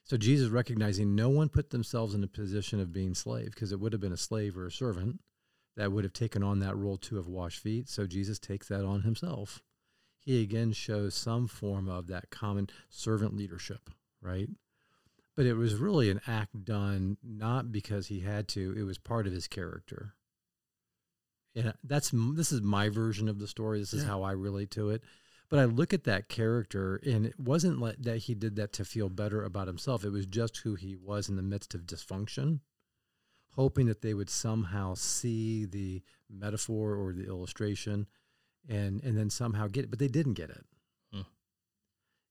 So 0.06 0.16
Jesus 0.16 0.48
recognizing 0.48 1.16
no 1.16 1.30
one 1.30 1.50
put 1.50 1.72
themselves 1.72 2.14
in 2.16 2.24
a 2.24 2.28
position 2.28 2.80
of 2.80 2.94
being 2.94 3.14
slave 3.14 3.52
because 3.52 3.74
it 3.74 3.80
would 3.82 3.92
have 3.92 4.02
been 4.02 4.14
a 4.14 4.18
slave 4.18 4.58
or 4.58 4.68
a 4.68 4.72
servant 4.72 5.20
that 5.76 5.92
would 5.92 6.06
have 6.06 6.14
taken 6.14 6.42
on 6.42 6.60
that 6.60 6.78
role 6.78 6.98
to 6.98 7.18
have 7.18 7.28
washed 7.28 7.62
feet. 7.62 7.90
So 7.90 8.08
Jesus 8.08 8.40
takes 8.40 8.70
that 8.70 8.86
on 8.86 9.02
himself. 9.02 9.62
He 10.18 10.42
again 10.42 10.72
shows 10.72 11.14
some 11.14 11.48
form 11.48 11.90
of 11.90 12.08
that 12.08 12.30
common 12.30 12.70
servant 12.90 13.36
leadership, 13.36 13.90
right? 14.22 14.48
But 15.40 15.46
it 15.46 15.54
was 15.54 15.76
really 15.76 16.10
an 16.10 16.20
act 16.28 16.66
done 16.66 17.16
not 17.24 17.72
because 17.72 18.08
he 18.08 18.20
had 18.20 18.50
to; 18.50 18.76
it 18.78 18.84
was 18.84 18.98
part 18.98 19.26
of 19.26 19.32
his 19.32 19.48
character. 19.48 20.14
And 21.56 21.74
that's 21.82 22.12
this 22.12 22.52
is 22.52 22.62
my 22.62 22.90
version 22.90 23.30
of 23.30 23.40
the 23.40 23.48
story. 23.48 23.80
This 23.80 23.94
is 23.94 24.04
Yeah. 24.04 24.10
how 24.10 24.24
I 24.24 24.34
relate 24.34 24.70
to 24.72 24.90
it. 24.90 25.02
But 25.48 25.60
I 25.60 25.64
look 25.64 25.94
at 25.94 26.04
that 26.04 26.28
character, 26.28 26.98
and 26.98 27.26
it 27.26 27.40
wasn't 27.40 27.80
like 27.80 28.00
that 28.00 28.18
he 28.18 28.36
did 28.36 28.58
that 28.58 28.74
to 28.74 28.84
feel 28.84 29.08
better 29.08 29.46
about 29.46 29.68
himself. 29.68 30.04
It 30.04 30.10
was 30.10 30.26
just 30.26 30.58
who 30.58 30.76
he 30.76 30.98
was 30.98 31.30
in 31.30 31.38
the 31.38 31.42
midst 31.42 31.74
of 31.74 31.86
dysfunction, 31.86 32.60
hoping 33.52 33.86
that 33.86 34.02
they 34.02 34.14
would 34.14 34.30
somehow 34.30 34.96
see 34.96 35.64
the 35.64 36.04
metaphor 36.30 36.96
or 36.96 37.14
the 37.14 37.28
illustration, 37.28 38.08
and 38.68 39.02
and 39.06 39.18
then 39.18 39.30
somehow 39.30 39.68
get 39.68 39.86
it. 39.86 39.90
But 39.90 40.00
they 40.00 40.10
didn't 40.10 40.34
get 40.34 40.50
it. 40.50 40.66
Hmm. 41.14 41.22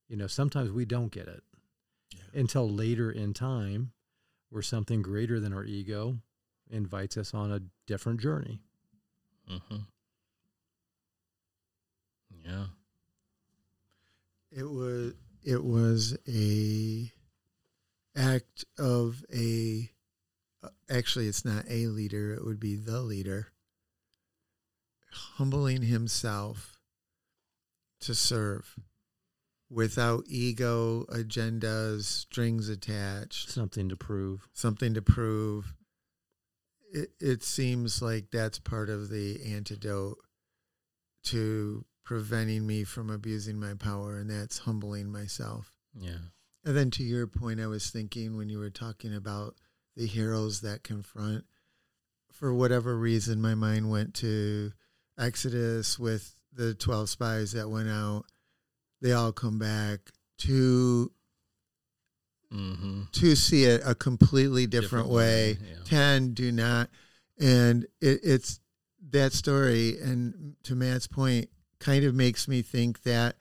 You 0.09 0.19
know, 0.19 0.27
sometimes 0.27 0.71
we 0.71 0.85
don't 0.85 1.11
get 1.11 1.27
it 1.27 1.43
until 2.35 2.69
later 2.69 3.11
in 3.11 3.35
time, 3.35 3.93
where 4.51 4.63
something 4.63 5.03
greater 5.03 5.41
than 5.41 5.53
our 5.53 5.65
ego 5.65 6.19
invites 6.71 7.17
us 7.17 7.35
on 7.35 7.53
a 7.53 7.61
different 7.87 8.21
journey. 8.21 8.61
Mm-hmm. 9.51 9.77
Yeah. 12.45 12.65
It 14.51 14.65
was 14.65 15.15
it 15.45 15.63
was 15.63 16.17
a 16.27 17.13
act 18.17 18.65
of 18.79 19.25
a 19.33 19.91
uh, 20.63 20.69
actually 20.91 21.29
it's 21.29 21.45
not 21.45 21.65
a 21.71 21.87
leader 21.87 22.33
it 22.35 22.45
would 22.45 22.59
be 22.59 22.75
the 22.75 23.01
leader 23.01 23.49
humbling 25.13 25.83
himself 25.83 26.79
to 28.01 28.15
serve 28.15 28.77
without 29.71 30.25
ego 30.29 31.05
agendas 31.11 32.05
strings 32.05 32.69
attached 32.69 33.51
Something 33.51 33.89
to 33.91 33.97
prove. 33.97 34.49
something 34.53 34.95
to 34.95 35.03
prove 35.03 35.75
it, 36.91 37.11
it 37.21 37.43
seems 37.43 38.01
like 38.01 38.31
that's 38.33 38.59
part 38.59 38.89
of 38.89 39.11
the 39.11 39.41
antidote 39.55 40.17
to 41.25 41.85
preventing 42.05 42.67
me 42.67 42.85
from 42.85 43.11
abusing 43.11 43.61
my 43.61 43.75
power 43.75 44.17
and 44.19 44.31
that's 44.31 44.59
humbling 44.61 45.13
myself 45.13 45.73
Yeah. 45.95 46.17
and 46.65 46.75
then 46.77 46.91
to 46.93 47.03
your 47.03 47.27
point 47.27 47.61
i 47.61 47.67
was 47.67 47.91
thinking 47.91 48.37
when 48.37 48.49
you 48.49 48.59
were 48.59 48.71
talking 48.71 49.15
about 49.15 49.55
the 49.97 50.07
heroes 50.07 50.63
that 50.63 50.83
confront 50.83 51.45
for 52.33 52.55
whatever 52.55 52.97
reason 52.97 53.43
my 53.43 53.55
mind 53.55 53.91
went 53.91 54.15
to 54.15 54.73
exodus 55.19 55.99
with 55.99 56.37
the 56.55 56.73
12 56.75 57.11
spies 57.11 57.53
that 57.53 57.69
went 57.69 57.89
out 57.91 58.25
they 59.01 59.13
all 59.13 59.33
come 59.33 59.59
back 59.59 60.01
to 60.39 61.11
Mm-hmm. 62.53 63.03
Two 63.13 63.37
see 63.37 63.65
it 63.65 63.83
a 63.85 63.95
completely 63.95 64.67
different, 64.67 65.05
Different 65.05 65.09
way. 65.09 65.53
way, 65.53 65.59
yeah. 65.69 65.77
Ten 65.85 66.33
do 66.33 66.51
not, 66.51 66.89
and 67.39 67.85
it, 68.01 68.21
it's 68.23 68.61
that 69.11 69.33
story. 69.35 69.99
And 70.01 70.57
to 70.63 70.75
Matt's 70.75 71.07
point, 71.07 71.51
kind 71.79 72.05
of 72.05 72.15
makes 72.15 72.49
me 72.49 72.63
think 72.63 73.03
that, 73.03 73.37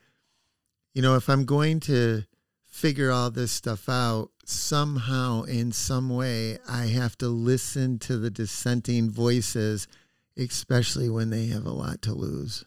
you 0.92 1.00
know, 1.00 1.16
if 1.16 1.30
I'm 1.30 1.46
going 1.46 1.80
to 1.80 2.24
figure 2.66 3.10
all 3.10 3.30
this 3.30 3.50
stuff 3.50 3.88
out 3.88 4.30
somehow 4.44 5.44
in 5.44 5.72
some 5.72 6.10
way, 6.10 6.58
I 6.68 6.86
have 6.88 7.16
to 7.18 7.28
listen 7.28 7.98
to 8.00 8.18
the 8.18 8.30
dissenting 8.30 9.08
voices, 9.10 9.88
especially 10.36 11.08
when 11.08 11.30
they 11.30 11.46
have 11.46 11.64
a 11.64 11.70
lot 11.72 12.02
to 12.02 12.12
lose. 12.12 12.66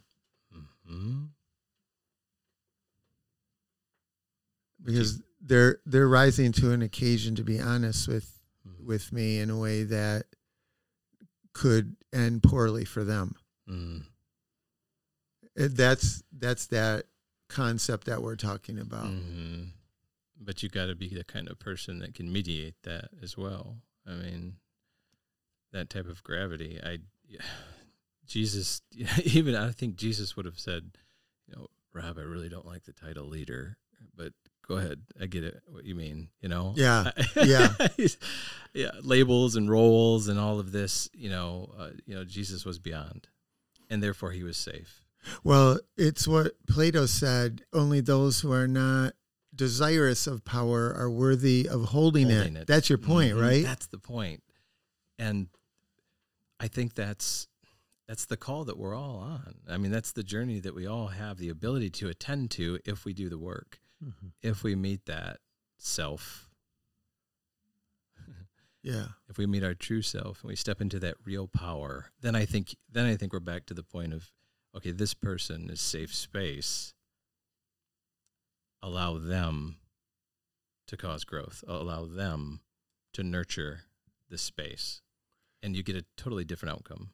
hmm 0.87 1.25
because 4.83 5.21
they're 5.41 5.79
they're 5.85 6.07
rising 6.07 6.51
to 6.53 6.71
an 6.71 6.81
occasion 6.81 7.35
to 7.35 7.43
be 7.43 7.59
honest 7.59 8.07
with 8.07 8.37
Mm-hmm. 8.67 8.85
with 8.85 9.11
me 9.11 9.39
in 9.39 9.49
a 9.49 9.57
way 9.57 9.81
that 9.85 10.25
could 11.51 11.95
end 12.13 12.43
poorly 12.43 12.85
for 12.85 13.03
them. 13.03 13.33
Mm. 13.67 14.03
That's 15.55 16.21
that's 16.31 16.67
that 16.67 17.05
concept 17.49 18.05
that 18.05 18.21
we're 18.21 18.35
talking 18.35 18.77
about. 18.77 19.07
hmm 19.07 19.63
But 20.39 20.61
you 20.61 20.69
got 20.69 20.85
to 20.85 20.95
be 20.95 21.09
the 21.09 21.23
kind 21.23 21.49
of 21.49 21.57
person 21.57 21.99
that 21.99 22.13
can 22.13 22.31
mediate 22.31 22.75
that 22.83 23.09
as 23.23 23.35
well. 23.35 23.77
I 24.07 24.11
mean, 24.11 24.57
that 25.73 25.89
type 25.89 26.07
of 26.07 26.23
gravity. 26.23 26.79
I, 26.83 26.99
Jesus, 28.27 28.81
even 29.23 29.55
I 29.55 29.71
think 29.71 29.95
Jesus 29.95 30.35
would 30.37 30.45
have 30.45 30.59
said, 30.59 30.91
you 31.47 31.55
know, 31.55 31.67
Rob, 31.93 32.17
I 32.17 32.21
really 32.21 32.47
don't 32.47 32.65
like 32.67 32.83
the 32.83 32.93
title 32.93 33.25
leader, 33.25 33.77
go 34.67 34.77
ahead. 34.77 35.01
I 35.19 35.25
get 35.25 35.43
it. 35.43 35.61
What 35.67 35.85
you 35.85 35.95
mean, 35.95 36.29
you 36.41 36.49
know? 36.49 36.73
Yeah, 36.75 37.11
yeah. 37.35 37.73
yeah. 38.73 38.91
Labels 39.01 39.55
and 39.55 39.69
roles 39.69 40.27
and 40.27 40.39
all 40.39 40.59
of 40.59 40.71
this, 40.71 41.09
you 41.13 41.29
know, 41.29 41.73
uh, 41.77 41.89
you 42.05 42.15
know, 42.15 42.23
Jesus 42.23 42.65
was 42.65 42.79
beyond, 42.79 43.27
and 43.89 44.01
therefore 44.01 44.31
he 44.31 44.43
was 44.43 44.57
safe. 44.57 45.03
Well, 45.43 45.79
it's 45.97 46.27
what 46.27 46.53
Plato 46.67 47.05
said. 47.05 47.61
Only 47.73 48.01
those 48.01 48.41
who 48.41 48.51
are 48.51 48.67
not 48.67 49.13
desirous 49.53 50.25
of 50.27 50.43
power 50.45 50.93
are 50.95 51.09
worthy 51.11 51.67
of 51.67 51.85
holding, 51.89 52.29
holding 52.29 52.55
it. 52.55 52.61
it. 52.61 52.67
That's 52.67 52.89
your 52.89 52.97
point, 52.97 53.35
Mhm. 53.35 53.41
right? 53.41 53.63
That's 53.63 53.85
the 53.87 53.99
point. 53.99 54.41
And 55.19 55.47
I 56.59 56.67
think 56.67 56.95
that's 56.95 57.47
that's 58.07 58.25
the 58.25 58.35
call 58.37 58.65
that 58.65 58.77
we're 58.77 58.95
all 58.95 59.17
on. 59.19 59.55
I 59.69 59.77
mean, 59.77 59.91
that's 59.91 60.11
the 60.11 60.23
journey 60.23 60.59
that 60.59 60.75
we 60.75 60.85
all 60.85 61.07
have 61.07 61.37
the 61.37 61.47
ability 61.49 61.89
to 61.91 62.09
attend 62.09 62.51
to 62.51 62.79
if 62.83 63.05
we 63.05 63.13
do 63.13 63.29
the 63.29 63.37
work. 63.37 63.79
Mhm. 64.03 64.33
If 64.41 64.63
we 64.63 64.75
meet 64.75 65.05
that 65.05 65.39
self, 65.77 66.49
yeah. 68.83 69.07
if 69.29 69.37
we 69.37 69.45
meet 69.45 69.63
our 69.63 69.73
true 69.75 70.01
self 70.01 70.41
and 70.41 70.49
we 70.49 70.55
step 70.55 70.81
into 70.81 70.99
that 70.99 71.15
real 71.23 71.47
power, 71.47 72.11
then 72.21 72.35
I 72.35 72.45
think 72.45 72.75
then 72.89 73.05
I 73.05 73.15
think 73.15 73.33
we're 73.33 73.39
back 73.39 73.65
to 73.67 73.73
the 73.73 73.83
point 73.83 74.13
of 74.13 74.31
okay, 74.75 74.91
this 74.91 75.13
person 75.13 75.69
is 75.69 75.81
safe 75.81 76.13
space. 76.13 76.93
Allow 78.81 79.17
them 79.19 79.77
to 80.87 80.97
cause 80.97 81.23
growth. 81.23 81.63
Allow 81.67 82.05
them 82.05 82.61
to 83.13 83.23
nurture 83.23 83.81
this 84.29 84.41
space. 84.41 85.01
And 85.61 85.75
you 85.75 85.83
get 85.83 85.95
a 85.95 86.05
totally 86.17 86.43
different 86.43 86.73
outcome. 86.75 87.11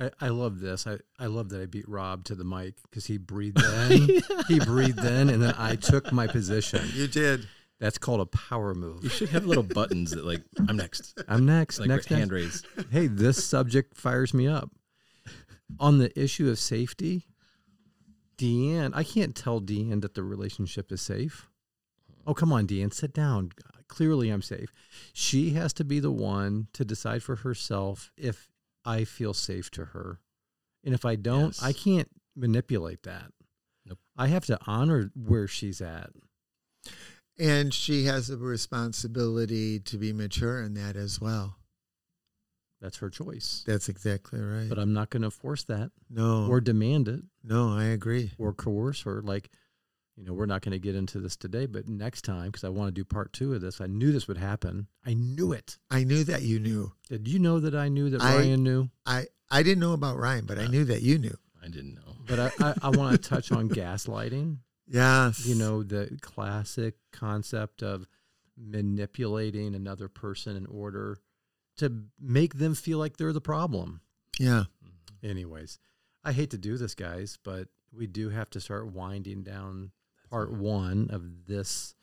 I, 0.00 0.10
I 0.20 0.28
love 0.28 0.60
this. 0.60 0.86
I, 0.86 0.98
I 1.18 1.26
love 1.26 1.50
that 1.50 1.60
I 1.60 1.66
beat 1.66 1.88
Rob 1.88 2.24
to 2.24 2.34
the 2.34 2.44
mic 2.44 2.74
because 2.82 3.06
he 3.06 3.18
breathed 3.18 3.62
in. 3.90 4.22
he 4.48 4.58
breathed 4.60 5.04
in, 5.04 5.28
and 5.28 5.42
then 5.42 5.54
I 5.58 5.76
took 5.76 6.10
my 6.12 6.26
position. 6.26 6.82
You 6.94 7.06
did. 7.06 7.46
That's 7.78 7.98
called 7.98 8.20
a 8.20 8.26
power 8.26 8.74
move. 8.74 9.02
You 9.02 9.10
should 9.10 9.30
have 9.30 9.46
little 9.46 9.62
buttons 9.62 10.10
that 10.12 10.24
like 10.24 10.42
I'm 10.68 10.76
next. 10.76 11.18
I'm 11.28 11.46
next. 11.46 11.78
Like 11.78 11.88
next, 11.88 12.06
hand 12.06 12.30
next. 12.30 12.32
raise. 12.76 12.86
Hey, 12.90 13.06
this 13.06 13.44
subject 13.44 13.96
fires 13.96 14.34
me 14.34 14.46
up. 14.48 14.70
On 15.78 15.98
the 15.98 16.18
issue 16.20 16.50
of 16.50 16.58
safety, 16.58 17.26
Deanne, 18.36 18.90
I 18.94 19.04
can't 19.04 19.34
tell 19.34 19.60
Deanne 19.60 20.02
that 20.02 20.14
the 20.14 20.22
relationship 20.22 20.90
is 20.92 21.00
safe. 21.00 21.48
Oh, 22.26 22.34
come 22.34 22.52
on, 22.52 22.66
Deanne, 22.66 22.92
sit 22.92 23.14
down. 23.14 23.52
Clearly, 23.88 24.30
I'm 24.30 24.42
safe. 24.42 24.72
She 25.12 25.50
has 25.50 25.72
to 25.74 25.84
be 25.84 26.00
the 26.00 26.10
one 26.10 26.68
to 26.74 26.84
decide 26.84 27.22
for 27.22 27.36
herself 27.36 28.10
if 28.16 28.50
I 28.90 29.04
feel 29.04 29.34
safe 29.34 29.70
to 29.72 29.86
her. 29.86 30.20
And 30.84 30.94
if 30.94 31.04
I 31.04 31.14
don't, 31.14 31.56
I 31.62 31.72
can't 31.72 32.08
manipulate 32.34 33.02
that. 33.04 33.32
Nope. 33.86 33.98
I 34.16 34.28
have 34.28 34.46
to 34.46 34.58
honor 34.66 35.10
where 35.14 35.46
she's 35.46 35.80
at. 35.80 36.10
And 37.38 37.72
she 37.72 38.04
has 38.04 38.28
a 38.30 38.36
responsibility 38.36 39.78
to 39.80 39.96
be 39.96 40.12
mature 40.12 40.60
in 40.60 40.74
that 40.74 40.96
as 40.96 41.20
well. 41.20 41.56
That's 42.80 42.98
her 42.98 43.10
choice. 43.10 43.62
That's 43.66 43.88
exactly 43.88 44.40
right. 44.40 44.68
But 44.68 44.78
I'm 44.78 44.92
not 44.92 45.10
going 45.10 45.22
to 45.22 45.30
force 45.30 45.64
that 45.64 45.90
no, 46.08 46.46
or 46.48 46.60
demand 46.60 47.08
it. 47.08 47.20
no, 47.44 47.76
I 47.76 47.84
agree. 47.84 48.32
or 48.38 48.52
coerce 48.54 49.02
her. 49.02 49.20
Like, 49.22 49.50
you 50.20 50.26
know, 50.26 50.34
we're 50.34 50.44
not 50.44 50.60
going 50.60 50.72
to 50.72 50.78
get 50.78 50.94
into 50.94 51.18
this 51.18 51.34
today, 51.34 51.64
but 51.64 51.88
next 51.88 52.22
time, 52.26 52.46
because 52.46 52.62
I 52.62 52.68
want 52.68 52.88
to 52.88 52.92
do 52.92 53.06
part 53.06 53.32
two 53.32 53.54
of 53.54 53.62
this, 53.62 53.80
I 53.80 53.86
knew 53.86 54.12
this 54.12 54.28
would 54.28 54.36
happen. 54.36 54.86
I 55.06 55.14
knew 55.14 55.52
it. 55.52 55.78
I 55.90 56.04
knew 56.04 56.24
that 56.24 56.42
you 56.42 56.60
knew. 56.60 56.92
Uh, 57.10 57.16
Did 57.16 57.28
you 57.28 57.38
know 57.38 57.58
that 57.58 57.74
I 57.74 57.88
knew 57.88 58.10
that 58.10 58.20
I- 58.20 58.36
Ryan 58.36 58.62
knew? 58.62 58.90
I 59.06 59.26
I 59.50 59.62
didn't 59.62 59.80
know 59.80 59.94
about 59.94 60.18
Ryan, 60.18 60.44
but 60.44 60.58
I 60.58 60.66
knew 60.66 60.84
that 60.84 61.00
you 61.00 61.18
knew. 61.18 61.36
I 61.62 61.68
didn't 61.68 61.94
know. 61.94 62.16
But 62.26 62.38
I, 62.38 62.50
I, 62.60 62.74
I 62.82 62.90
want 62.90 63.12
to 63.20 63.28
touch 63.28 63.50
on 63.50 63.68
gaslighting. 63.68 64.58
Yes. 64.86 65.46
You 65.46 65.54
know, 65.54 65.82
the 65.82 66.18
classic 66.20 66.96
concept 67.12 67.82
of 67.82 68.06
manipulating 68.56 69.74
another 69.74 70.08
person 70.08 70.54
in 70.54 70.66
order 70.66 71.18
to 71.78 72.04
make 72.20 72.54
them 72.54 72.74
feel 72.74 72.98
like 72.98 73.16
they're 73.16 73.32
the 73.32 73.40
problem. 73.40 74.02
Yeah. 74.38 74.64
Mm-hmm. 74.84 75.30
Anyways, 75.30 75.78
I 76.22 76.32
hate 76.32 76.50
to 76.50 76.58
do 76.58 76.76
this, 76.76 76.94
guys, 76.94 77.38
but 77.42 77.68
we 77.92 78.06
do 78.06 78.28
have 78.28 78.50
to 78.50 78.60
start 78.60 78.92
winding 78.92 79.42
down 79.42 79.90
part 80.30 80.52
one 80.52 81.08
of 81.10 81.46
this 81.46 81.94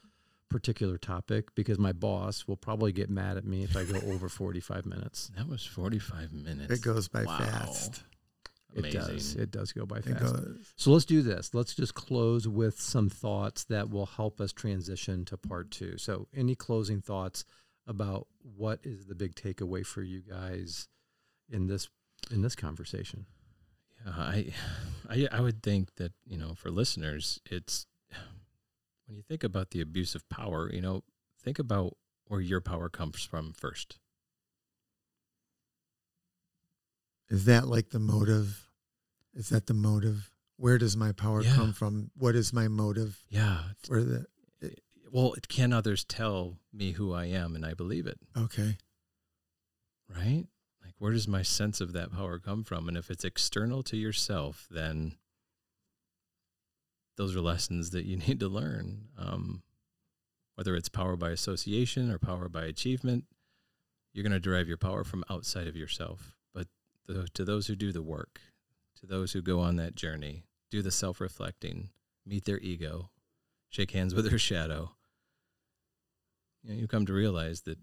particular 0.49 0.97
topic 0.97 1.53
because 1.55 1.77
my 1.77 1.91
boss 1.91 2.47
will 2.47 2.55
probably 2.57 2.91
get 2.91 3.09
mad 3.09 3.37
at 3.37 3.45
me 3.45 3.63
if 3.63 3.75
I 3.75 3.83
go 3.83 3.99
over 4.13 4.29
45 4.29 4.85
minutes. 4.85 5.31
That 5.37 5.47
was 5.47 5.65
45 5.65 6.31
minutes. 6.33 6.71
It 6.71 6.81
goes 6.81 7.07
by 7.07 7.23
Wow. 7.25 7.37
fast. 7.37 8.03
Amazing. 8.75 8.99
It 9.01 9.03
does. 9.03 9.35
It 9.35 9.51
does 9.51 9.71
go 9.71 9.85
by 9.85 10.01
fast. 10.01 10.35
So 10.75 10.91
let's 10.91 11.05
do 11.05 11.21
this. 11.21 11.53
Let's 11.53 11.73
just 11.73 11.95
close 11.95 12.47
with 12.47 12.79
some 12.79 13.09
thoughts 13.09 13.63
that 13.65 13.89
will 13.89 14.05
help 14.05 14.39
us 14.39 14.51
transition 14.53 15.25
to 15.25 15.37
part 15.37 15.71
two. 15.71 15.97
So, 15.97 16.27
any 16.35 16.53
closing 16.53 17.01
thoughts 17.01 17.43
about 17.87 18.27
what 18.55 18.79
is 18.83 19.05
the 19.05 19.15
big 19.15 19.35
takeaway 19.35 19.85
for 19.85 20.03
you 20.03 20.21
guys 20.21 20.89
in 21.49 21.67
this 21.67 21.89
in 22.29 22.41
this 22.41 22.55
conversation? 22.55 23.25
Yeah, 24.05 24.11
I, 24.15 24.53
I, 25.09 25.27
I 25.31 25.41
would 25.41 25.63
think 25.63 25.95
that 25.95 26.11
you 26.27 26.37
know, 26.37 26.53
for 26.53 26.69
listeners, 26.69 27.39
it's 27.49 27.87
when 29.07 29.15
you 29.15 29.23
think 29.23 29.43
about 29.43 29.71
the 29.71 29.81
abuse 29.81 30.15
of 30.15 30.27
power, 30.29 30.69
you 30.71 30.81
know, 30.81 31.03
think 31.41 31.59
about 31.59 31.93
where 32.27 32.41
your 32.41 32.61
power 32.61 32.89
comes 32.89 33.23
from 33.23 33.53
first. 33.53 33.99
Is 37.29 37.45
that 37.45 37.67
like 37.67 37.89
the 37.89 37.99
motive? 37.99 38.69
Is 39.33 39.49
that 39.49 39.67
the 39.67 39.73
motive? 39.73 40.31
Where 40.57 40.77
does 40.77 40.97
my 40.97 41.11
power 41.11 41.43
Yeah. 41.43 41.55
come 41.55 41.73
from? 41.73 42.11
What 42.15 42.35
is 42.35 42.51
my 42.53 42.67
motive 42.67 43.23
Yeah. 43.29 43.73
for 43.83 44.03
the? 44.03 44.25
Well, 45.09 45.33
it 45.35 45.47
can 45.47 45.71
others 45.71 46.03
tell 46.03 46.59
me 46.73 46.91
who 46.93 47.13
I 47.13 47.25
am, 47.25 47.55
and 47.55 47.65
I 47.65 47.73
believe 47.73 48.07
it, 48.07 48.19
Okay. 48.35 48.77
right? 50.09 50.45
Like, 50.83 50.95
where 50.97 51.13
does 51.13 51.29
my 51.29 51.43
sense 51.43 51.79
of 51.79 51.93
that 51.93 52.11
power 52.11 52.39
come 52.39 52.65
from? 52.65 52.89
And 52.89 52.97
if 52.97 53.09
it's 53.09 53.23
external 53.23 53.83
to 53.83 53.95
yourself, 53.95 54.67
then 54.69 55.17
those 57.17 57.35
are 57.35 57.41
lessons 57.41 57.89
that 57.89 58.05
you 58.05 58.17
need 58.27 58.39
to 58.39 58.47
learn. 58.47 59.09
Um, 59.17 59.63
whether 60.55 60.75
it's 60.75 60.89
power 60.89 61.15
by 61.15 61.29
association 61.29 62.09
or 62.09 62.17
power 62.17 62.49
by 62.49 62.65
achievement, 62.65 63.25
you're 64.11 64.23
going 64.23 64.31
to 64.31 64.39
derive 64.39 64.67
your 64.67 64.77
power 64.77 65.03
from 65.03 65.23
outside 65.29 65.67
of 65.67 65.75
yourself. 65.75 66.35
But 66.53 66.67
the, 67.05 67.27
to 67.35 67.45
those 67.45 67.67
who 67.67 67.75
do 67.75 67.91
the 67.91 68.01
work, 68.01 68.39
to 68.99 69.05
those 69.05 69.33
who 69.33 69.43
go 69.43 69.59
on 69.59 69.75
that 69.75 69.93
journey, 69.93 70.45
do 70.71 70.81
the 70.81 70.89
self 70.89 71.21
reflecting, 71.21 71.89
meet 72.25 72.45
their 72.45 72.59
ego, 72.59 73.11
shake 73.69 73.91
hands 73.91 74.15
with 74.15 74.27
their 74.27 74.39
shadow, 74.39 74.91
you, 76.63 76.73
know, 76.73 76.79
you 76.79 76.87
come 76.87 77.05
to 77.05 77.13
realize 77.13 77.61
that 77.61 77.77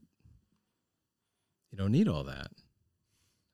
you 1.71 1.79
don't 1.79 1.93
need 1.93 2.09
all 2.09 2.25
that. 2.25 2.49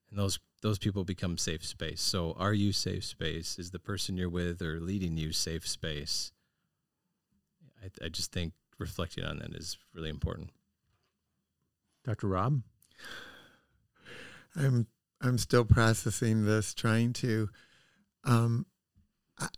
And 0.09 0.19
those 0.19 0.39
those 0.63 0.79
people 0.79 1.05
become 1.05 1.39
safe 1.39 1.65
space. 1.65 2.01
So 2.01 2.35
are 2.39 2.53
you 2.53 2.73
safe 2.73 3.05
space? 3.05 3.59
Is 3.59 3.71
the 3.71 3.79
person 3.79 4.17
you're 4.17 4.29
with 4.29 4.61
or 4.61 4.81
leading 4.81 5.17
you 5.17 5.33
safe 5.33 5.67
space? 5.67 6.33
I, 7.83 8.05
I 8.05 8.09
just 8.09 8.33
think 8.33 8.53
reflecting 8.79 9.25
on 9.25 9.39
that 9.39 9.55
is 9.55 9.79
really 9.95 10.11
important. 10.11 10.51
Dr. 12.05 12.29
Rob? 12.29 12.63
I'm 14.57 14.87
I'm 15.21 15.39
still 15.39 15.65
processing 15.65 16.45
this, 16.47 16.73
trying 16.75 17.13
to. 17.15 17.49
Um, 18.25 18.67
I, 19.39 19.49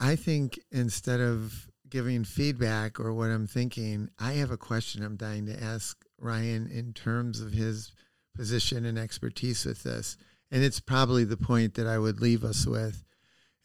I 0.00 0.16
think 0.16 0.58
instead 0.72 1.20
of 1.20 1.68
giving 1.88 2.24
feedback 2.24 2.98
or 2.98 3.12
what 3.12 3.30
I'm 3.30 3.46
thinking, 3.46 4.08
I 4.18 4.32
have 4.32 4.50
a 4.50 4.56
question 4.56 5.04
I'm 5.04 5.16
dying 5.16 5.46
to 5.46 5.62
ask 5.62 6.04
Ryan 6.18 6.66
in 6.66 6.92
terms 6.92 7.40
of 7.40 7.52
his 7.52 7.92
position 8.34 8.84
and 8.86 8.98
expertise 8.98 9.64
with 9.64 9.82
this. 9.82 10.16
And 10.54 10.62
it's 10.62 10.78
probably 10.78 11.24
the 11.24 11.36
point 11.36 11.74
that 11.74 11.88
I 11.88 11.98
would 11.98 12.20
leave 12.20 12.44
us 12.44 12.64
with. 12.64 13.04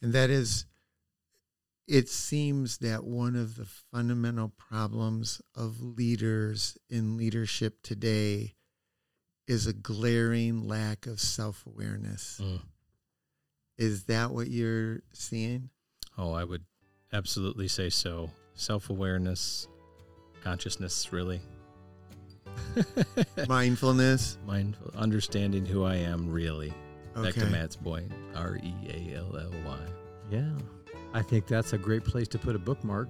And 0.02 0.12
that 0.12 0.28
is 0.28 0.66
it 1.86 2.08
seems 2.08 2.78
that 2.78 3.04
one 3.04 3.36
of 3.36 3.54
the 3.54 3.64
fundamental 3.64 4.48
problems 4.48 5.40
of 5.54 5.80
leaders 5.80 6.76
in 6.88 7.16
leadership 7.16 7.82
today 7.84 8.56
is 9.46 9.68
a 9.68 9.72
glaring 9.72 10.66
lack 10.66 11.06
of 11.06 11.20
self 11.20 11.64
awareness. 11.64 12.40
Mm. 12.42 12.60
Is 13.78 14.04
that 14.04 14.32
what 14.32 14.48
you're 14.48 15.00
seeing? 15.12 15.70
Oh, 16.18 16.32
I 16.32 16.42
would 16.42 16.64
absolutely 17.12 17.68
say 17.68 17.88
so. 17.88 18.32
Self 18.54 18.90
awareness, 18.90 19.68
consciousness, 20.42 21.12
really. 21.12 21.40
Mindfulness. 23.48 24.38
Mindful, 24.46 24.92
understanding 24.96 25.64
who 25.66 25.84
I 25.84 25.96
am 25.96 26.30
really. 26.30 26.72
Back 27.14 27.34
to 27.34 27.46
Matt's 27.46 27.76
point. 27.76 28.10
R 28.34 28.56
E 28.62 28.74
A 28.88 29.16
L 29.18 29.36
L 29.36 29.50
Y. 29.66 29.78
Yeah. 30.30 30.50
I 31.12 31.22
think 31.22 31.46
that's 31.46 31.72
a 31.72 31.78
great 31.78 32.04
place 32.04 32.28
to 32.28 32.38
put 32.38 32.54
a 32.54 32.58
bookmark. 32.58 33.08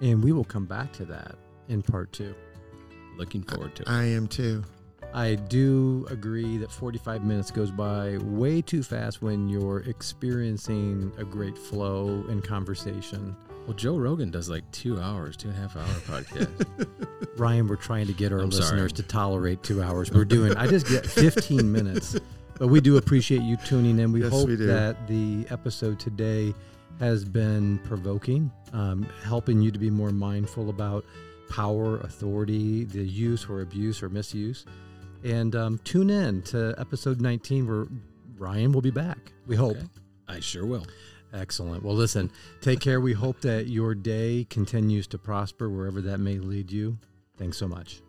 And 0.00 0.24
we 0.24 0.32
will 0.32 0.44
come 0.44 0.64
back 0.64 0.92
to 0.94 1.04
that 1.06 1.36
in 1.68 1.82
part 1.82 2.12
two. 2.12 2.34
Looking 3.16 3.42
forward 3.42 3.74
to 3.76 3.82
it. 3.82 3.88
I 3.88 4.04
am 4.04 4.26
too. 4.26 4.64
I 5.14 5.34
do 5.34 6.06
agree 6.10 6.56
that 6.58 6.72
45 6.72 7.24
minutes 7.24 7.50
goes 7.50 7.70
by 7.70 8.16
way 8.18 8.62
too 8.62 8.82
fast 8.82 9.20
when 9.20 9.48
you're 9.48 9.80
experiencing 9.80 11.12
a 11.18 11.24
great 11.24 11.58
flow 11.58 12.24
in 12.28 12.40
conversation. 12.40 13.36
Well, 13.66 13.76
Joe 13.76 13.96
Rogan 13.96 14.30
does 14.30 14.48
like 14.50 14.68
two 14.72 15.00
hours, 15.00 15.36
two 15.36 15.48
and 15.48 15.56
a 15.56 15.60
half 15.60 15.76
hour 15.76 15.84
podcast. 15.84 16.86
Ryan, 17.38 17.68
we're 17.68 17.76
trying 17.76 18.06
to 18.08 18.12
get 18.12 18.32
our 18.32 18.40
I'm 18.40 18.50
listeners 18.50 18.68
sorry. 18.70 18.90
to 18.90 19.02
tolerate 19.04 19.62
two 19.62 19.80
hours. 19.82 20.10
We're 20.10 20.24
doing, 20.24 20.56
I 20.56 20.66
just 20.66 20.86
get 20.88 21.06
15 21.06 21.70
minutes. 21.70 22.16
But 22.58 22.68
we 22.68 22.80
do 22.80 22.96
appreciate 22.96 23.42
you 23.42 23.56
tuning 23.58 23.98
in. 23.98 24.12
We 24.12 24.22
Yes, 24.22 24.30
hope 24.32 24.48
we 24.48 24.56
do. 24.56 24.66
that 24.66 25.06
the 25.08 25.46
episode 25.50 25.98
today 26.00 26.54
has 26.98 27.24
been 27.24 27.78
provoking, 27.78 28.50
um, 28.72 29.06
helping 29.24 29.60
you 29.62 29.70
to 29.70 29.78
be 29.78 29.90
more 29.90 30.10
mindful 30.10 30.68
about 30.68 31.04
power, 31.48 31.98
authority, 32.00 32.84
the 32.84 33.02
use 33.02 33.46
or 33.48 33.62
abuse 33.62 34.02
or 34.02 34.08
misuse. 34.08 34.66
And 35.24 35.54
um, 35.56 35.78
tune 35.84 36.10
in 36.10 36.42
to 36.42 36.74
episode 36.78 37.20
19 37.20 37.66
where 37.66 37.86
Ryan 38.36 38.72
will 38.72 38.82
be 38.82 38.90
back. 38.90 39.32
We 39.46 39.54
hope. 39.56 39.76
Okay. 39.76 39.86
I 40.28 40.40
sure 40.40 40.66
will. 40.66 40.86
Excellent. 41.32 41.82
Well, 41.82 41.94
listen, 41.94 42.30
take 42.60 42.80
care. 42.80 43.00
We 43.00 43.14
hope 43.14 43.40
that 43.40 43.66
your 43.66 43.94
day 43.94 44.46
continues 44.50 45.06
to 45.08 45.18
prosper 45.18 45.70
wherever 45.70 46.00
that 46.02 46.18
may 46.18 46.38
lead 46.38 46.70
you. 46.70 46.98
Thanks 47.38 47.56
so 47.56 47.66
much. 47.66 48.02